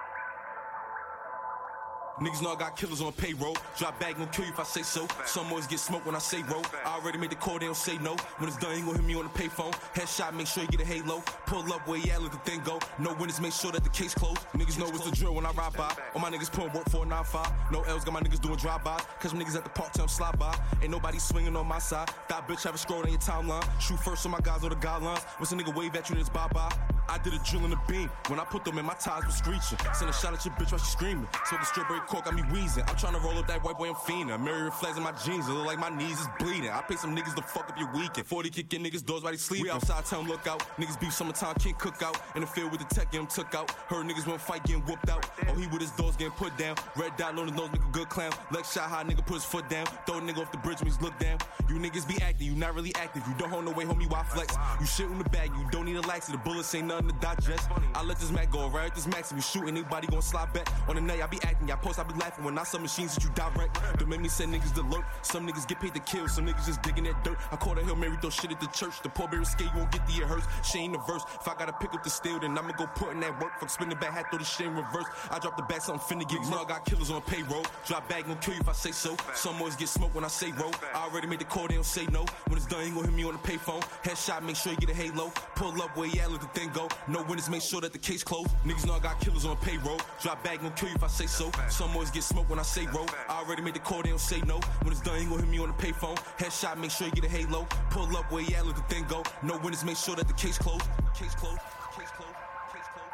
[2.21, 3.55] Niggas know I got killers on payroll.
[3.77, 5.07] Drop bag gon' kill you if I say so.
[5.27, 6.65] Some always get smoked when I say roll.
[6.85, 8.17] I already made the call, they don't say no.
[8.39, 9.73] When it's done, you gon' hit me on the payphone.
[9.95, 11.23] Headshot, make sure you get a halo.
[11.45, 12.79] Pull up where you at, let the thing go.
[12.99, 14.39] No winners, make sure that the case closed.
[14.55, 15.95] Niggas know it's the drill when I ride by.
[16.15, 17.71] All my niggas putting work for a 9-5.
[17.71, 19.03] No L's, got my niggas doing drive-bys.
[19.21, 20.57] Catch my niggas at the park till I'm slide by.
[20.81, 22.09] Ain't nobody swinging on my side.
[22.31, 23.65] That bitch have a scroll on your timeline.
[23.79, 25.23] Shoot first so my guys know the guidelines.
[25.39, 26.73] Once a nigga wave at you, it's bye-bye.
[27.09, 28.11] I did a drill in the beam.
[28.29, 29.79] When I put them in, my ties was screeching.
[29.93, 31.29] Send a shot at your bitch while she screaming.
[31.45, 32.85] So the strawberry cork got me wheezing.
[32.87, 34.41] I'm tryna roll up that white boy, I'm fiending.
[34.41, 35.49] Mirror flags in my jeans.
[35.49, 36.71] It look like my knees is bleeding.
[36.71, 38.27] I pay some niggas to fuck up your weekend.
[38.27, 39.63] 40 kicking niggas doors while they sleep.
[39.63, 40.61] We outside town, look out.
[40.79, 42.19] Niggas beef summertime, can't cook out.
[42.35, 43.71] In the field with the tech, get him took out.
[43.89, 45.29] Heard niggas won't fight, getting whooped out.
[45.49, 46.77] Oh, he with his doors getting put down.
[46.97, 48.33] Red dot on his nose, nigga good clown.
[48.53, 49.87] Leg shot high, nigga put his foot down.
[50.07, 51.39] Throw a nigga off the bridge when he's look down.
[51.69, 53.23] You niggas be acting, you not really active.
[53.27, 54.55] You don't hold no way, homie, why flex?
[54.81, 56.33] You shit in the bag, you don't need a laxy.
[56.33, 57.69] The bullets ain't nothing to digest.
[57.95, 59.31] I let this Mac go right at this max.
[59.31, 60.69] If you shoot anybody gonna slide back.
[60.89, 62.45] On the night, I be acting, y'all post, I be laughing.
[62.45, 63.79] When I some machines that you direct.
[63.99, 65.05] Don't make me send niggas to lurk.
[65.23, 67.39] Some niggas get paid to kill, some niggas just digging that dirt.
[67.51, 69.01] I call the Hill Mary, throw shit at the church.
[69.03, 70.47] The poor berry skate, you won't get the it hurts.
[70.63, 71.23] She ain't the verse.
[71.41, 73.59] If I gotta pick up the steel, then I'ma go put in that work.
[73.61, 75.07] Fuck spin the back, hat, throw the shit in reverse.
[75.31, 76.41] I drop the back, something finna get.
[76.57, 77.65] I got killers on payroll.
[77.87, 79.17] Drop bag, gon' kill you if I say so.
[79.35, 80.73] Some always get smoked when I say roll.
[80.95, 82.25] I already made the call, they don't say no.
[82.49, 83.83] When it's done, you gon' hit me on the payphone.
[84.03, 85.33] Headshot, make sure you get a halo.
[85.55, 86.89] Pull up where you at, let the thing go.
[87.09, 88.51] No winners, make sure that the case closed.
[88.65, 90.01] Niggas know I got killers on payroll.
[90.23, 91.51] Drop bag, gon' kill you if I say so.
[91.69, 93.09] Some always get smoked when I say roll.
[93.29, 94.59] I already made the call, they don't say no.
[94.83, 96.17] When it's done, you gon' hit me on the payphone.
[96.39, 97.67] Headshot, make sure you get a halo.
[97.91, 99.23] Pull up where you at, let the thing go.
[99.43, 100.85] No winners, make sure that the case closed.
[101.15, 101.59] Case closed.
[101.99, 102.33] Case closed.
[102.73, 103.13] Case closed.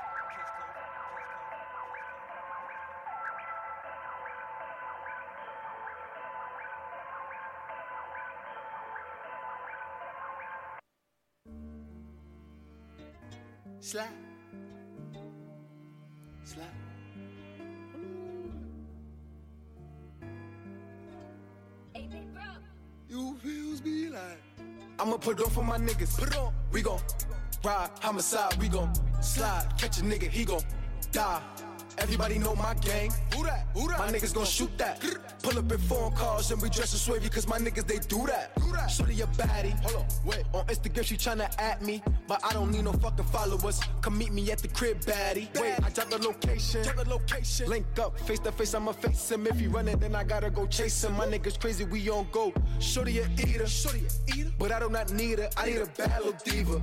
[13.81, 14.09] Slap.
[16.45, 16.92] Slap.
[23.13, 24.41] You feels like
[24.99, 26.19] I'ma put on for my niggas.
[26.19, 26.51] Put on.
[26.73, 26.99] We gon'
[27.63, 28.57] ride homicide.
[28.59, 28.91] We gon'
[29.21, 29.69] slide.
[29.77, 30.63] Catch a nigga, he gon'
[31.11, 31.43] die.
[31.99, 33.13] Everybody know my gang.
[33.35, 33.67] Who that?
[33.75, 33.99] Who that?
[33.99, 35.05] My niggas gon' shoot that.
[35.43, 38.55] Pull up in phone calls and we dress wavy cause my niggas they do that.
[38.57, 38.87] Do that.
[38.89, 39.79] Shorty a baddie.
[39.83, 40.45] Hold on, wait.
[40.55, 43.81] On Instagram she tryna at me, but I don't need no fucking followers.
[44.01, 45.49] Come meet me at the crib, baddie.
[45.61, 46.83] Wait, I drop the location.
[46.83, 47.69] Drop the location.
[47.69, 49.47] Link up, face to face, I'ma face him.
[49.47, 51.17] If he running, then I gotta go chase him.
[51.17, 52.53] My niggas crazy, we on go.
[52.79, 53.67] Shorty a eater.
[53.67, 54.53] Shorty a eater.
[54.59, 55.51] But I do not need her.
[55.57, 56.81] I need a bad little diva.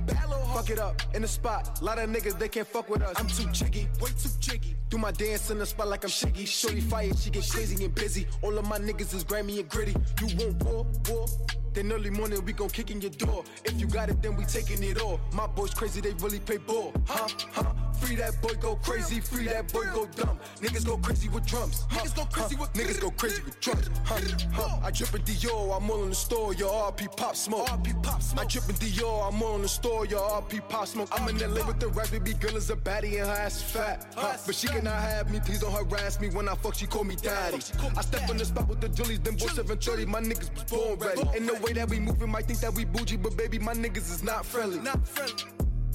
[0.52, 1.80] Fuck it up in the spot.
[1.82, 3.14] Lot of niggas they can't fuck with us.
[3.16, 4.76] I'm too jiggy, way too jiggy.
[4.90, 6.46] Do my dance in the spot like I'm Shiggy.
[6.46, 8.26] Shorty fire, she get crazy and busy.
[8.50, 9.94] All of my niggas is grimy and gritty.
[10.20, 11.26] You want war, war?
[11.72, 13.44] Then early morning we gon' kick in your door.
[13.64, 15.20] If you got it, then we taking it all.
[15.32, 16.92] My boys crazy, they really play ball.
[17.06, 17.72] Huh, huh.
[18.00, 19.20] Free that boy, go crazy.
[19.20, 20.38] Free that boy, go dumb.
[20.60, 21.86] Niggas go crazy with drums.
[21.90, 23.88] Huh, niggas go crazy with niggas go crazy with drums.
[24.04, 24.20] Huh,
[24.52, 24.78] huh.
[24.82, 26.54] I drip in Dior, I'm all in the store.
[26.54, 27.68] Your RP pop smoke.
[27.68, 28.44] RP pop smoke.
[28.44, 30.06] I drip in Dior, I'm all in the store.
[30.06, 31.08] Your RP pop smoke.
[31.12, 33.62] I'm in LA with the rap, baby girl is a baddie and her ass is
[33.62, 34.12] fat.
[34.16, 35.40] Huh, but she cannot have me.
[35.40, 36.30] Please don't harass me.
[36.30, 37.58] When I fuck, she call me daddy.
[37.96, 40.06] I step on the spot with the Jullies, them boys 730.
[40.06, 41.22] My niggas was born ready.
[41.36, 44.10] Ain't no way that we moving, might think that we bougie, but baby, my niggas
[44.10, 44.78] is not friendly.
[44.80, 45.44] Not friendly.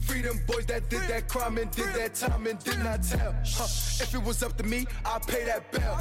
[0.04, 3.34] Free them boys that did that crime and did that time and did not tell.
[3.44, 4.04] Huh.
[4.04, 6.00] If it was up to me, I'd pay that bail.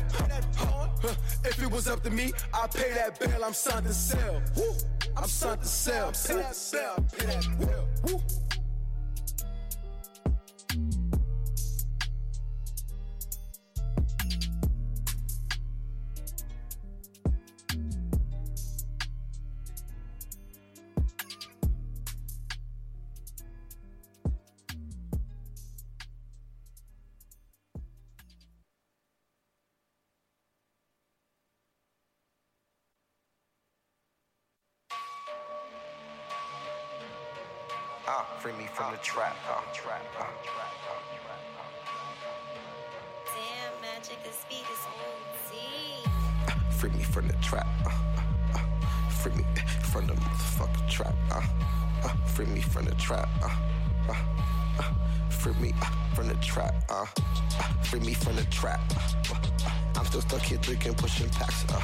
[0.57, 1.15] Huh.
[1.45, 3.43] If it was up to me, I'd pay that bail.
[3.43, 4.43] I'm signed to sell.
[4.57, 4.75] Woo.
[5.17, 6.13] I'm signed to sell.
[6.13, 7.07] Pay that bail.
[7.19, 7.89] Pay that bail.
[8.05, 8.21] Woo.
[50.95, 51.15] Trap.
[51.33, 51.43] Uh,
[52.05, 52.09] uh.
[52.35, 53.29] Free me from the trap.
[53.43, 53.51] Uh,
[54.09, 54.15] uh,
[54.79, 55.29] uh.
[55.29, 56.73] Free me uh, from the trap.
[56.89, 57.05] Uh,
[57.59, 57.73] uh.
[57.83, 58.81] Free me from the trap.
[58.95, 59.35] Uh,
[59.67, 59.71] uh.
[59.97, 61.65] I'm still stuck here drinking, pushing packs.
[61.69, 61.81] Uh,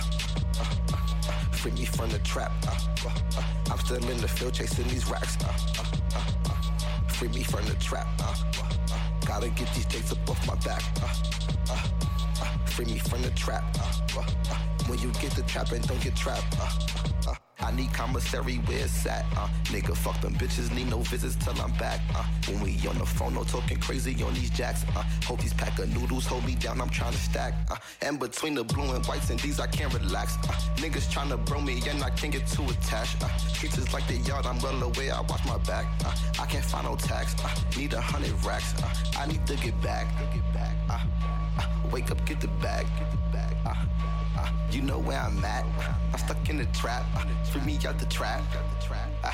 [0.61, 1.33] uh, uh.
[1.51, 2.53] Free me from the trap.
[2.69, 2.71] Uh,
[3.05, 3.73] uh, uh.
[3.73, 5.37] I'm still in the field chasing these racks.
[5.43, 5.85] Uh, uh,
[6.15, 7.09] uh, uh.
[7.09, 8.07] Free me from the trap.
[8.21, 8.99] Uh, uh, uh.
[9.27, 10.85] Gotta get these dates up off my back.
[11.03, 11.09] Uh,
[11.73, 11.83] uh,
[12.43, 12.67] uh.
[12.67, 13.65] Free me from the trap.
[13.77, 14.59] Uh, uh, uh.
[14.87, 16.61] When you get the trap and don't get trapped.
[16.61, 16.71] Uh,
[17.27, 17.50] uh, uh.
[17.71, 19.25] I need commissary where it's at.
[19.37, 22.01] Uh, nigga, fuck them bitches, need no visits till I'm back.
[22.17, 24.85] Uh, when we on the phone, no talking crazy on these jacks.
[24.97, 27.55] Uh, hope these pack of noodles hold me down, I'm trying to stack.
[27.71, 30.37] Uh, and between the blue and whites and these, I can't relax.
[30.49, 30.53] Uh,
[30.83, 33.23] niggas trying to bro me and I can't get too attached.
[33.23, 35.87] Uh, streets is like the yard, I'm well away, I watch my back.
[36.05, 37.37] Uh, I can't find no tax.
[37.45, 38.75] Uh, need a hundred racks.
[38.83, 40.09] Uh, I need to get back.
[40.35, 40.75] Get back.
[40.89, 40.99] Uh,
[41.61, 42.87] uh, wake up, get the bag.
[42.99, 43.30] Get the bag.
[44.41, 45.65] Uh, you know where I'm at.
[46.13, 47.05] I'm stuck in the trap.
[47.15, 48.43] Uh, free me out the trap.
[49.23, 49.33] Uh,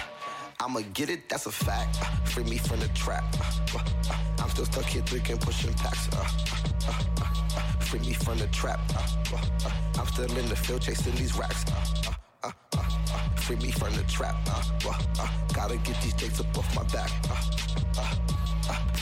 [0.61, 1.99] I'ma get it, that's a fact.
[2.01, 3.25] Uh, free me from the trap.
[3.41, 6.09] Uh, uh, I'm still stuck here drinking, pushing packs.
[6.13, 6.25] Uh,
[7.81, 8.81] free me from the trap.
[9.99, 11.65] I'm still in the field chasing these racks.
[13.37, 14.37] Free me from the trap.
[15.55, 18.26] Gotta get these dates up off my back.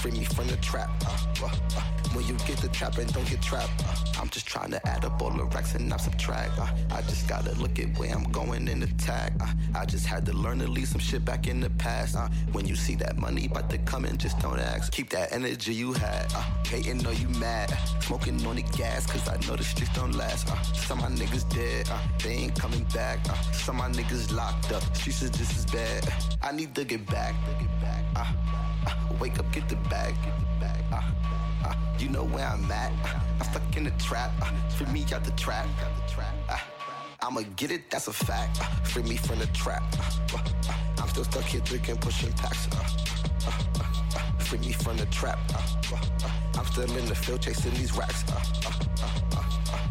[0.05, 0.91] Free me from the trap.
[1.07, 1.83] Uh, uh, uh,
[2.13, 3.73] when you get the trap and don't get trapped.
[3.89, 6.59] Uh, I'm just trying to add up all the racks and not subtract.
[6.59, 9.33] Uh, I just gotta look at where I'm going in the tag.
[9.41, 12.19] Uh, I just had to learn to leave some shit back in the past.
[12.53, 14.93] When you see that money about to come in, just don't ask.
[14.93, 16.31] Keep that energy you had.
[16.67, 17.71] Hating or you mad.
[18.01, 20.49] Smoking on the gas, cause I know the streets don't last.
[20.77, 21.89] Some of my niggas dead,
[22.23, 23.25] they ain't coming back.
[23.55, 26.13] Some of my niggas locked up, streets is just as bad.
[26.43, 27.35] I need to get back.
[28.15, 28.27] Uh,
[28.87, 30.15] uh, wake up, get the bag.
[30.25, 30.85] Get the bag.
[30.93, 31.03] Uh,
[31.67, 32.93] uh, you know where I'm at.
[33.05, 34.33] Uh, I'm stuck in the trap.
[34.41, 35.67] Uh, free me out the trap.
[36.49, 36.59] Uh,
[37.23, 38.61] I'ma get it, that's a fact.
[38.61, 39.83] Uh, free me from the trap.
[39.99, 42.69] Uh, uh, I'm still stuck here drinking, pushing packs.
[44.41, 45.39] Free me from the trap.
[46.59, 48.25] I'm still in the field chasing these racks.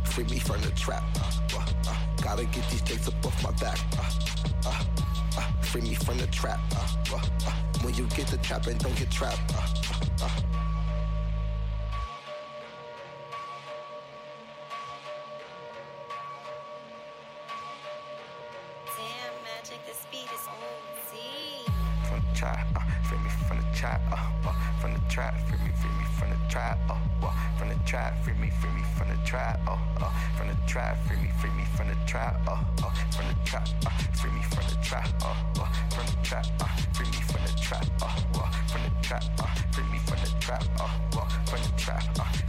[0.05, 1.03] Free me from the trap.
[2.21, 3.79] Gotta get these dates up off my back.
[5.63, 6.59] Free me from the trap.
[7.83, 9.41] When you get the trap and don't get trapped.
[9.53, 10.29] Uh, uh, uh.
[18.85, 21.65] Damn, magic, the speed is OT.
[22.07, 25.57] from the trap, uh, free me from the trap, uh, uh, from the trap, free
[25.57, 25.92] me, free me
[26.23, 29.59] from the trap, uh, uh, from the trap, free me, free me from the trap,
[29.67, 33.27] uh, uh, from the trap, free me, free me from the trap, uh, uh, from
[33.27, 37.07] the trap, uh, free me from the trap, uh, uh, from the trap, uh, free
[37.07, 38.05] me from the trap, uh,
[38.35, 42.03] uh, from the trap, uh, free me from the trap, uh, uh, from the trap,
[42.19, 42.42] uh,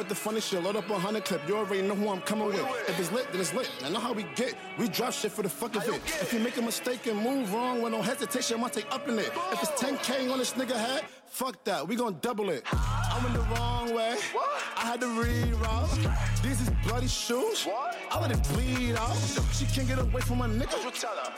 [0.00, 1.46] with the funny shit, load up a hundred clip.
[1.46, 2.64] You already know who I'm coming with.
[2.88, 3.70] If it's lit, then it's lit.
[3.84, 4.54] I know how we get.
[4.78, 6.00] We drop shit for the fuck of it.
[6.22, 9.06] If you make a mistake and move wrong with no hesitation, I might take up
[9.10, 9.30] in it.
[9.52, 11.86] If it's 10K on this nigga head, fuck that.
[11.86, 12.64] We gon' double it.
[12.72, 14.16] I went the wrong way.
[14.32, 14.62] What?
[14.74, 16.42] I had to reroute.
[16.42, 17.68] These is bloody shoes.
[18.10, 19.14] I let it bleed out.
[19.52, 20.76] She can't get away from my nigga.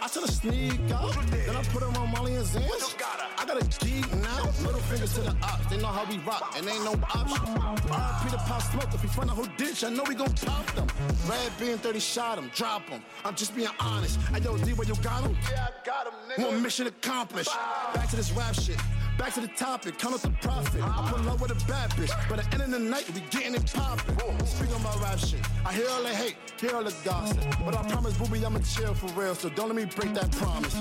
[0.01, 1.17] I tell her sneak out.
[1.33, 2.95] Then I put her on Molly and Zans.
[3.43, 4.45] I got a geek now.
[4.63, 5.67] Little fingers to the ops.
[5.67, 7.39] They know how we rock, and ain't no option.
[7.39, 8.95] RP the pop smoke.
[8.95, 10.87] If we find out whole ditch, I know we gon' pop them.
[11.29, 13.03] Red being 30 shot him, drop him.
[13.25, 14.21] I'm just being honest.
[14.31, 15.37] Hey, yo, D, where you got him?
[15.51, 16.53] Yeah, I got him, nigga.
[16.53, 17.51] One mission accomplished.
[17.95, 18.79] Back to this rap shit.
[19.19, 20.83] Back to the topic, count up the profit.
[20.83, 23.21] I pull up with a bad bitch, but at the end of the night, we
[23.31, 24.47] getting it poppin'.
[24.47, 25.41] Speak on my rap shit.
[25.65, 27.39] I hear all the hate, hear all the gossip.
[27.65, 30.75] But I promise, booby, I'ma chill for real, so don't let me break that promise.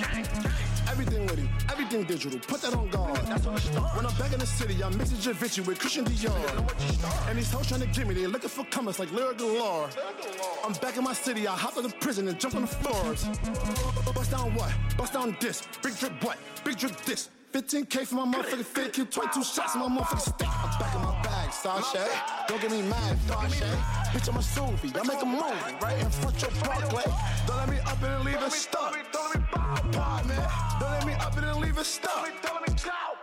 [0.90, 2.40] Everything with everything digital.
[2.40, 3.18] Put that on guard.
[3.28, 3.96] That's what I started.
[3.96, 7.30] When I'm back in the city, I'm mixing Javinci with Christian Dior.
[7.30, 9.90] And these hoes trying to get me, they looking for comments like Lyric Galore.
[10.66, 13.26] I'm back in my city, I hop out of prison and jump on the floors.
[14.14, 14.74] Bust down what?
[14.98, 15.64] Bust down this.
[15.84, 16.38] Big drip what?
[16.64, 17.30] Big drip this.
[17.52, 20.48] 15k for my motherfucking fake kill, 22 shots in my motherfucking stick.
[20.48, 22.08] I'm back in my bag, Sasha.
[22.48, 23.66] Don't get me mad, Sasha.
[24.14, 24.96] Bitch, I'm a Suvi.
[24.96, 27.04] I make a movie right in front of your Barclay.
[27.48, 28.96] Don't let me up and leave it stuck.
[29.12, 30.36] Pardon me.
[30.80, 32.30] Don't let me up and leave it stuck.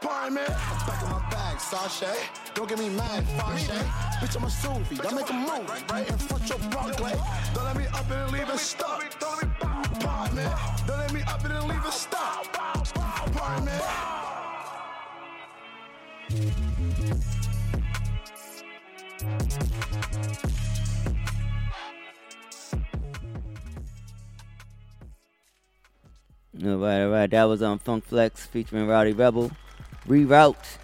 [0.01, 0.43] Pardon me.
[0.43, 1.28] I'm back in my
[1.71, 2.19] bag,
[2.55, 3.73] Don't get me mad, Sasha.
[4.21, 4.99] Bitch, I'm a Suvi.
[5.05, 7.15] I make a movie right in front your Barclay.
[7.55, 9.03] Don't let me up and leave it stuck.
[9.03, 9.09] Me.
[9.21, 12.53] Don't let me up and leave it stuck.
[12.53, 13.73] Pardon me.
[26.65, 27.31] All right, all right.
[27.31, 29.51] That was on Funk Flex featuring Rowdy Rebel.
[30.07, 30.79] Reroute.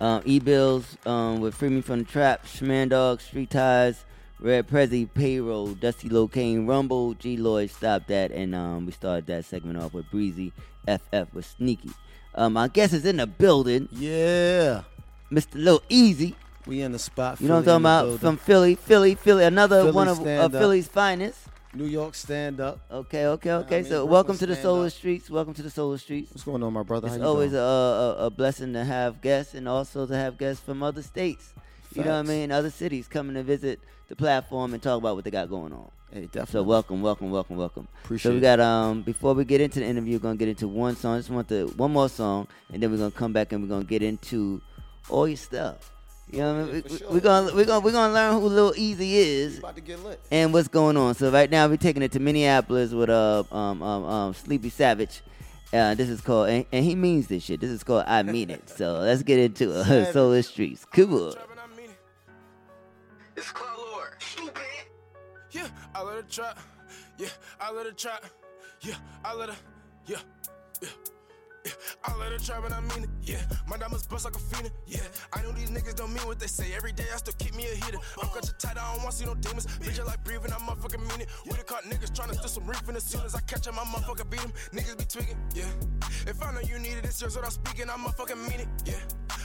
[0.00, 4.04] Um, E-Bills um, with Free Me from the Trap, Schmandog, Street Ties,
[4.40, 9.44] Red Prezi, Payroll, Dusty Locane, Rumble, G Lloyd, Stop That, and um, we started that
[9.44, 10.52] segment off with Breezy,
[10.86, 11.90] FF with Sneaky.
[12.34, 13.88] Um, I guess it's in the building.
[13.92, 14.82] Yeah.
[15.30, 15.54] Mr.
[15.54, 16.34] Lil Easy.
[16.66, 17.40] We in the spot.
[17.40, 18.20] You know what Philly I'm talking about?
[18.20, 20.52] From Philly, Philly, Philly, another Philly one of, of.
[20.52, 21.38] Philly's finest.
[21.74, 22.78] New York stand up.
[22.90, 23.80] Okay, okay, okay.
[23.80, 24.92] mean, so welcome to the Solar up.
[24.92, 25.28] Streets.
[25.28, 26.30] Welcome to the Soul of the Streets.
[26.30, 27.08] What's going on, my brother?
[27.08, 30.82] It's always a, a, a blessing to have guests and also to have guests from
[30.84, 31.52] other states.
[31.94, 32.52] You know what I mean?
[32.52, 35.90] Other cities coming to visit the platform and talk about what they got going on.
[36.12, 36.68] Hey, So definitely.
[36.68, 37.88] welcome, welcome, welcome, welcome.
[38.18, 40.94] so we got um before we get into the interview, we're gonna get into one
[40.94, 41.16] song.
[41.16, 43.68] I just want the one more song, and then we're gonna come back and we're
[43.68, 44.60] gonna get into
[45.08, 45.93] all your stuff.
[46.30, 46.82] You know what I mean?
[46.82, 47.10] for we, sure.
[47.10, 50.20] We're gonna we're gonna we're gonna learn who Lil Easy is about to get lit.
[50.30, 51.14] and what's going on.
[51.14, 55.22] So right now we're taking it to Minneapolis with uh um um, um Sleepy Savage.
[55.72, 57.60] Uh, this is called and, and he means this shit.
[57.60, 58.68] This is called I mean it.
[58.70, 59.84] So let's get into it.
[59.84, 60.12] Savage.
[60.12, 60.84] Soul of the Streets.
[60.84, 61.36] Cool.
[63.36, 64.14] It's Cloud Lord.
[64.18, 64.62] Stupid.
[65.50, 66.58] Yeah, I let her trap.
[67.18, 67.28] Yeah,
[67.60, 68.24] I let her trap.
[68.80, 68.94] Yeah,
[69.24, 69.56] I let her.
[70.06, 70.18] Yeah,
[70.80, 70.88] yeah.
[71.64, 71.72] Yeah,
[72.04, 73.40] I let her trap and I mean it, yeah.
[73.66, 75.00] My diamonds bust like a phoenix, yeah.
[75.32, 76.74] I know these niggas don't mean what they say.
[76.76, 77.98] Every day I still keep me a heater.
[78.22, 79.66] I'm cut your tight, I don't want to see no demons.
[79.80, 81.28] Bitch, I like breathing, I motherfucking mean it.
[81.46, 83.66] We done caught niggas trying to steal some reef, and as soon as I catch
[83.66, 84.52] 'em, I motherfucker beat 'em.
[84.72, 85.70] Niggas be tweaking, yeah.
[86.26, 88.68] If I know you need it, it's yours what I'm speaking, I motherfucking mean it,
[88.84, 89.00] yeah.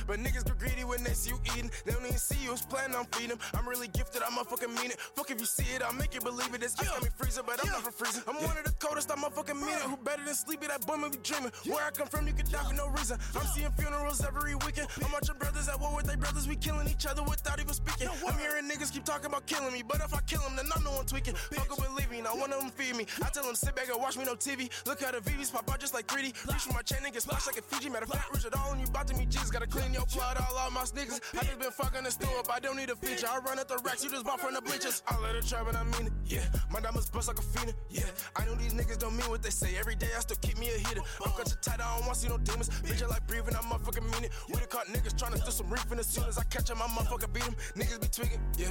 [0.06, 1.72] But niggas get greedy when they see you eating.
[1.86, 3.40] They don't even see you, it's planning on feeding 'em.
[3.54, 5.00] I'm really gifted, I'm motherfucking mean it.
[5.16, 6.62] Fuck if you see it, I'll make you believe it.
[6.62, 8.24] This ice got me freezing, but I'm never freezing.
[8.28, 9.86] I'm one of the coldest, I motherfucking mean it.
[9.88, 10.68] Who better than sleepy?
[10.68, 11.52] That boy may be dreaming.
[11.66, 13.18] Where I come from, you could die for no reason.
[13.36, 14.88] I'm seeing funerals every weekend.
[15.04, 16.48] I'm watching brothers at war with their brothers.
[16.48, 18.10] We killing each other without even speaking.
[18.10, 20.84] I'm hearing niggas keep talking about killing me, but if I kill them, then I'm
[20.84, 21.36] the one tweaking.
[21.36, 23.06] Fuck up believe me, not one of them feed me.
[23.24, 24.70] I tell them sit back and watch me no TV.
[24.86, 26.34] Look how the VVs pop out just like 3D.
[26.48, 27.90] Reach for my chain and get splashed like a Fiji.
[27.90, 29.50] Matter of fact, Richard all on you about to me Jesus.
[29.50, 31.22] Gotta clean your blood all out my sneakers.
[31.34, 32.48] I just been fucking the store up.
[32.52, 33.28] I don't need a feature.
[33.28, 34.04] I run at the racks.
[34.04, 35.04] You just bought from the bleachers.
[35.08, 36.14] I let it trap and I mean it.
[36.30, 37.76] Yeah, my diamonds bust like a phoenix.
[37.90, 39.76] Yeah, I know these niggas don't mean what they say.
[39.80, 41.02] Every day I still keep me a heater.
[41.26, 41.82] I'm cut tight.
[41.82, 42.70] I don't want to see no demons.
[42.86, 43.56] Bitch, I like breathing.
[43.56, 44.32] I'm motherfucking mean it.
[44.48, 46.70] We done caught niggas trying to steal some reef, and as soon as I catch
[46.70, 47.56] 'em, I motherfucker beat 'em.
[47.76, 48.42] Niggas be tweaking.
[48.58, 48.70] Yeah,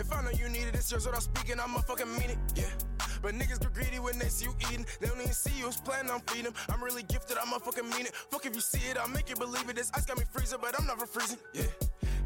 [0.00, 1.60] if I know you need it, it's yours I'm speaking.
[1.60, 2.38] I motherfucking mean it.
[2.54, 2.72] Yeah.
[3.20, 4.86] But niggas get greedy when they see you eating.
[5.00, 6.54] They don't even see you, it's planning on feeding 'em.
[6.70, 8.14] I'm really gifted, I motherfucking mean it.
[8.30, 9.76] Fuck if you see it, I'll make you believe it.
[9.76, 11.38] This ice got me freezing, but I'm never freezing.
[11.52, 11.64] Yeah.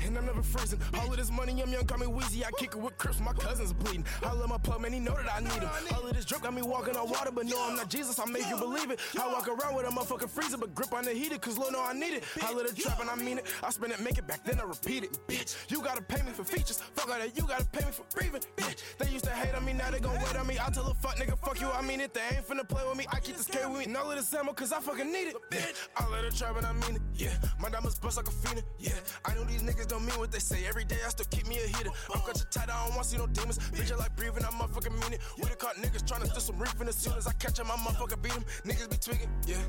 [0.07, 0.81] And I'm never freezing.
[0.95, 2.45] All of this money, I'm young, got me wheezy.
[2.45, 4.05] I kick it with Crips, my cousins bleeding.
[4.23, 5.69] I love my plug, man, he know that I need him.
[5.95, 8.25] All of this drip got me walking on water, but no, I'm not Jesus, I
[8.27, 9.01] make you believe it.
[9.21, 11.83] I walk around with a motherfucking freezer, but grip on the heater, cause Lord know
[11.83, 12.25] I need it.
[12.43, 13.47] I let it trap and I mean it.
[13.63, 15.19] I spin it, make it back, then I repeat it.
[15.29, 16.79] Bitch, you gotta pay me for features.
[16.95, 18.43] Fuck all that, you gotta pay me for breathing.
[18.57, 20.57] Bitch, they used to hate on me, now they gon' wait on me.
[20.59, 22.15] I tell a fuck nigga, fuck you, I mean it.
[22.15, 23.85] They ain't finna play with me, I keep this K with me.
[23.85, 25.37] And all of this ammo, cause I fucking need it.
[25.51, 27.03] Bitch, I let it trap and I mean it.
[27.15, 28.67] Yeah, my diamonds bust like a phoenix.
[28.79, 28.93] Yeah,
[29.25, 30.65] I know these niggas don't mean what they say.
[30.67, 31.91] Every day I still keep me a heater.
[32.15, 33.59] I'm your tight, I don't want to see no demons.
[33.75, 35.21] Bitch, I like breathing, I'm motherfucking mean it.
[35.37, 37.59] We done caught niggas trying to steal some reef, and as soon as I catch
[37.59, 38.45] 'em, I motherfucker beat 'em.
[38.65, 39.63] Niggas be tweaking, yeah.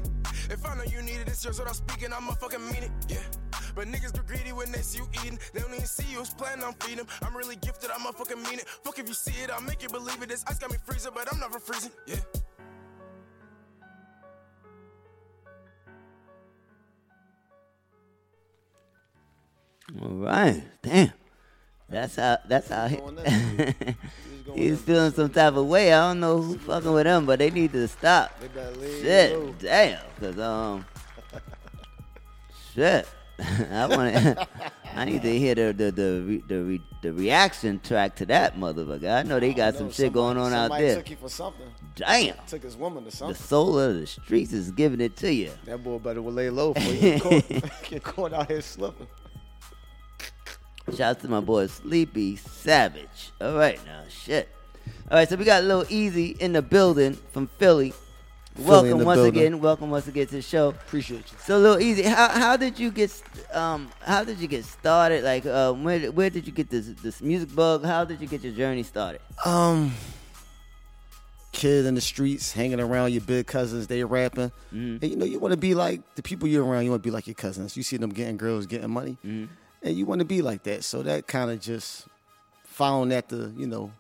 [0.50, 3.26] If I know you need it, it's yours I'm speaking, I motherfucking mean it, yeah.
[3.74, 5.40] But niggas get greedy when they see you eating.
[5.54, 7.08] They don't even see you, it's planning on feeding.
[7.24, 8.68] I'm really gifted, I motherfucking mean it.
[8.84, 10.30] Fuck if you see it, I'll make you believe it.
[10.30, 12.18] This ice got me freezing, but I'm never freezing, yeah.
[20.00, 21.12] All right, damn.
[21.90, 22.38] That's how.
[22.48, 22.88] That's how.
[22.88, 22.98] He,
[24.56, 25.92] he's feeling some type of way.
[25.92, 28.32] I don't know who fucking with him, but they need to stop.
[29.02, 30.00] Shit, damn.
[30.20, 30.86] Cause um,
[32.74, 33.08] shit.
[33.72, 34.48] I want to.
[34.96, 38.58] I need to hear the the the re, the, re, the reaction track to that
[38.58, 39.20] motherfucker.
[39.20, 40.96] I know they got I some know shit going on out somebody there.
[40.98, 41.68] took you for something.
[41.96, 42.36] Damn.
[42.48, 43.34] Took his woman to something.
[43.34, 45.52] The soul of the streets is giving it to you.
[45.66, 47.42] That boy better lay low for you.
[47.84, 49.08] Get caught out here slipping.
[50.90, 53.32] Shout out to my boy Sleepy Savage.
[53.40, 54.50] All right, now shit.
[55.10, 57.94] All right, so we got a Lil Easy in the building from Philly.
[58.56, 59.38] Philly welcome once building.
[59.38, 59.60] again.
[59.62, 60.70] Welcome once again to the show.
[60.70, 61.38] Appreciate you.
[61.46, 62.04] So, Lil Easy.
[62.04, 63.12] How how did you get
[63.54, 65.24] um how did you get started?
[65.24, 67.86] Like, uh, where where did you get this this music bug?
[67.86, 69.22] How did you get your journey started?
[69.46, 69.94] Um,
[71.52, 74.52] kid in the streets, hanging around your big cousins, they rapping.
[74.74, 74.98] Mm-hmm.
[75.02, 76.84] And you know, you want to be like the people you're around.
[76.86, 77.78] You want to be like your cousins.
[77.78, 79.54] You see them getting girls, getting money, Mm-hmm.
[79.84, 80.84] And you want to be like that.
[80.84, 82.08] So that kind of just
[82.64, 83.92] found at the you know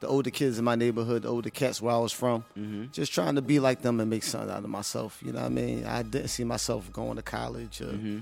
[0.00, 2.84] the older kids in my neighborhood, the older cats where I was from, Mm-hmm.
[2.92, 5.20] just trying to be like them and make something out of myself.
[5.24, 5.84] You know what I mean?
[5.86, 8.18] I didn't see myself going to college or Mm-hmm.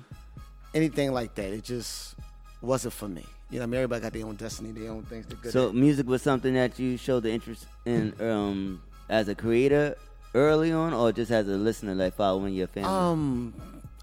[0.75, 1.53] anything like that.
[1.53, 2.15] It just
[2.63, 3.25] wasn't for me.
[3.51, 5.75] You know, what I mean, everybody got their own destiny, their own things So, at.
[5.75, 9.97] music was something that you showed the interest in um as a creator
[10.35, 12.89] early on, or just as a listener, like following your family.
[12.91, 13.55] Um,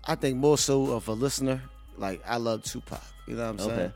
[0.06, 1.62] I think more so of a listener.
[2.02, 3.02] Like I love Tupac.
[3.28, 3.92] You know what I'm saying?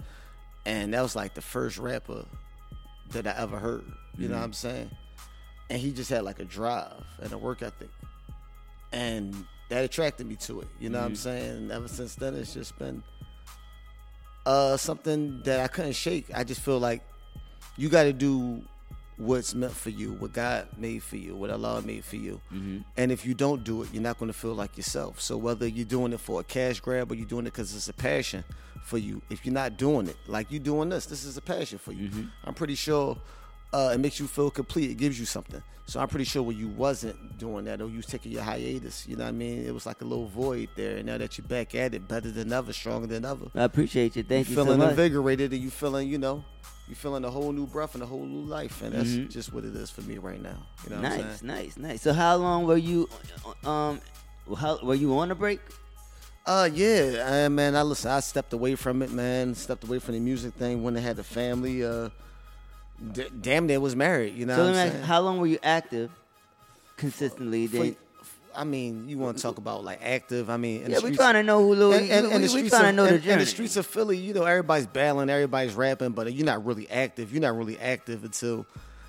[0.66, 2.24] And that was like the first rapper
[3.12, 3.84] that I ever heard.
[4.18, 4.40] You know Mhm.
[4.40, 4.92] what I'm saying?
[5.70, 7.90] And he just had like a drive and a work ethic,
[8.94, 10.68] and that attracted me to it.
[10.80, 11.18] You know what I'm Mhm.
[11.18, 11.50] saying?
[11.58, 13.04] And ever since then, it's just been
[14.46, 16.28] uh something that I couldn't shake.
[16.34, 17.02] I just feel like
[17.78, 18.62] you got to do
[19.18, 22.42] what's meant for you, what God made for you, what Allah made for you.
[22.54, 22.84] Mhm.
[22.98, 25.22] And if you don't do it, you're not going to feel like yourself.
[25.22, 27.88] So whether you're doing it for a cash grab or you're doing it because it's
[27.88, 28.44] a passion
[28.84, 31.78] for you, if you're not doing it, like you're doing this, this is a passion
[31.80, 32.10] for you.
[32.44, 33.18] I'm pretty sure
[33.74, 34.92] uh, it makes you feel complete.
[34.92, 35.62] It gives you something.
[35.88, 39.08] So I'm pretty sure when you wasn't doing that or you was taking your hiatus,
[39.08, 39.66] you know what I mean?
[39.68, 40.98] It was like a little void there.
[40.98, 43.46] And now that you're back at it, better than ever, stronger than ever.
[43.54, 44.24] I appreciate you.
[44.24, 44.90] Thank you so feeling much.
[44.92, 46.44] invigorated and you feeling, you know,
[46.90, 48.82] you feeling a whole new breath and a whole new life.
[48.82, 49.30] And that's Mhm.
[49.30, 50.58] just what it is for me right now.
[50.86, 51.40] You know what I'm nice, saying?
[51.44, 52.02] nice, nice.
[52.02, 53.08] So, how long were you
[53.64, 54.02] um
[54.58, 55.60] how were you on a break?
[56.48, 57.76] Uh, yeah, uh, man.
[57.76, 58.10] I listen.
[58.12, 59.54] I stepped away from it, man.
[59.56, 61.84] Stepped away from the music thing when I had the family.
[61.84, 62.10] Uh,
[63.14, 64.36] d- damn near was married.
[64.36, 65.04] You know so, what I'm saying?
[65.04, 66.12] how long were you active
[66.98, 67.68] consistently?
[67.68, 67.96] For- Then,
[68.56, 70.50] I mean, you want to talk about like active?
[70.50, 72.48] I mean, in Yeah, we trying to know who Lil- and, and, we- and we
[72.48, 73.44] streets trying to of, know the journey.
[73.44, 77.34] the streets of Philly, you know, everybody's battling, everybody's rapping, but you're not really active.
[77.34, 78.66] You're not really active until.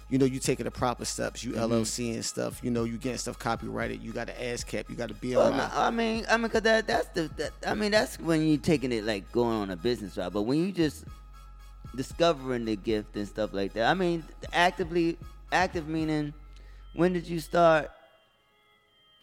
[0.09, 1.43] You know, you taking the proper steps.
[1.43, 1.63] You Mhm.
[1.69, 2.61] LLC and stuff.
[2.63, 4.01] You know, you getting stuff copyrighted.
[4.01, 4.89] You got to ASCAP.
[4.89, 5.59] You got to be Well, on.
[5.75, 8.93] I mean, I mean, cause that that's the that, I mean that's when you taking
[8.93, 10.33] it like going on a business route.
[10.33, 11.03] But when you just
[11.97, 15.17] discovering the gift and stuff like that, I mean, actively
[15.53, 16.35] active meaning
[16.95, 17.91] when did you start?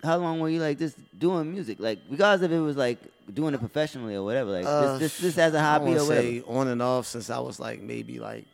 [0.03, 1.79] How long were you like just doing music?
[1.79, 2.99] Like regardless if it was like
[3.33, 6.05] doing it professionally or whatever, like Uh, this, this this as a I hobby or
[6.05, 6.21] whatever.
[6.21, 8.45] say on and off since I was like maybe like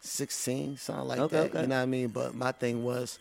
[0.00, 1.44] sixteen, something like Okay, that.
[1.46, 1.62] okay.
[1.62, 2.08] You know what I mean?
[2.08, 3.18] But my thing was,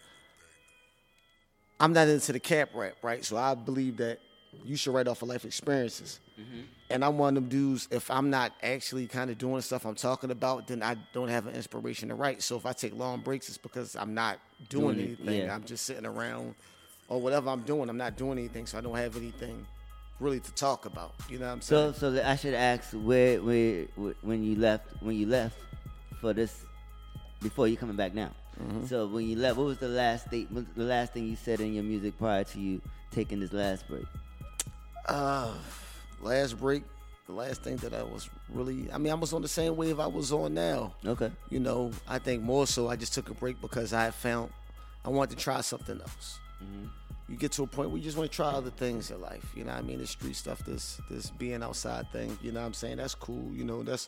[1.80, 3.26] I'm not into the cap rap, right?
[3.26, 4.20] So I believe that
[4.66, 6.20] you should write off of life experiences.
[6.40, 6.62] Mm-hmm.
[6.90, 7.88] And I'm one of them dudes.
[7.92, 11.28] If I'm not actually kind of doing the stuff I'm talking about, then I don't
[11.30, 12.44] have an inspiration to write.
[12.44, 14.38] So if I take long breaks, it's because I'm not
[14.70, 15.42] doing, Doing anything.
[15.48, 15.56] yeah.
[15.56, 16.54] I'm just sitting around
[17.08, 17.90] or whatever I'm doing.
[17.90, 19.66] I'm not doing anything, so I don't have anything
[20.20, 21.14] really to talk about.
[21.30, 21.94] You know what I'm saying?
[21.96, 23.86] So, so I should ask where, where,
[24.22, 25.58] when you left, when you left
[26.22, 26.64] for this,
[27.42, 28.30] before you coming back now.
[28.62, 28.88] Mhm.
[28.88, 31.36] So when you left, what was the last state, what was the last thing you
[31.36, 32.82] said in your music prior to you
[33.12, 34.06] taking this last break?
[35.08, 35.54] Uh,
[36.22, 36.84] last break,
[37.28, 40.00] the last thing that I was really, I mean, I was on the same wave
[40.00, 40.94] I was on now.
[41.06, 41.32] Okay.
[41.50, 44.52] You know, I think more so I just took a break because I found
[45.06, 46.40] I wanted to try something else.
[46.64, 46.88] Mm-hmm.
[47.30, 49.46] You get to a point where you just want to try other things in life.
[49.56, 50.00] You know what I mean?
[50.00, 52.98] The street stuff, this this being outside thing, you know what I'm saying?
[52.98, 53.50] That's cool.
[53.54, 54.08] You know, that's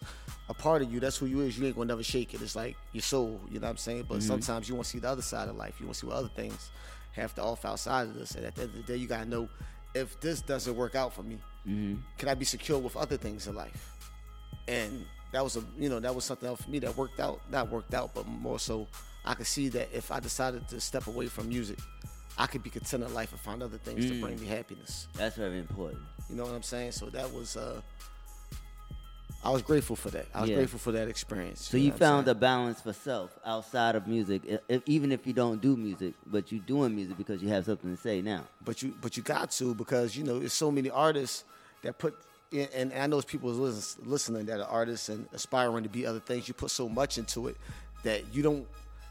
[0.50, 1.00] a part of you.
[1.00, 1.58] That's who you is.
[1.58, 2.42] You ain't gonna never shake it.
[2.42, 4.06] It's like your soul, you know what I'm saying?
[4.08, 4.24] But Mhm.
[4.24, 5.76] sometimes you want to see the other side of life.
[5.80, 6.70] You want to see what other things
[7.14, 8.36] have to offer outside of this.
[8.36, 9.48] And at the end of the day, you gotta know
[9.96, 11.96] if this doesn't work out for me, Mm-hmm.
[12.20, 13.92] can I be secure with other things in life?
[14.68, 17.42] And that was a you know that was something else for me that worked out.
[17.50, 18.88] Not worked out, but more so
[19.26, 21.80] I could see that if I decided to step away from music,
[22.38, 24.22] I could be content in life and find other things to Mm.
[24.22, 25.08] bring me happiness.
[25.14, 26.02] That's very important.
[26.30, 26.92] You know what I'm saying?
[26.92, 27.82] So that was uh
[29.46, 30.26] I was grateful for that.
[30.34, 30.56] I was Yeah.
[30.58, 31.62] grateful for that experience.
[31.68, 35.34] So you know found a balance for self outside of music, if, even if you
[35.34, 38.44] don't do music, but you doing music because you have something to say now.
[38.64, 41.44] but you but you got to because you know there's so many artists
[41.84, 42.16] that put
[42.52, 46.20] in, and I know people listen, listening that are artists and aspiring to be other
[46.20, 46.48] things.
[46.48, 47.58] You put so much into it
[48.04, 48.68] that you don't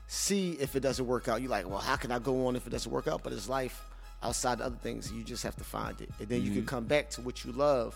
[0.08, 1.40] see if it doesn't work out.
[1.42, 3.22] You're like, well, how can I go on if it doesn't work out?
[3.22, 3.80] But it's life.
[4.22, 5.12] outside the other things.
[5.12, 6.66] You just have to find it, and then you can Mhm.
[6.66, 7.94] come back to what you love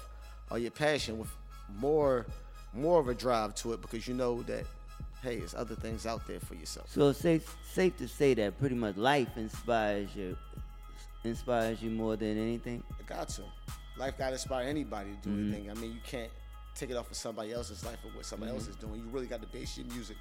[0.50, 1.30] or your passion with
[1.76, 2.26] more
[2.74, 4.64] more of a drive to it because you know that
[5.22, 6.88] hey, there's other things out there for yourself.
[6.90, 10.36] So it's safe safe to say that pretty much life inspires you
[11.24, 12.82] inspires you more than anything.
[13.00, 13.42] It got to.
[13.96, 15.52] Life got to inspire anybody to do Mhm.
[15.54, 15.70] anything.
[15.70, 16.30] I mean, you can't
[16.74, 18.56] take it off of somebody else's life or what somebody Mhm.
[18.56, 18.94] else is doing.
[19.00, 20.16] You really got to base your music.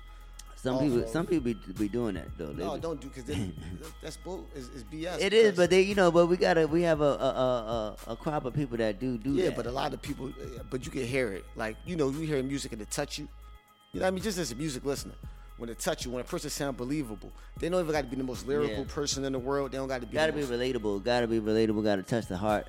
[0.68, 2.48] Some off people some people be, be doing that though.
[2.53, 3.26] They No, be- don't do because
[4.02, 4.48] that's bull.
[4.56, 5.19] Is, is BS.
[5.22, 8.15] It is, but they you know, but we gotta we have a a, a, a,
[8.15, 9.56] crop of people that do do yeah, that.
[9.56, 10.31] but a lot of people,
[10.69, 11.45] but you can hear it.
[11.56, 13.27] Like you know, you hear music and it touch you.
[13.94, 14.23] You know what I mean?
[14.23, 15.14] Just as a music listener,
[15.57, 18.15] when it touch you, when a person sound believable, they don't even got to be
[18.18, 18.84] the most lyrical Yeah.
[18.94, 19.72] person in the world.
[19.72, 20.14] They don't got to be.
[20.14, 21.03] gotta be relatable.
[21.03, 21.84] Gotta be relatable.
[21.84, 22.68] Gotta touch the heart.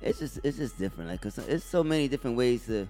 [0.00, 1.10] It's just it's just different.
[1.10, 2.88] Like, cause it's so many different ways to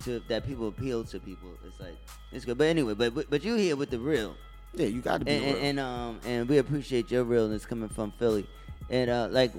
[0.00, 1.48] to that people appeal to people.
[1.66, 1.96] It's like
[2.32, 2.58] it's good.
[2.58, 4.36] But anyway, but but, but you here with the real.
[4.74, 5.64] Yeah, you got to be and, and, real.
[5.64, 8.46] and um and we appreciate your realness coming from Philly.
[8.90, 9.52] And uh like,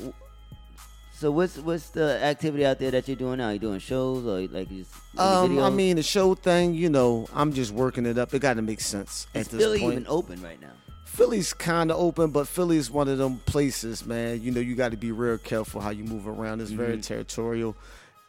[1.14, 3.49] so what's what's the activity out there that you're doing now?
[3.49, 7.28] You doing shows or like you just Um, I mean, the show thing, you know,
[7.34, 8.34] I'm just working it up.
[8.34, 9.94] It got to make sense is at this Philly point.
[9.94, 10.72] even open right now?
[11.06, 14.41] Philly's kind of open, but Philly's one of them places, man.
[14.41, 16.60] You know, you got to be real careful how you move around.
[16.60, 17.03] It's very Mhm.
[17.03, 17.78] territorial,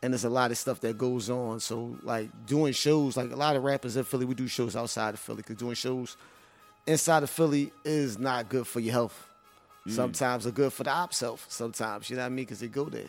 [0.02, 1.60] and there's a lot of stuff that goes on.
[1.60, 5.14] So, like doing shows, like a lot of rappers in Philly, we do shows outside
[5.14, 6.16] of Philly because doing shows
[6.86, 9.28] inside of Philly is not good for your health.
[9.86, 9.92] Mm.
[9.92, 11.46] Sometimes they're good for the ops health.
[11.48, 12.44] Sometimes, you know what I mean?
[12.44, 13.06] Because they go there.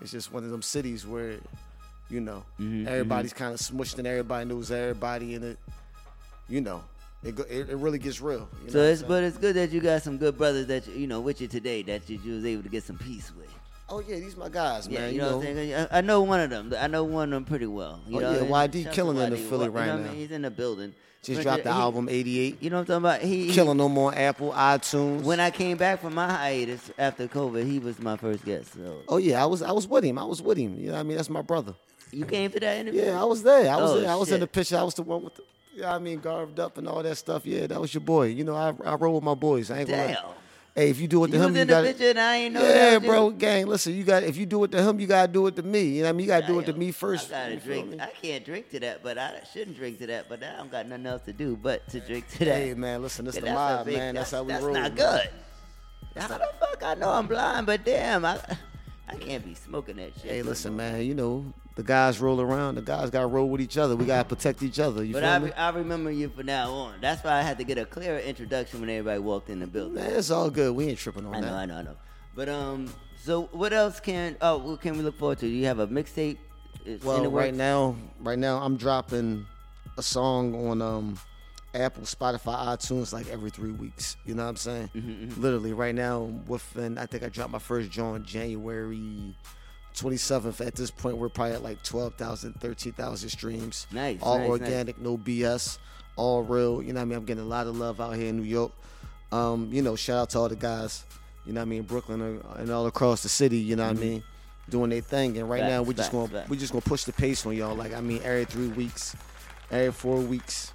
[0.00, 1.36] It's just one of them cities where,
[2.08, 5.58] you know, Mhm, everybody's kind of smushed and everybody knows everybody, in it,
[6.48, 6.82] you know,
[7.22, 8.48] it go, it, it really gets real.
[8.64, 11.06] You So it's but it's good that you got some good brothers that you, you
[11.06, 13.46] know with you today that you, you was able to get some peace with.
[13.92, 15.12] Oh yeah, these my guys, Yeah, man.
[15.14, 15.86] you know, what I'm saying?
[15.90, 16.72] I, know one of them.
[16.78, 18.00] I know one of them pretty well.
[18.06, 19.36] You Oh, know, yeah, YD shout killing in the.
[19.36, 20.08] Philly You know right what I now.
[20.10, 20.14] mean?
[20.16, 20.94] He's in the building.
[21.22, 22.62] Just But dropped the he- album '88.
[22.62, 23.20] You know what I'm talking about?
[23.20, 25.22] He, he Killing them on Apple, iTunes.
[25.22, 28.72] When I came back from my hiatus after COVID, he was my first guest.
[28.74, 30.18] So Oh yeah, I was I was with him.
[30.18, 30.78] I was with him.
[30.78, 31.16] You know what I mean?
[31.18, 31.74] That's my brother.
[32.12, 33.02] you came to that interview?
[33.02, 33.70] Yeah, I was there.
[33.70, 34.10] I was Oh, there.
[34.10, 34.78] I was in the picture.
[34.78, 35.42] I was the one with the
[35.76, 37.44] yeah, I mean, garbed up and all that stuff.
[37.46, 38.26] Yeah, that was your boy.
[38.28, 39.70] You know, I I roll with my boys.
[39.70, 40.06] I ain't gonna.
[40.08, 40.24] Damn.
[40.74, 42.98] Hey, if you do it to You him, you got and I ain't know Yeah,
[43.00, 43.66] bro, gang.
[43.66, 45.82] Listen, you got if you do it to him, you gotta do it to me.
[45.82, 46.20] You know what I mean?
[46.24, 47.32] You gotta do it to me first.
[47.32, 47.90] I gotta drink.
[47.90, 48.00] me?
[48.00, 50.28] I can't drink to that, but I shouldn't drink to that.
[50.28, 52.54] But I don't got nothing else to do but to drink to that.
[52.54, 54.14] Hey man, listen, this the mob, big- man.
[54.14, 54.74] That's, how we that's roll.
[54.74, 54.96] not man.
[54.96, 55.30] good.
[56.16, 57.66] How the fuck I know I'm blind?
[57.66, 58.38] But damn, I
[59.08, 60.30] I can't be smoking that shit.
[60.30, 61.02] Hey, listen, man.
[61.02, 62.74] You know the guys roll around.
[62.74, 63.96] The guys gotta roll with each other.
[63.96, 65.02] We gotta protect each other.
[65.02, 65.44] You But feel I, me?
[65.46, 67.00] re- I remember you from now on.
[67.00, 69.94] That's why I had to get a clearer introduction when everybody walked in the building.
[69.94, 70.74] Man, it's all good.
[70.76, 71.54] We ain't tripping on I know, that.
[71.54, 71.96] I know, I know.
[72.34, 72.92] But um,
[73.24, 75.46] so what else can oh what can we look forward to?
[75.46, 76.36] Do you have a mixtape?
[77.02, 79.46] Well, right now, right now, I'm dropping
[79.96, 81.18] a song on um,
[81.74, 84.16] Apple, Spotify, iTunes like every three weeks.
[84.26, 84.90] You know what I'm saying?
[84.94, 89.34] Mm-hmm, Literally, right now, within I think I dropped my first joint January
[90.00, 90.64] 27th.
[90.66, 93.86] At this point, we're probably at like 12,000, 13,000 streams.
[93.92, 94.60] Nice, all nice, nice.
[94.60, 95.78] organic, no BS,
[96.16, 96.82] all real.
[96.82, 97.18] You know what I mean?
[97.18, 98.72] I'm getting a lot of love out here in New York.
[99.32, 101.04] Um, you know, shout out to all the guys.
[101.46, 101.82] You know what I mean?
[101.82, 103.58] Brooklyn and all across the city.
[103.58, 104.22] You know what I mean?
[104.68, 105.36] Doing their thing.
[105.38, 106.50] And right now, Facts, we just gonna facts.
[106.50, 107.74] we just gonna push the pace on y'all.
[107.74, 109.16] Like I mean, every three weeks,
[109.70, 110.72] every four weeks.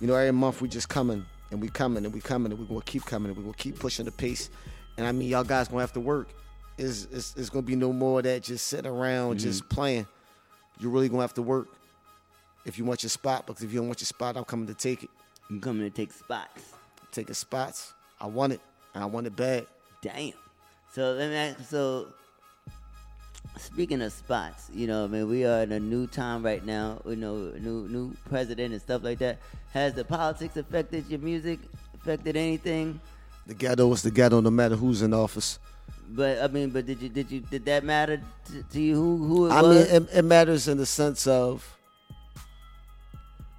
[0.00, 2.66] You know, every month we just coming and we coming and we coming and we
[2.66, 4.50] gonna keep coming and we gonna keep pushing the pace.
[4.96, 6.28] And I mean, y'all guys gonna have to work.
[6.78, 9.40] Is it's, it's gonna be no more of that just sitting around Mhm.
[9.40, 10.06] just playing.
[10.78, 11.68] You're really gonna have to work
[12.66, 13.46] if you want your spot.
[13.46, 15.10] Because if you don't want your spot, I'm coming to take it.
[15.48, 16.62] I'm coming to take spots.
[17.12, 17.94] Taking spots.
[18.20, 18.60] I want it.
[18.94, 19.66] And I want it bad.
[20.02, 20.32] Damn.
[20.94, 22.08] So let me ask, so
[23.58, 27.00] speaking of spots, you know, I mean, we are in a new time right now.
[27.06, 29.38] You know, new new president and stuff like that.
[29.72, 31.58] Has the politics affected your music?
[31.94, 33.00] Affected anything?
[33.46, 35.58] The ghetto is the ghetto, no matter who's in office.
[36.08, 38.94] But I mean, but did you did you did that matter to, to you?
[38.94, 41.76] Who who it I mean, it, it matters in the sense of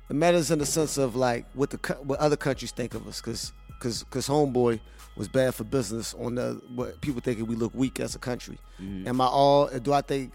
[0.10, 3.20] it matters in the sense of like what the what other countries think of us,
[3.22, 4.80] because because because homeboy
[5.18, 8.58] was bad for business on the what people thinking we look weak as a country.
[8.82, 9.08] Mhm.
[9.08, 9.68] Am I all?
[9.68, 10.32] Do I think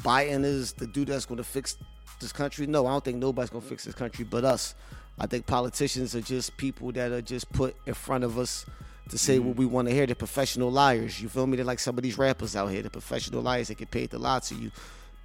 [0.00, 1.76] Biden is the dude that's going to fix
[2.20, 2.66] this country?
[2.66, 4.74] No, I don't think nobody's going to fix this country but us.
[5.18, 8.66] I think politicians are just people that are just put in front of us
[9.10, 9.60] to say what mm-hmm.
[9.60, 10.06] we want to hear.
[10.06, 11.20] They're professional liars.
[11.20, 11.56] You feel me?
[11.56, 12.82] They're like some of these rappers out here.
[12.82, 13.68] They're professional liars.
[13.68, 14.70] They get paid to lie to you.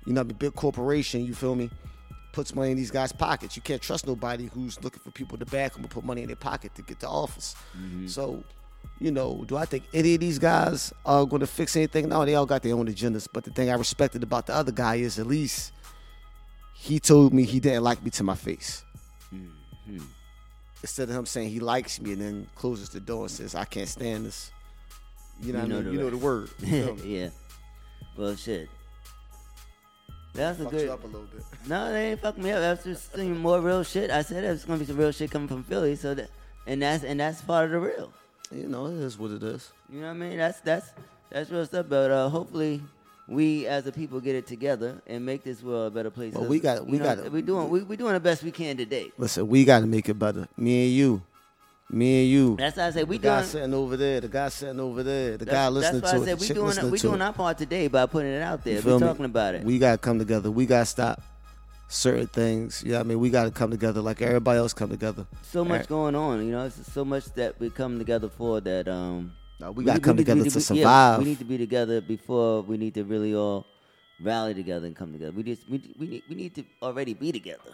[0.06, 1.26] You know, the big corporation.
[1.26, 1.70] You feel me?
[2.34, 3.56] Puts money in these guys' pockets.
[3.56, 6.28] You can't trust nobody who's looking for people to back them and put money in
[6.28, 7.56] their pocket to get to office.
[7.78, 8.08] Mm-hmm.
[8.08, 8.44] So,
[9.00, 12.08] you know, do I think any of these guys are going to fix anything?
[12.08, 13.28] No, they all got their own agendas.
[13.32, 15.74] But the thing I respected about the other guy is at least
[16.74, 18.84] he told me he didn't like me to my face.
[19.34, 19.98] Mm-hmm.
[20.82, 23.66] Instead of him saying he likes me and then closes the door and says, I
[23.66, 24.52] can't stand this.
[25.42, 25.94] You know what I mean?
[25.94, 26.50] You know the word.
[26.60, 27.20] You me?
[27.20, 27.30] yeah.
[28.18, 28.70] Well, shit.
[30.34, 30.86] That's a good.
[30.86, 31.44] you up a little bit.
[31.68, 32.60] No, they ain't fucking me up.
[32.60, 34.10] That's just some more real shit.
[34.10, 35.96] I said there's gonna be some real shit coming from Philly.
[35.96, 36.30] So that,
[36.66, 38.14] and that's and that's part of the real.
[38.52, 39.72] You know, it is what it is.
[39.92, 40.38] You know what I mean?
[40.38, 40.92] That's that's
[41.30, 41.86] that's real stuff.
[41.90, 42.82] But uh, hopefully,
[43.32, 46.34] we as a people get it together and make this world a better place.
[46.34, 48.52] Well, we got- we you know, gotta- we doing we we doing the best we
[48.52, 49.12] can today.
[49.18, 50.48] Listen, we got to make it better.
[50.58, 51.22] Me and you.
[51.90, 52.56] Me and you.
[52.58, 54.22] That's why I say we the guy sitting over there.
[54.22, 55.38] The guy sitting over there.
[55.38, 56.50] The guy listening the that's why to I said it.
[56.50, 57.22] we doing we doing it.
[57.22, 58.76] our part today by putting it out there.
[58.76, 59.08] We feel me?
[59.08, 59.64] talking about it.
[59.64, 60.50] We got to come together.
[60.52, 61.22] We got to stop
[61.90, 62.82] certain things.
[62.86, 65.26] Yeah, I mean, we got to come together like everybody else come together.
[65.42, 66.46] so much Eh, going on.
[66.46, 68.88] You know, it's so much that we come together for that.
[68.88, 69.34] Um,
[69.70, 71.20] we gotta come need- together need to be- yeah, survive.
[71.20, 73.66] we need to be together before we need to really all
[74.22, 75.32] rally together and come together.
[75.32, 77.72] We just we we need we need to already be together.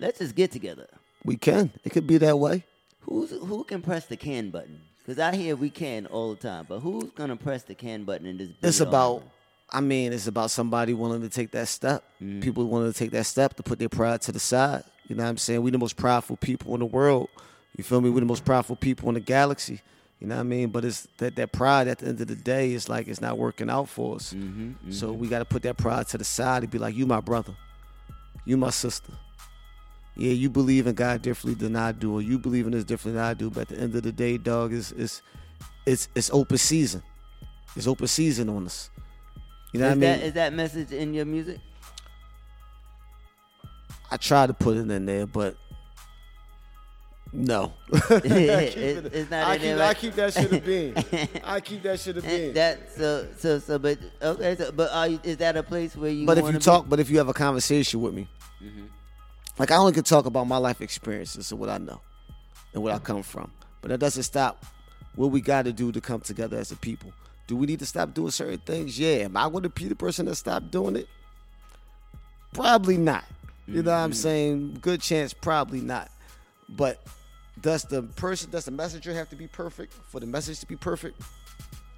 [0.00, 0.86] Let's just get together.
[1.24, 1.70] We can.
[1.84, 2.64] It could be that way.
[3.00, 4.80] Who's who can press the can button?
[5.04, 8.38] Because I hear we can all the time, but who's gonna press the can button
[8.38, 8.60] just?
[8.60, 9.22] bring It's about.
[9.70, 12.04] I mean, it's about somebody willing to take that step.
[12.22, 12.40] Mm.
[12.40, 14.84] People willing to take that step to put their pride to the side.
[15.08, 15.60] You know what I'm saying?
[15.62, 17.28] We the most prideful people in the world.
[17.76, 18.10] You feel me?
[18.10, 19.80] We're the most prideful people in the galaxy.
[20.20, 20.68] You know what I mean?
[20.70, 23.36] But it's that that pride at the end of the day is like it's not
[23.36, 24.32] working out for us.
[24.32, 24.90] Mm-hmm, mm-hmm.
[24.90, 27.20] So we got to put that pride to the side and be like, "You my
[27.20, 27.54] brother,
[28.44, 29.12] you my sister.
[30.16, 33.18] Yeah, you believe in God differently than I do, or you believe in this differently
[33.20, 33.50] than I do.
[33.50, 35.20] But at the end of the day, dog, is it's
[35.84, 37.02] it's it's open season.
[37.76, 38.88] It's open season on us.
[39.74, 40.00] You know is what I mean?
[40.00, 41.60] that is that message in your music?
[44.10, 45.56] I tried to put it in there, but
[47.32, 47.72] no.
[48.10, 50.94] It- it's not I keep, there, I keep that shit a bean.
[51.44, 52.52] I keep that shit a bean.
[52.54, 56.10] That so so so but okay so but are you, is that a place where
[56.10, 56.26] you?
[56.26, 56.64] but if wanna you be?
[56.64, 58.28] talk, but if you have a conversation with me,
[58.62, 58.88] Mhm.
[59.58, 62.00] like I only could talk about my life experiences and what I know
[62.72, 63.50] and where I come from.
[63.82, 64.64] But that doesn't stop
[65.14, 67.12] what we got to do to come together as a people.
[67.46, 68.98] Do we need to stop doing certain things?
[68.98, 69.24] Yeah.
[69.26, 71.08] Am I going to be the person that stopped doing it?
[72.52, 73.24] Probably not.
[73.66, 74.78] You know what I'm saying?
[74.80, 76.10] Good chance, probably not.
[76.68, 77.06] But
[77.60, 80.76] does the person, does the messenger have to be perfect for the message to be
[80.76, 81.20] perfect?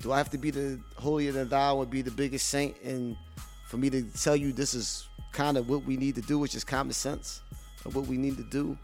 [0.00, 3.16] Do I have to be the holier than thou and be the biggest saint and
[3.66, 6.54] for me to tell you this is kind of what we need to do, which
[6.54, 7.42] is common sense
[7.84, 8.78] of what we need to do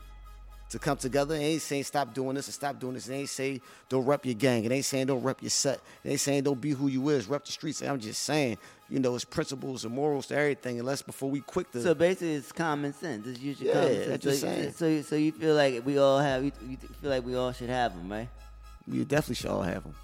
[0.74, 1.34] to come together?
[1.34, 3.08] It ain't saying stop doing this and stop doing this.
[3.08, 4.64] It ain't saying don't rep your gang.
[4.64, 5.80] It ain't saying don't rep your set.
[6.02, 7.80] It ain't saying don't be who you is, rep the streets.
[7.82, 8.58] I'm just saying,
[8.90, 10.78] you know, it's principles and morals to everything.
[10.80, 13.26] Unless before we quick to So basically, it's common sense.
[13.26, 14.12] It's usually Yeah, common sense.
[14.12, 14.72] I'm just so, saying.
[14.72, 17.52] so you- so you feel like we all have you, you feel like we all
[17.52, 18.28] should have them, right?
[18.86, 19.94] We definitely should all have them.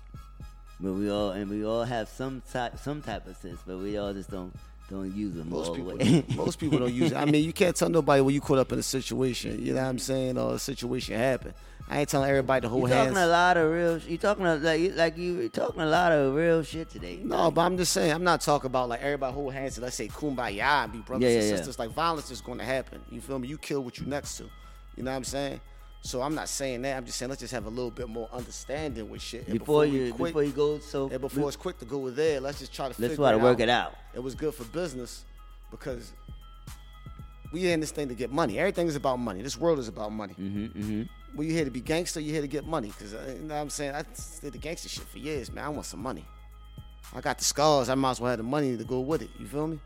[0.83, 3.99] But we all and we all have some type some type of sense, but we
[3.99, 4.55] all just don't
[4.91, 7.17] don't use them Most people, don't- most people don't use it.
[7.17, 9.65] I mean, you can't tell nobody when you caught up in a situation.
[9.65, 10.37] You know what I'm saying?
[10.37, 11.55] Or a situation happened.
[11.89, 13.19] I ain't telling everybody to you hold talking hands.
[13.19, 13.99] a lot of real.
[13.99, 17.19] You talking a, like you- like you talking a lot of real shit today.
[17.23, 19.97] No, but I'm just saying, I'm not talking about like everybody hold hands and let's
[19.97, 21.57] say kumbaya and be brothers Yeah, and yeah, yeah.
[21.57, 21.79] sisters.
[21.79, 23.01] Like violence is going to happen.
[23.11, 23.49] You feel me?
[23.49, 24.45] You kill what you next to.
[24.97, 25.61] You know what I'm saying?
[26.03, 26.97] So I'm not saying that.
[26.97, 29.47] I'm just saying let's just have a little bit more understanding with shit.
[29.49, 31.99] And Before we you- quick, before you go so- and before it's quick to go
[31.99, 32.91] with there, let's just try to.
[32.91, 33.61] Let's figure try to it work out.
[33.61, 33.95] it out.
[34.15, 35.25] It was good for business
[35.71, 36.13] because
[37.53, 38.59] we in this thing to get money.
[38.59, 39.43] Everything is about money.
[39.43, 40.35] This world is about money.
[40.35, 41.03] Mm-hmm, mm-hmm.
[41.37, 42.89] Well, you here to be gangster, you here to get money.
[42.89, 43.95] Because, uh, you know what I'm saying?
[43.95, 44.03] I
[44.41, 45.65] did the gangster shit for years, man.
[45.65, 46.25] I want some money.
[47.15, 47.89] I got the scars.
[47.89, 49.31] I might as well have the money to go with it.
[49.39, 49.81] You feel me?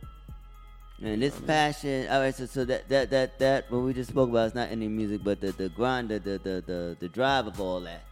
[1.03, 2.35] And this passion, all right.
[2.35, 5.23] So, so that that that that what we just spoke about is not any music,
[5.25, 8.05] but the the grind, the the the the, the drive of all that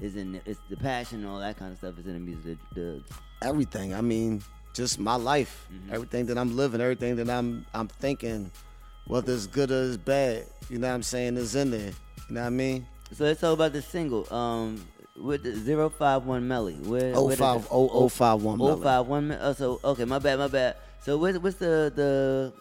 [0.00, 0.40] is in.
[0.44, 2.58] It's the passion, and all that kind of stuff is in the music.
[2.74, 3.02] The,
[3.40, 3.94] the Everything.
[3.94, 4.42] I mean,
[4.74, 5.66] just my life.
[5.90, 8.50] Everything that I'm living, everything that I'm I'm thinking,
[9.06, 11.92] whether it's good or it's bad, you know what I'm saying, is in there.
[12.28, 12.86] You know what I mean?
[13.12, 14.32] So let's talk about the single.
[14.32, 14.84] Um,
[15.16, 16.74] with the 051 Melly.
[16.74, 18.82] Where, Oh, where did five- the- oh, oh, five one Melly.
[18.82, 20.76] 051 Me- Oh, so okay, my bad, my bad.
[21.06, 22.52] So what's what's the the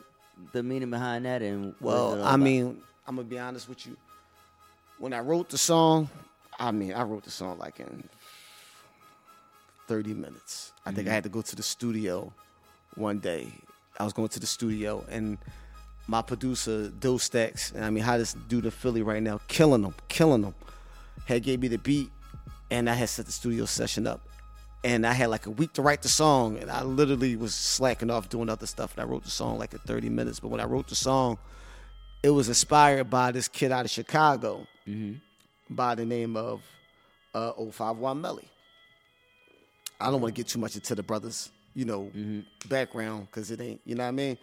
[0.51, 1.41] the meaning behind that?
[1.41, 3.97] And Well, I mean, I'm gonna be honest with you.
[4.99, 6.07] When I wrote the song,
[6.59, 8.07] I mean, I wrote the song like in
[9.87, 10.73] 30 minutes.
[10.85, 11.13] I think I mm-hmm.
[11.15, 12.31] had to go to the studio
[12.93, 13.51] one day.
[13.99, 15.39] I was going to the studio and
[16.07, 19.81] my producer, Doe Stacks, and I mean, how this dude in Philly right now, killing
[19.81, 20.53] them, killing them,
[21.25, 22.11] had gave me the beat
[22.69, 24.21] and I had set the studio session up.
[24.83, 28.11] And I had like a week to write the song, and I literally was slacking
[28.11, 28.93] off doing other stuff.
[28.95, 30.39] And I wrote the song like in 30 minutes.
[30.39, 31.39] But when I wrote the song,
[32.21, 34.67] it was inspired by this kid out of Chicago
[35.69, 36.61] by the name of
[37.33, 38.47] uh, 051 Melly.
[39.99, 42.11] I don't want to get too much into the brothers, you know,
[42.67, 44.37] background because it ain't, you know what I mean?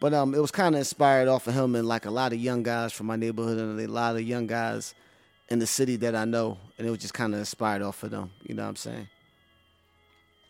[0.00, 2.38] But um, it was kind of inspired off of him and like a lot of
[2.38, 4.94] young guys from my neighborhood and a lot of young guys
[5.48, 6.58] in the city that I know.
[6.78, 9.08] And it was just kind of inspired off of them, you know what I'm saying?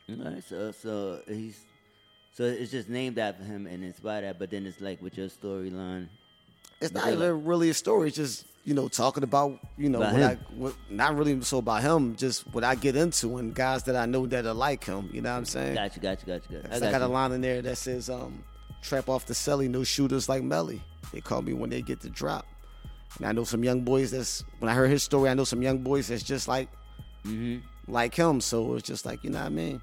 [0.08, 1.58] Right, so so he's
[2.34, 5.28] so it's just named after him and inspired that, but then it's like with your
[5.28, 6.08] storyline.
[6.80, 8.08] It's not even really a story.
[8.08, 10.22] It's just you know talking about you know About what.
[10.22, 13.96] I what, not really so about him, just what I get into and guys that
[13.96, 15.08] I know that are like him.
[15.12, 15.74] You know what I'm saying?
[15.74, 16.72] Gotcha, gotcha, gotcha, gotcha.
[16.72, 18.44] I, I got, got a line in there that says, um,
[18.82, 20.82] "Trap off the celly, no shooters like Melly."
[21.12, 22.44] They call me when they get the drop.
[23.18, 25.62] And I know some young boys that's when I heard his story, I know some
[25.62, 26.68] young boys that's just like
[27.24, 27.64] Mm-hmm.
[27.90, 28.42] like him.
[28.42, 29.80] So it's just like you know what I mean.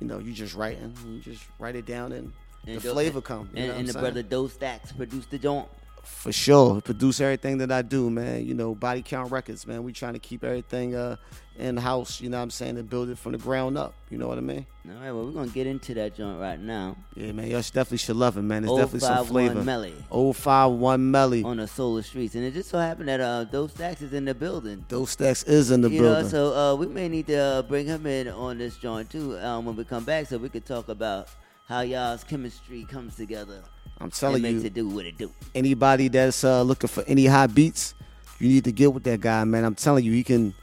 [0.00, 2.32] You know, you just writing, you just write it down, and,
[2.64, 3.50] the do- flavor come.
[3.52, 4.02] You and, know and the saying?
[4.02, 5.68] brother Doe Stacks produced the joint.
[6.02, 6.80] For sure.
[6.80, 8.46] Produce everything that I do, man.
[8.46, 9.82] You know, Body Count Records, man.
[9.84, 11.16] We trying to keep everything uh
[11.60, 13.94] in house, you know what I'm saying, and build it from the ground up.
[14.10, 14.66] You know what I mean?
[14.88, 16.96] All right, well, we're gonna get into that joint right now.
[17.14, 17.48] Yeah, man.
[17.48, 18.64] Y'all definitely should love it, man.
[18.64, 19.64] It's definitely some 051 flavor.
[19.64, 19.94] Melly.
[20.10, 21.44] 051 Melly.
[21.44, 24.24] on the Solar Streets, and it just so happened that uh, Doe Stacks is in
[24.24, 24.84] the building.
[24.88, 26.22] Doe Stacks is in the you building.
[26.24, 29.38] know, so uh, we may need to uh, bring him in on this joint too
[29.38, 31.28] um, when we come back, so we could talk about
[31.66, 33.62] how y'all's chemistry comes together.
[34.00, 34.66] I'm telling makes you.
[34.66, 35.30] it do what it do.
[35.54, 37.94] Anybody that's uh, looking for any hot beats,
[38.38, 39.64] you need to get with that guy, man.
[39.64, 40.54] I'm telling you, he can.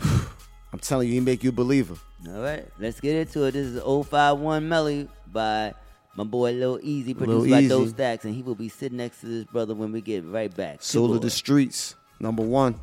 [0.72, 1.96] I'm telling you, he make you a believer.
[2.28, 3.52] All right, let's get into it.
[3.52, 5.74] This is 051 Melly by
[6.16, 7.68] my boy Lil Easy, produced Lil by Easy.
[7.68, 10.54] Doe Stacks, and he will be sitting next to this brother when we get right
[10.54, 10.82] back.
[10.82, 12.74] Soul of the streets, number one.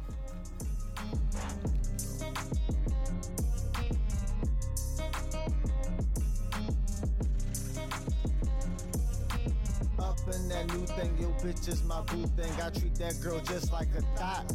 [10.00, 12.52] Up in that new thing, yo, bitch is my boo thing.
[12.62, 14.52] I treat that girl just like a thot.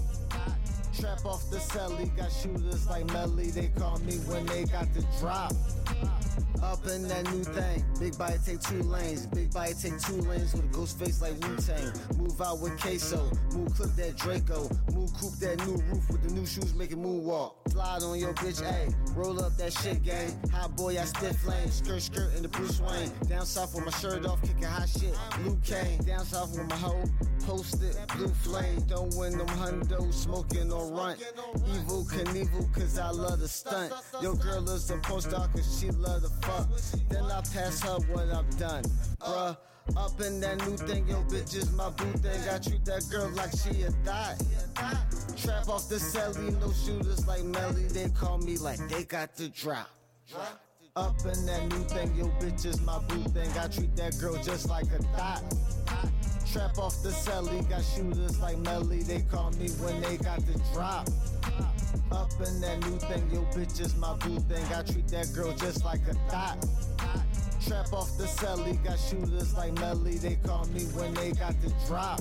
[1.01, 3.51] Trap off the celly, got shooters like Melly.
[3.51, 5.53] They call me when they got the drop.
[6.63, 9.27] Up in that new thing, big bite take two lanes.
[9.27, 11.93] Big bite take two lanes with a ghost face like Wu Tang.
[12.19, 16.35] Move out with queso, move clip that Draco, move coupe that new roof with the
[16.35, 17.53] new shoes, make it moonwalk.
[17.71, 20.37] Slide on your bitch, ayy, roll up that shit gang.
[20.51, 23.13] Hot boy, I stiff lane, skirt skirt in the Bruce Wayne.
[23.29, 25.15] Down south with my shirt off, kicking hot shit.
[25.43, 27.05] Blue cane, down south with my hoe,
[27.47, 28.81] posted blue flame.
[28.89, 31.21] Don't win them hundo, smoking or runt.
[31.75, 33.93] Evil Knievel, cause I love the stunt.
[34.21, 36.69] Your girl is a star, cause she love the fuck.
[37.09, 38.85] Then I pass her what I've done,
[39.21, 39.57] bruh.
[39.97, 42.41] Up in that new thing, yo, bitch is my boo thing.
[42.51, 44.37] I treat that girl like she a thot.
[45.37, 47.85] Trap off the celly, no shooters like Melly.
[47.85, 49.89] They call me like they got the drop.
[50.95, 53.51] Up in that new thing, yo, bitch is my boo thing.
[53.59, 55.43] I treat that girl just like a thot.
[56.53, 59.03] Trap off the celly, got shooters like Melly.
[59.03, 61.07] They call me when they got the drop.
[62.11, 64.65] Up in that new thing, yo, bitch is my boo thing.
[64.75, 66.57] I treat that girl just like a thot.
[67.61, 70.17] Trap off the celly, got shooters like Melly.
[70.17, 72.21] They call me when they got the drop.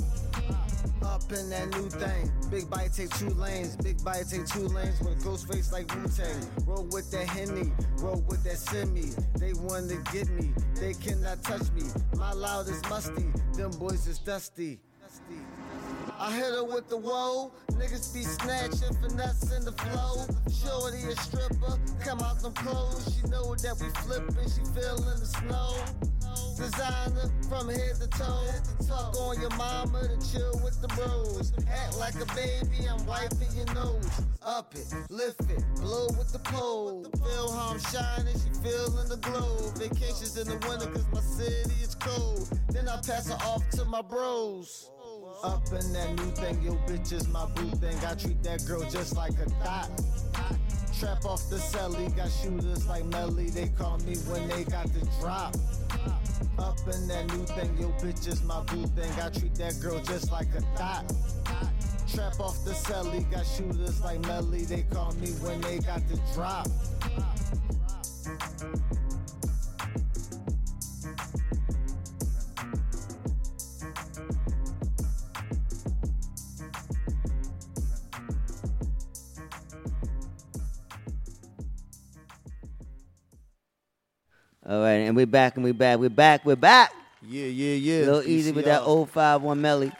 [1.03, 4.99] Up in that new thing, big bite take two lanes, big bite take two lanes
[5.01, 6.65] with ghost face like Wu Tang.
[6.65, 9.11] Roll with that Henny, roll with that Simi.
[9.35, 11.83] They want to get me, they cannot touch me.
[12.17, 14.79] My loud is musty, them boys is dusty.
[16.19, 17.51] I hit her with the woe.
[17.73, 20.25] Niggas be snatching, finesse in the flow.
[20.49, 23.15] Shorty a stripper, come out them clothes.
[23.15, 25.77] She know that we flipping, she feeling the snow.
[26.57, 28.49] Designer from head to toe.
[28.87, 31.53] Talk on your mama to chill with the bros.
[31.69, 34.09] Act like a baby, I'm wiping your nose.
[34.41, 37.05] Up it, lift it, blow with the pole.
[37.13, 39.69] Feel how I'm shining, she feeling the glow.
[39.77, 42.49] Vacations in the winter, cause my city is cold.
[42.69, 44.89] Then I pass her off to my bros.
[45.43, 47.95] Up in that new thing, yo, bitch is my boo thing.
[48.03, 49.89] I treat that girl just like a thot.
[50.99, 53.51] Trap off the celly, got shooters like Melly.
[53.51, 55.55] They call me when they got the drop.
[56.57, 59.11] Up in that new thing, yo, bitch is my boo thing.
[59.21, 61.05] I treat that girl just like a thot.
[62.11, 64.63] Trap off the celly, got shooters like Melly.
[64.63, 66.67] They call me when they got the drop.
[84.69, 86.91] All right, and we're back, and we're back, we're back, we're back.
[87.25, 88.11] Yeah, yeah, yeah.
[88.11, 89.07] Lil Easy with that BCR.
[89.07, 89.91] 051 Melly.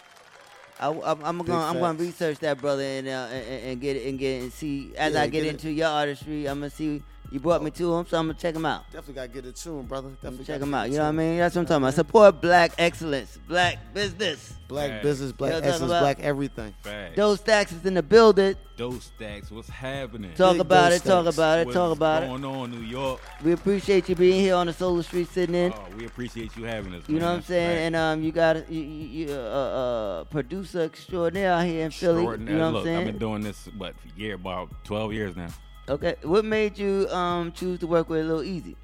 [0.77, 3.95] I, am I'm Big gonna I'm gonna research that brother and, uh, and and get
[3.95, 5.49] it and get it and see as Yeah, I get, get it.
[5.51, 6.47] into your artistry.
[6.49, 8.83] I'm gonna see you brought me to him, so I'm gonna check him out.
[8.91, 10.09] Definitely gotta get it to him, brother.
[10.09, 10.89] Definitely Check gotta him out.
[10.89, 11.37] You know what I mean?
[11.37, 11.93] That's what I'm talking about.
[11.93, 14.53] Support black excellence, black business.
[14.67, 15.03] Black Facts.
[15.03, 16.73] business, black You know what essence, black everything.
[16.81, 17.15] Facts.
[17.15, 18.55] Doe Stacks is in the building.
[18.77, 20.31] Doe Stacks, what's happening?
[20.35, 21.03] Talk Big about Dose it.
[21.09, 21.65] Talk about it.
[21.65, 22.27] What's Talk about it.
[22.27, 23.19] going on, New York?
[23.43, 25.73] We appreciate you being here on the Solar Street, sitting in.
[25.73, 27.03] Oh, we appreciate you having us.
[27.09, 27.69] You know what I'm saying?
[27.69, 27.81] Facts.
[27.81, 32.21] And um, you got a you, you, uh, uh, producer extraordinaire out here in Philly.
[32.21, 32.97] You know what I'm Look, saying?
[32.99, 35.49] I've been doing this, what, for year, about 12 years now.
[35.89, 38.77] Okay, what made you um choose to work with Lil Easy?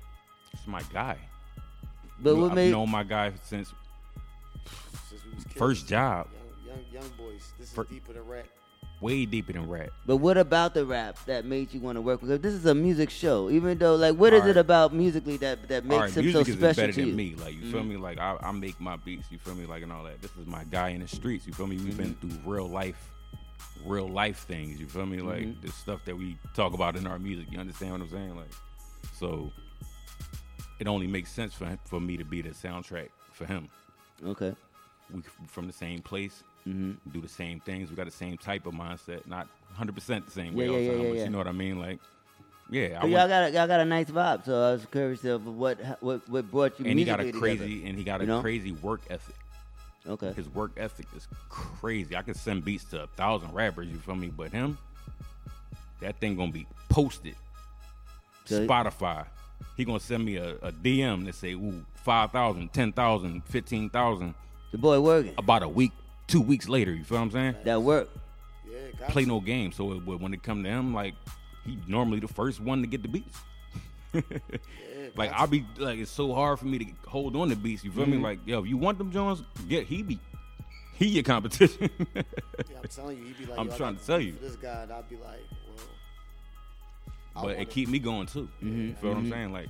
[0.53, 1.17] It's my guy.
[2.19, 3.71] But what I've made known my guy since
[5.07, 5.55] Since we was kids.
[5.55, 6.29] first job.
[6.65, 7.51] Young, young, young boys.
[7.59, 8.45] This is For- deeper than rap.
[9.03, 9.89] Way deeper than rap.
[10.05, 12.29] But what about the rap that made you want to work with?
[12.31, 13.49] 'cause This is a music show.
[13.49, 16.51] Even though, like, what is it about musically that that makes right, him music so
[16.51, 17.15] is special better to than you?
[17.15, 17.35] me.
[17.35, 17.87] Like you feel Mhm.
[17.89, 17.97] me?
[17.97, 19.29] Like I, I make my beats.
[19.29, 19.65] You feel me?
[19.65, 20.21] Like and all that.
[20.21, 21.45] This is my guy in the streets.
[21.45, 21.75] You feel me?
[21.77, 22.29] We've been Mm-hmm.
[22.43, 23.11] through real life,
[23.85, 24.79] real life things.
[24.79, 25.19] You feel me?
[25.19, 25.61] Like Mhm.
[25.61, 27.47] the stuff that we talk about in our music.
[27.51, 28.35] You understand what I'm saying?
[28.37, 28.51] Like,
[29.19, 29.51] so
[30.79, 33.67] it only makes sense for for me to be the soundtrack for him.
[34.25, 34.55] Okay.
[35.13, 36.41] We from the same place.
[36.67, 36.95] Mhm.
[37.11, 37.89] Do the same things.
[37.89, 39.25] We got the same type of mindset.
[39.27, 41.29] Not 100 percent the same Yeah, way all yeah, the yeah, time, yeah, but you
[41.29, 41.79] know what I mean?
[41.79, 41.99] Like,
[42.69, 42.99] yeah.
[43.01, 44.45] I y'all got a, y'all got a nice vibe.
[44.45, 47.57] So I was curious of what what what brought you and he got a crazy
[47.57, 48.41] together, and he got a you know?
[48.41, 49.35] crazy work ethic.
[50.07, 50.33] Okay.
[50.33, 52.15] His work ethic is crazy.
[52.15, 54.27] I could send beats to a thousand rappers, you feel me?
[54.27, 54.77] But him,
[56.01, 57.35] that thing gonna be posted.
[58.45, 59.25] So- Spotify.
[59.77, 64.35] He gonna send me a, a DM that say, ooh, 5,000, 10,000, 15,000.
[64.71, 65.33] The boy working.
[65.37, 65.93] About a week,
[66.27, 67.55] two weeks later, you feel what I'm saying?
[67.63, 68.09] That work.
[68.69, 69.71] Yeah, Play no game.
[69.71, 71.15] So it, when it come to him, like,
[71.65, 73.39] he normally the first one to get the beats.
[75.15, 77.83] like I'll be like it's so hard for me to hold on to beats.
[77.83, 78.17] You feel me?
[78.17, 78.21] Mhm.
[78.21, 80.19] Like yo, if you want them Jones, get he be
[80.95, 81.89] he your competition.
[82.15, 84.35] Yeah, I'm telling you, he'd be like, I'm trying to tell you.
[84.39, 85.41] This guy, I'd be like,
[87.35, 88.47] well, but it keep me going too.
[88.61, 89.31] You feel what I'm mhm.
[89.31, 89.53] saying?
[89.53, 89.69] Like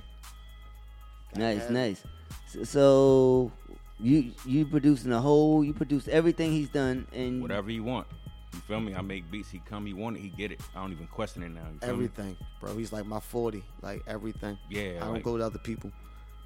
[1.36, 2.02] Nice, nice.
[2.48, 3.52] So, so
[4.00, 8.06] you you producing the whole, you produce everything he's done, and whatever he want.
[8.52, 8.94] You feel me?
[8.94, 9.50] I make beats.
[9.50, 9.84] He come.
[9.86, 10.20] He want it.
[10.20, 10.60] He get it.
[10.76, 11.62] I don't even question it now.
[11.72, 11.92] You feel me?
[12.04, 12.76] everything, bro.
[12.76, 14.56] He's like my 40, like everything.
[14.70, 15.90] Yeah, I don't like- go to other people.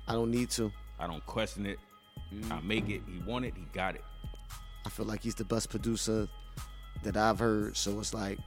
[0.06, 0.72] I don't need to.
[0.98, 1.78] I don't question it.
[2.50, 3.02] I make it.
[3.06, 3.54] He want it.
[3.56, 4.04] He got it.
[4.86, 6.28] I feel like he's the best producer
[7.02, 7.76] that I've heard.
[7.76, 8.38] So it's like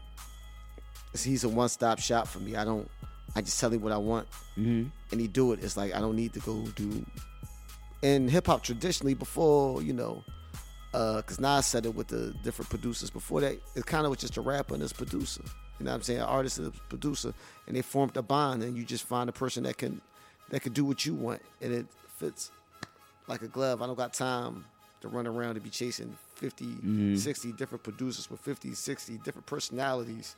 [1.18, 2.56] he's a one stop shop for me.
[2.56, 2.90] I don't.
[3.36, 4.92] I just tell him what I want, Mhm.
[5.12, 5.64] and he do it.
[5.64, 7.06] It's like I don't need to go do.
[8.02, 10.24] In hip hop, traditionally, before you know,
[10.92, 13.10] because Nas said it with the different producers.
[13.10, 15.44] Before that, it kind of was just a rapper and his producer.
[15.80, 16.20] You know what I'm saying?
[16.20, 17.34] An artist and a producer,
[17.68, 20.02] and they formed a bond, and you just find a person that can
[20.50, 21.86] that can do what you want, and it
[22.18, 22.52] fits
[23.28, 23.82] like a glove.
[23.82, 24.66] I don't got time
[25.02, 27.18] to run around and be chasing 50, Mhm.
[27.18, 30.36] 60 different producers with 50, 60 different personalities.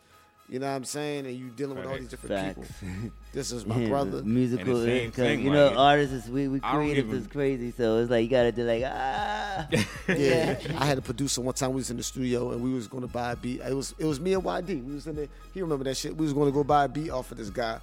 [0.49, 1.25] You know what I'm saying?
[1.25, 2.71] And you dealing with all these different Facts.
[2.79, 3.11] people.
[3.33, 4.21] This is my Yeah, brother.
[4.23, 6.81] Musical, And the same because thing, you know, like, artists is we we I don't
[6.83, 9.67] creative even- is crazy, so it's like you gotta do like ah.
[10.07, 11.69] Yeah, I had a producer one time.
[11.71, 13.61] We was in the studio and we was going to buy a beat.
[13.61, 14.85] It was it was me and YD.
[14.85, 15.27] We was in there.
[15.53, 16.15] He remember that shit.
[16.15, 17.79] We was going to go buy a beat off of this guy,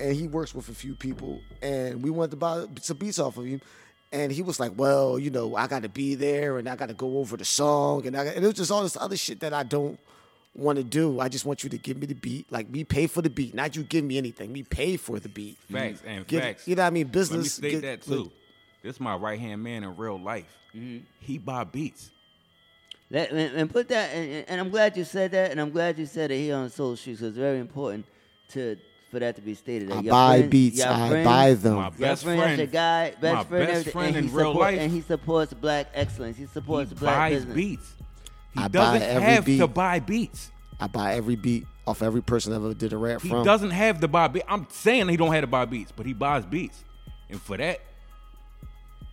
[0.00, 3.36] and he works with a few people, and we wanted to buy some beats off
[3.38, 3.60] of him.
[4.12, 6.88] And he was like, "Well, you know, I got to be there, and I got
[6.90, 9.16] to go over the song, and I got, and it was just all this other
[9.16, 9.98] shit that I don't
[10.54, 11.18] want to do.
[11.20, 13.54] I just want you to give me the beat, like me pay for the beat,
[13.54, 14.52] not you give me anything.
[14.52, 15.56] Me pay for the beat.
[15.70, 16.68] Facts and Get- facts.
[16.68, 17.04] You know what I mean?
[17.04, 17.52] Let me Business.
[17.54, 18.30] state get- that too.
[18.82, 20.56] This is my right hand man in real life.
[20.74, 21.04] Mm-hmm.
[21.20, 22.10] He buy beats.
[23.10, 25.98] That, and, and put that, and, and I'm glad you said that, and I'm glad
[25.98, 27.20] you said it here on Soul Streets.
[27.20, 28.06] 'cause it's very important
[28.50, 28.76] to
[29.10, 29.88] for that to be stated.
[29.90, 31.74] that I buy friends- beats, I friends- buy them.
[31.76, 34.30] My best friend, that's friend- your guy, best my friend, best everything, friend and in
[34.32, 34.80] he real support, life.
[34.80, 36.36] and he supports black excellence.
[36.38, 37.54] He supports He black buys business.
[37.54, 37.94] beats.
[38.54, 39.58] He I buy doesn't every have beat.
[39.58, 40.50] to buy beats.
[40.80, 43.38] I buy every beat off every person I ever did a rap He from.
[43.38, 44.46] He doesn't have to buy beats.
[44.48, 46.84] I'm saying he don't have to buy beats, but he buys beats,
[47.30, 47.80] and for that,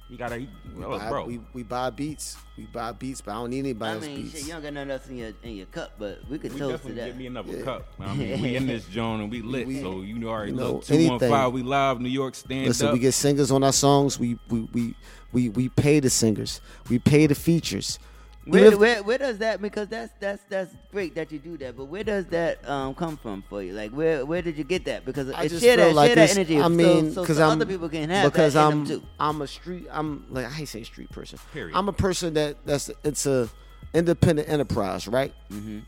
[0.10, 0.38] he gotta.
[0.38, 2.36] He, We well, buy, bro, we, we buy beats.
[2.58, 4.34] We buy beats, but I don't need anybody I else's mean, beats.
[4.40, 6.60] shit, you don't got nothing else in your in your cup, but we could we
[6.60, 7.06] toast to that.
[7.06, 7.64] get me another Yeah.
[7.64, 7.88] cup.
[8.00, 10.58] I mean, we in this joint and we lit, We- so you know already you
[10.58, 10.86] know, look.
[10.86, 12.94] Two one five, we live, New York, stand Listen, up.
[12.94, 14.20] we get singers on our songs.
[14.20, 14.96] We we we
[15.32, 16.60] we, we pay the singers.
[16.90, 18.00] We pay the features.
[18.46, 21.58] We Where, live- where, where does that because that's that's that's great that you do
[21.58, 23.74] that, but where does that um, come from for you?
[23.74, 25.06] Like where where did you get that?
[25.06, 26.60] Because I just share feel that like share that energy.
[26.60, 29.04] I mean, because so I'm other people can have because that in I'm.
[29.20, 29.88] I'm a street.
[29.92, 31.38] I'm like I hate saying street person.
[31.54, 31.76] Period.
[31.76, 33.50] I'm a person that that's it's a
[33.94, 35.34] independent enterprise, right?
[35.52, 35.80] Mm-hmm.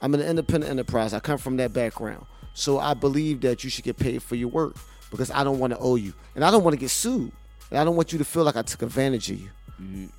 [0.00, 1.12] I'm an independent enterprise.
[1.12, 2.24] I come from that background,
[2.54, 4.76] so I believe that you should get paid for your work
[5.10, 7.32] because I don't want to owe you, and I don't want to get sued,
[7.70, 9.50] and I don't want you to feel like I took advantage of you.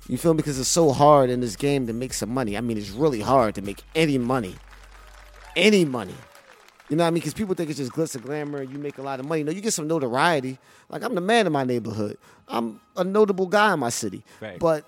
[0.08, 0.38] You feel me?
[0.38, 2.56] Because it's so hard in this game to make some money.
[2.56, 4.54] I mean, it's really hard to make any money,
[5.56, 6.14] any money.
[6.88, 7.20] You know what I mean?
[7.20, 8.62] Because people think it's just glitz and glamour.
[8.62, 9.42] You make a lot of money.
[9.42, 10.58] No, you get some notoriety.
[10.90, 12.18] Like I'm the man in my neighborhood.
[12.46, 14.22] I'm a notable guy in my city.
[14.38, 14.58] Facts.
[14.60, 14.84] But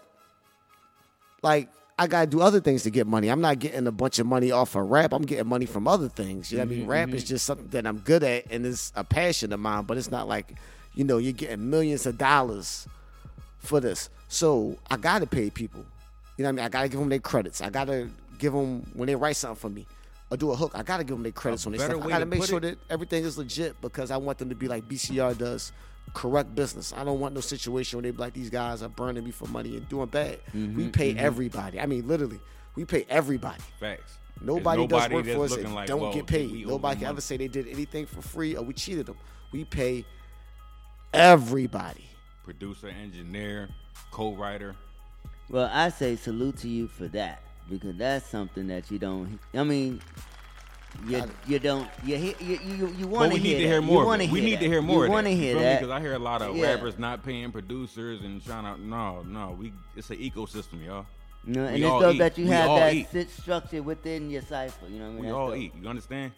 [1.43, 3.28] like I gotta do other things to get money.
[3.28, 5.15] I'm not getting a bunch of money off of rap.
[5.15, 6.53] I'm getting money from other things.
[6.53, 6.86] You know what I mean?
[6.86, 7.28] Rap is mm-hmm.
[7.28, 10.28] just something that I'm good at and it's a passion of mine, but it's not
[10.28, 10.53] like,
[10.94, 12.86] you know, you're getting millions of dollars
[13.66, 14.09] for this.
[14.28, 15.84] So I gotta pay people.
[16.36, 16.64] You know what I mean?
[16.66, 17.60] I gotta give them their credits.
[17.60, 19.86] I gotta give them when they write something for me.
[20.28, 22.02] or do a hook, I gotta give them their credits A on stuff.
[22.02, 24.56] I gotta to make sure it- that everything is legit because I want them to
[24.56, 25.70] be like BCR does,
[26.14, 26.93] correct business.
[26.97, 29.47] I don't want no situation where they be like these guys are burning me for
[29.47, 30.40] money and doing bad.
[30.52, 31.18] we Mhm, pay mhm.
[31.18, 31.78] everybody.
[31.80, 32.40] I mean, literally,
[32.74, 33.62] we pay everybody.
[33.78, 34.18] Facts.
[34.40, 36.66] Nobody, There's does nobody work for us and like, don't well, get paid.
[36.66, 39.16] Nobody can ever say they did anything for free or we cheated them.
[39.52, 40.05] We pay
[41.12, 42.05] everybody.
[42.51, 43.68] Producer, engineer,
[44.12, 44.77] co-writer.
[45.51, 49.40] Well, I say salute to you for that because that's something that you don't.
[49.52, 50.01] I mean,
[51.09, 54.06] you you don't you hear- you you, you want to hear hear more.
[54.16, 54.60] We hear need that.
[54.60, 55.06] to hear more.
[55.06, 56.66] You want to hear that Because I hear a lot of Yeah.
[56.73, 58.81] rappers not paying producers and trying to.
[58.81, 59.56] No, no.
[59.59, 61.05] We it's an ecosystem, y'all.
[61.44, 62.18] You know, We and it's so eat.
[62.18, 63.31] that you We have that eat.
[63.31, 64.86] structure within your cipher.
[64.89, 65.20] You know what I mean?
[65.23, 65.59] We That's all dope.
[65.59, 65.73] eat.
[65.82, 66.32] You understand?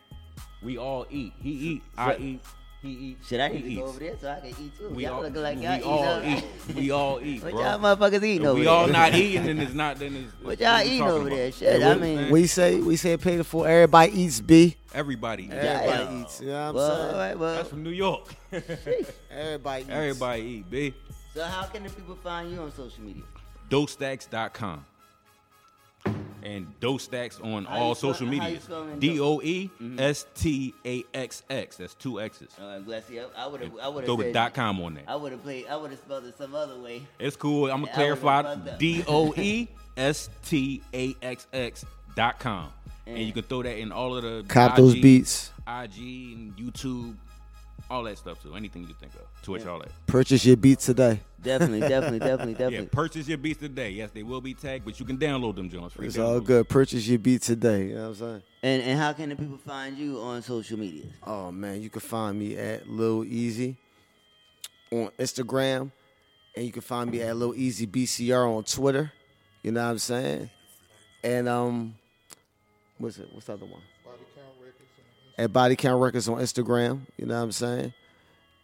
[0.62, 1.34] We all eat.
[1.38, 1.82] He eat.
[1.98, 2.40] I So- eat.
[2.80, 3.18] He eat.
[3.26, 3.88] Shit, I he need to go eats.
[3.90, 4.88] over there so I can eat too.
[4.90, 5.82] We y'all all, looking like y'all eat.
[5.82, 6.22] all huh?
[6.68, 6.74] eat.
[6.76, 7.60] We all eat, What bro.
[7.62, 8.72] y'all motherfuckers eating If over we there?
[8.72, 9.98] all not eating, then it's not.
[9.98, 10.32] Then it's.
[10.44, 11.30] What y'all we eating over about?
[11.36, 11.52] there?
[11.52, 13.64] Shit, Yeah, I mean- We say we say pay the full.
[13.64, 14.76] Everybody eats B.
[14.94, 15.44] Everybody.
[15.44, 15.54] eats.
[15.54, 16.22] Everybody Damn.
[16.22, 16.40] eats.
[16.40, 17.10] You know what I'm Well, saying?
[17.14, 17.54] all right, well.
[17.56, 18.28] That's from New York.
[19.30, 19.90] Everybody eats.
[19.90, 20.94] Everybody eat, B.
[21.34, 23.22] So how can the people find you on social media?
[23.70, 24.84] Doestaxx.com.
[26.40, 28.62] And Doestaxx on How all social how you medias.
[28.64, 31.76] spelling D O E S T A X X.
[31.76, 32.48] That's two X's.
[32.60, 33.02] Uh, I'm glad.
[33.10, 33.72] I- I would have.
[33.82, 35.02] I would have Throw the dot com on there.
[35.06, 35.66] I would have played.
[35.66, 37.02] I would have spelled it some other way.
[37.18, 37.70] It's cool.
[37.70, 38.42] I'm gonna I clarify.
[38.44, 38.78] fucked up.
[38.78, 41.84] D O E S T A X X
[42.14, 42.70] dot com,
[43.06, 45.52] and And- you can throw that in all of the Cop those beats.
[45.66, 47.16] IG and YouTube,
[47.90, 48.54] all that stuff too.
[48.54, 49.90] Anything you think of, Twitch, all that.
[50.06, 51.20] Purchase your beats today.
[51.42, 52.78] Definitely, definitely, definitely, definitely.
[52.78, 53.90] Yeah, purchase your beats today.
[53.90, 55.92] Yes, they will be tagged, but you can download them, Jones.
[55.92, 56.68] Free It's all good.
[56.68, 57.88] Purchase your beats today.
[57.88, 58.42] You know what I'm saying?
[58.62, 61.04] And and how can the people find you on social media?
[61.26, 63.76] Oh man, you can find me at Lil Easy
[64.90, 65.90] on Instagram,
[66.56, 69.12] and you can find me at Lil Easy BCR on Twitter.
[69.62, 70.50] You know what I'm saying?
[71.22, 71.94] And um,
[72.98, 73.28] what's it?
[73.32, 73.82] What's the other one?
[75.38, 77.00] At Body Count Records on Instagram.
[77.16, 77.92] You know what I'm saying?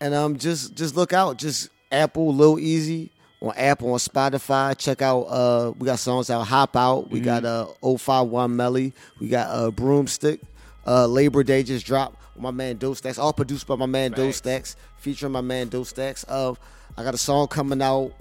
[0.01, 1.39] And um, just just look out.
[1.39, 4.77] Just Apple Lil Easy on Apple on Spotify.
[4.77, 5.23] Check out.
[5.23, 6.43] Uh, we got songs out.
[6.43, 7.11] Hop out.
[7.11, 8.93] We got uh 051 Melly.
[9.21, 10.41] We got uh Broomstick.
[10.87, 12.17] Uh, Labor Day just dropped.
[12.35, 13.19] with My man Doe Stacks.
[13.19, 14.77] All produced by my man Doe Stacks.
[14.99, 16.25] Featuring my man Doe Stacks.
[16.29, 16.55] Uh,
[16.97, 18.13] I got a song coming out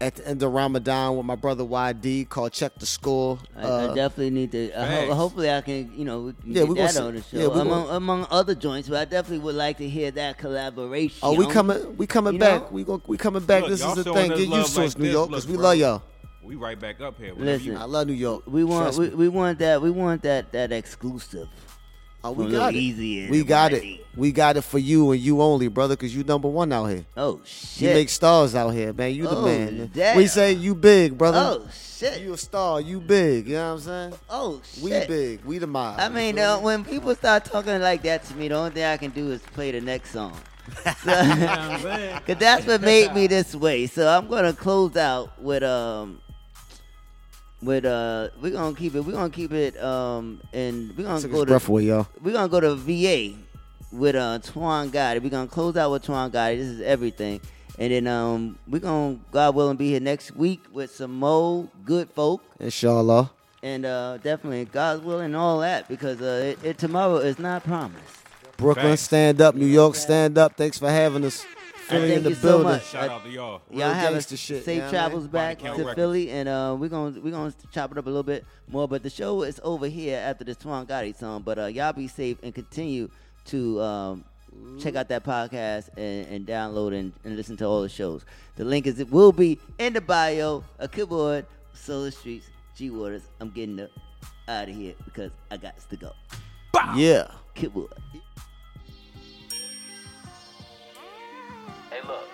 [0.00, 3.38] at the end of Ramadan with my brother YD called Check the Score.
[3.56, 4.72] I, Uh, I definitely need to.
[4.72, 5.92] Uh, ho- hopefully, I can.
[5.96, 7.68] You know, we can Yeah, get we gonna that see- on the show yeah, among,
[7.68, 8.88] gonna- among other joints.
[8.88, 11.18] But I definitely would like to hear that collaboration.
[11.22, 12.62] Oh, we coming, we coming You back.
[12.62, 12.68] know?
[12.72, 13.62] We go, we coming back.
[13.62, 14.28] Look, this is the thing.
[14.30, 15.10] Get love used to like us, New.
[15.10, 15.62] York, because we bro.
[15.62, 16.02] love y'all.
[16.42, 17.32] We right back up here.
[17.36, 18.42] Listen, you- I love New York.
[18.46, 21.48] We want we, we want that we want that that exclusive.
[22.24, 22.78] Oh, we got it.
[22.78, 23.84] Easy we got YD.
[23.84, 24.06] it.
[24.16, 27.04] We got it for you and you only, brother, because you number one out here.
[27.16, 27.82] Oh shit!
[27.82, 29.12] You make stars out here, man.
[29.14, 29.90] You the Oh, man.
[29.92, 30.16] damn.
[30.16, 31.38] We say you big, brother.
[31.60, 32.20] Oh shit!
[32.22, 32.80] You a star.
[32.80, 33.46] You big.
[33.48, 34.14] You know what I'm saying?
[34.30, 34.82] Oh shit!
[34.84, 35.44] We big.
[35.44, 36.00] We the mob.
[36.00, 38.96] I mean, uh, when people start talking like that to me, the only thing I
[38.96, 40.34] can do is play the next song.
[40.84, 43.86] Cause that's what made me this way.
[43.86, 46.20] So I'm gonna close out with um
[47.64, 51.30] with uh we're gonna keep it we're gonna keep it um and we're gonna Took
[51.30, 52.06] go his to breath away, y'all.
[52.22, 53.34] we're gonna go to VA
[53.92, 55.22] with uh Twan Gotti.
[55.22, 56.56] We're gonna close out with Twan Gotti.
[56.58, 57.40] This is everything.
[57.78, 62.08] And then um we're gonna God willing be here next week with some more good
[62.10, 63.30] folk Inshallah.
[63.62, 68.04] and uh definitely God willing all that because uh it, it tomorrow is not promised.
[68.56, 69.02] Brooklyn, Facts.
[69.02, 69.56] stand up.
[69.56, 70.56] New York, stand up.
[70.56, 71.44] Thanks for having us.
[71.84, 72.86] Philly thank in the you so much.
[72.86, 73.62] Shout out to y'all.
[73.70, 75.30] Real Y'all have a gangster shit, safe you know what I travels mean?
[75.32, 75.94] back to Records.
[75.94, 78.88] Philly, and uh, we're gonna we're gonna chop it up a little bit more.
[78.88, 81.42] But the show is over here after this Twan Gotti song.
[81.42, 83.10] But uh, y'all be safe and continue
[83.46, 84.24] to um,
[84.80, 88.24] check out that podcast and, and download and, and listen to all the shows.
[88.56, 90.64] The link is it will be in the bio.
[90.78, 92.46] A keyboard, Solar Streets,
[92.76, 93.22] G Waters.
[93.40, 93.90] I'm getting the
[94.48, 96.12] out of here because I got to go.
[96.96, 97.28] Yeah.
[97.54, 97.92] Keyboard.
[101.94, 102.26] Hey, look.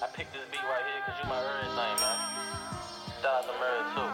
[0.00, 2.18] I picked this beat right here because you my everything, man.
[3.18, 4.06] Shout out to Murray, too.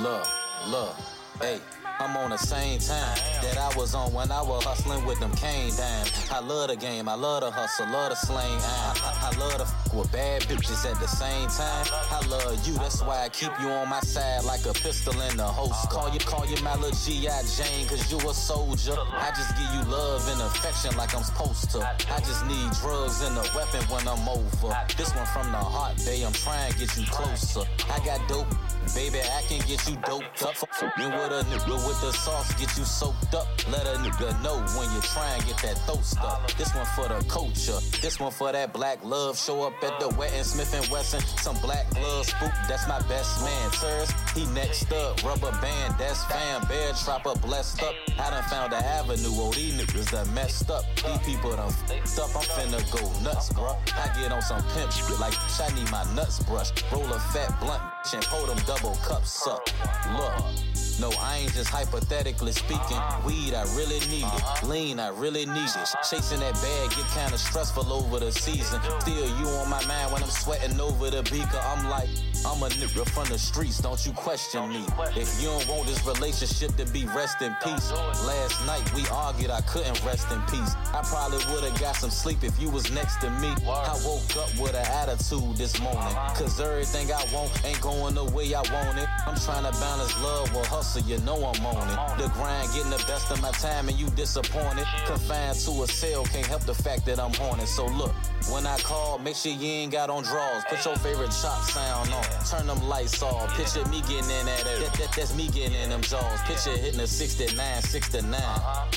[0.00, 0.26] Look,
[0.72, 0.96] look,
[1.42, 1.60] hey,
[2.00, 5.32] I'm on the same time that I was on when I was hustling with them
[5.32, 6.10] cane dimes.
[6.30, 8.58] I love the game, I love the hustle, love the slang.
[8.58, 11.84] I, I, I love to f with bad bitches at the same time.
[12.10, 15.36] I love you, that's why I keep you on my side like a pistol in
[15.36, 15.88] the holster.
[15.88, 17.42] Call you, call you my little G.I.
[17.56, 18.96] Jane, cause you a soldier.
[18.96, 21.80] I just give you love and affection like I'm supposed to.
[21.84, 24.72] I just need drugs and a weapon when I'm over.
[24.96, 27.68] This one from the heart, babe, I'm trying to get you closer.
[27.92, 28.48] I got dope.
[28.94, 30.56] Baby, I can get you doped up.
[30.98, 33.46] You with a nigga with the sauce, get you soaked up.
[33.68, 36.46] Let a nigga know when you try and get that throat stuck.
[36.54, 39.36] This one for the culture, this one for that black love.
[39.36, 42.28] Show up at the wet and Smith and Wesson, some black gloves.
[42.28, 43.72] Spook, that's my best man.
[43.72, 45.22] Sirs, he next up.
[45.24, 46.62] Rubber band, that's fam.
[46.68, 47.94] Bear trapper blessed up.
[48.18, 49.34] I done found an avenue.
[49.34, 50.84] Oh, these niggas done messed up.
[50.94, 52.30] These people done f***ed up.
[52.36, 53.76] I'm finna go nuts, bruh.
[53.98, 56.84] I get on some pimp shit like I need my nuts brushed.
[56.92, 57.82] Roll a fat blunt
[58.12, 59.66] and pour them double cups up.
[60.16, 60.54] Look.
[61.00, 63.00] No, I ain't just hypothetically speaking.
[63.24, 64.68] Weed, I really need it.
[64.68, 65.88] Lean, I really need it.
[66.10, 68.80] Chasing that bag get kinda stressful over the season.
[69.00, 71.58] Still, you on my mind when I'm sweating over the beaker.
[71.58, 72.10] I'm like,
[72.44, 74.84] I'm a nigga from the streets, don't you question me.
[75.16, 77.92] If you don't want this relationship to be rest in peace.
[77.92, 80.74] Last night we argued, I couldn't rest in peace.
[80.92, 83.48] I probably would've got some sleep if you was next to me.
[83.64, 86.14] I woke up with an attitude this morning.
[86.36, 89.08] Cause everything I want ain't going the way I want it.
[89.26, 92.22] I'm trying to balance love with hustle, you know I'm on it.
[92.22, 94.86] The grind getting the best of my time and you disappointed.
[95.06, 97.68] Confined to a cell, can't help the fact that I'm haunted.
[97.68, 98.12] So look,
[98.50, 100.64] when I call, make sure you ain't got on draws.
[100.68, 102.24] Put your favorite chop sound on.
[102.46, 103.54] Turn them lights off.
[103.56, 104.80] Picture me getting in at it.
[104.80, 106.40] That, that, that's me getting in them jaws.
[106.42, 108.40] Picture hitting a 69, 69.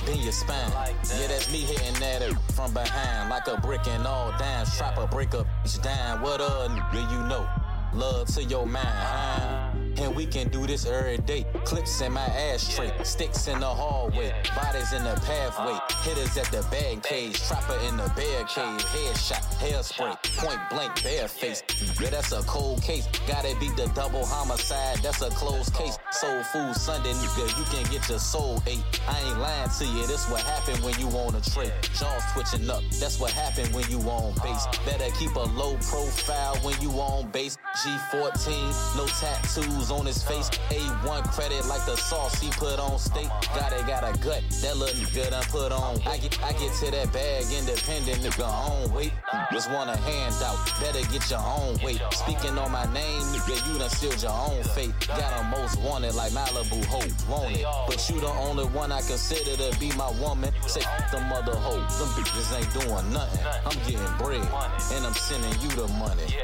[0.06, 0.72] Then your spine.
[0.72, 2.22] Yeah, that's me hitting that
[2.54, 3.30] from behind.
[3.30, 4.66] Like a brick and all down.
[4.66, 6.22] Strap a break up each dime.
[6.22, 7.48] What a nigga you know.
[7.96, 9.63] Love to your mind?
[9.98, 11.46] And we can do this every day.
[11.66, 16.62] Clips in my ashtray, sticks in the hallway, bodies in the pathway, hitters at the
[16.70, 21.64] bag cage, trapper in the bear cave, headshot, hairspray, point blank, bare face.
[22.02, 23.08] Yeah, that's a cold case.
[23.28, 25.98] Gotta beat the double homicide, that's a closed case.
[26.12, 28.84] Soul food Sunday, nigga, you can get your soul ate.
[29.08, 31.72] I ain't lying to you, this what happened when you on a trade.
[31.98, 34.66] Jaws twitching up, that's what happened when you on base.
[34.86, 37.58] Better keep a low profile when you on base.
[37.78, 40.50] G14, no tattoos on his face.
[40.70, 43.30] A1 credit like the sauce he put on steak.
[43.56, 46.00] Got it, got a gut that little good I put on.
[46.08, 49.14] I get, I get to that bag independent, nigga own weight.
[49.52, 52.02] Just want a handout, better get your own weight.
[52.12, 54.94] Speaking on my name, nigga, you done sealed your own fate.
[55.08, 57.66] Got a most wanted like Malibu Hope, want it.
[57.88, 60.52] But you the only one I consider to be my woman.
[60.68, 63.46] Say the mother hoe, them bitches ain't doing nothing.
[63.66, 64.48] I'm getting bread,
[64.94, 66.36] and I'm sending you the money.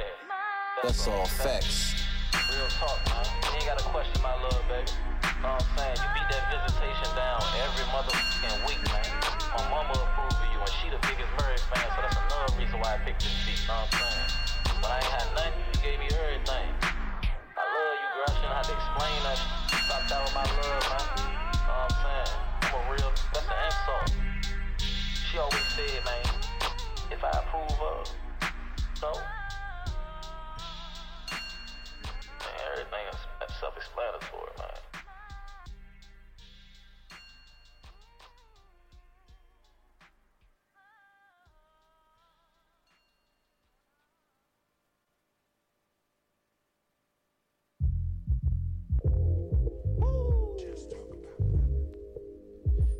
[0.84, 2.09] That's all facts.
[2.34, 3.26] Real talk, man.
[3.26, 4.86] You ain't gotta question my love, baby.
[5.42, 5.98] Know what I'm saying?
[5.98, 9.10] You beat that visitation down every motherfucking week, man.
[9.58, 12.78] My mama approved of you, and she the biggest Murray fan, so that's another reason
[12.86, 13.58] why I picked this beat.
[13.66, 14.30] Know what I'm saying?
[14.78, 15.58] But I ain't had nothing.
[15.74, 16.70] You gave me everything.
[17.58, 18.30] I love you, girl.
[18.30, 19.40] I shouldn't have to explain that.
[19.90, 21.06] Stop that with my love, man.
[21.66, 22.32] Know what I'm saying?
[22.62, 23.10] I'm a real.
[23.34, 24.08] That's an insult.
[25.18, 26.26] She always said, man,
[27.10, 28.06] if I approve of,
[29.02, 29.10] so.
[32.60, 33.06] Man, everything
[33.48, 34.68] is self-explanatory, man.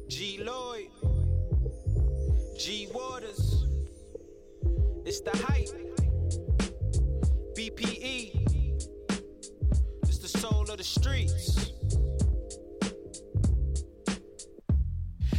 [0.08, 0.90] G Lloyd,
[2.58, 3.66] G Waters,
[5.06, 5.70] it's the hype.
[7.56, 8.29] BPE,
[10.80, 11.39] the soul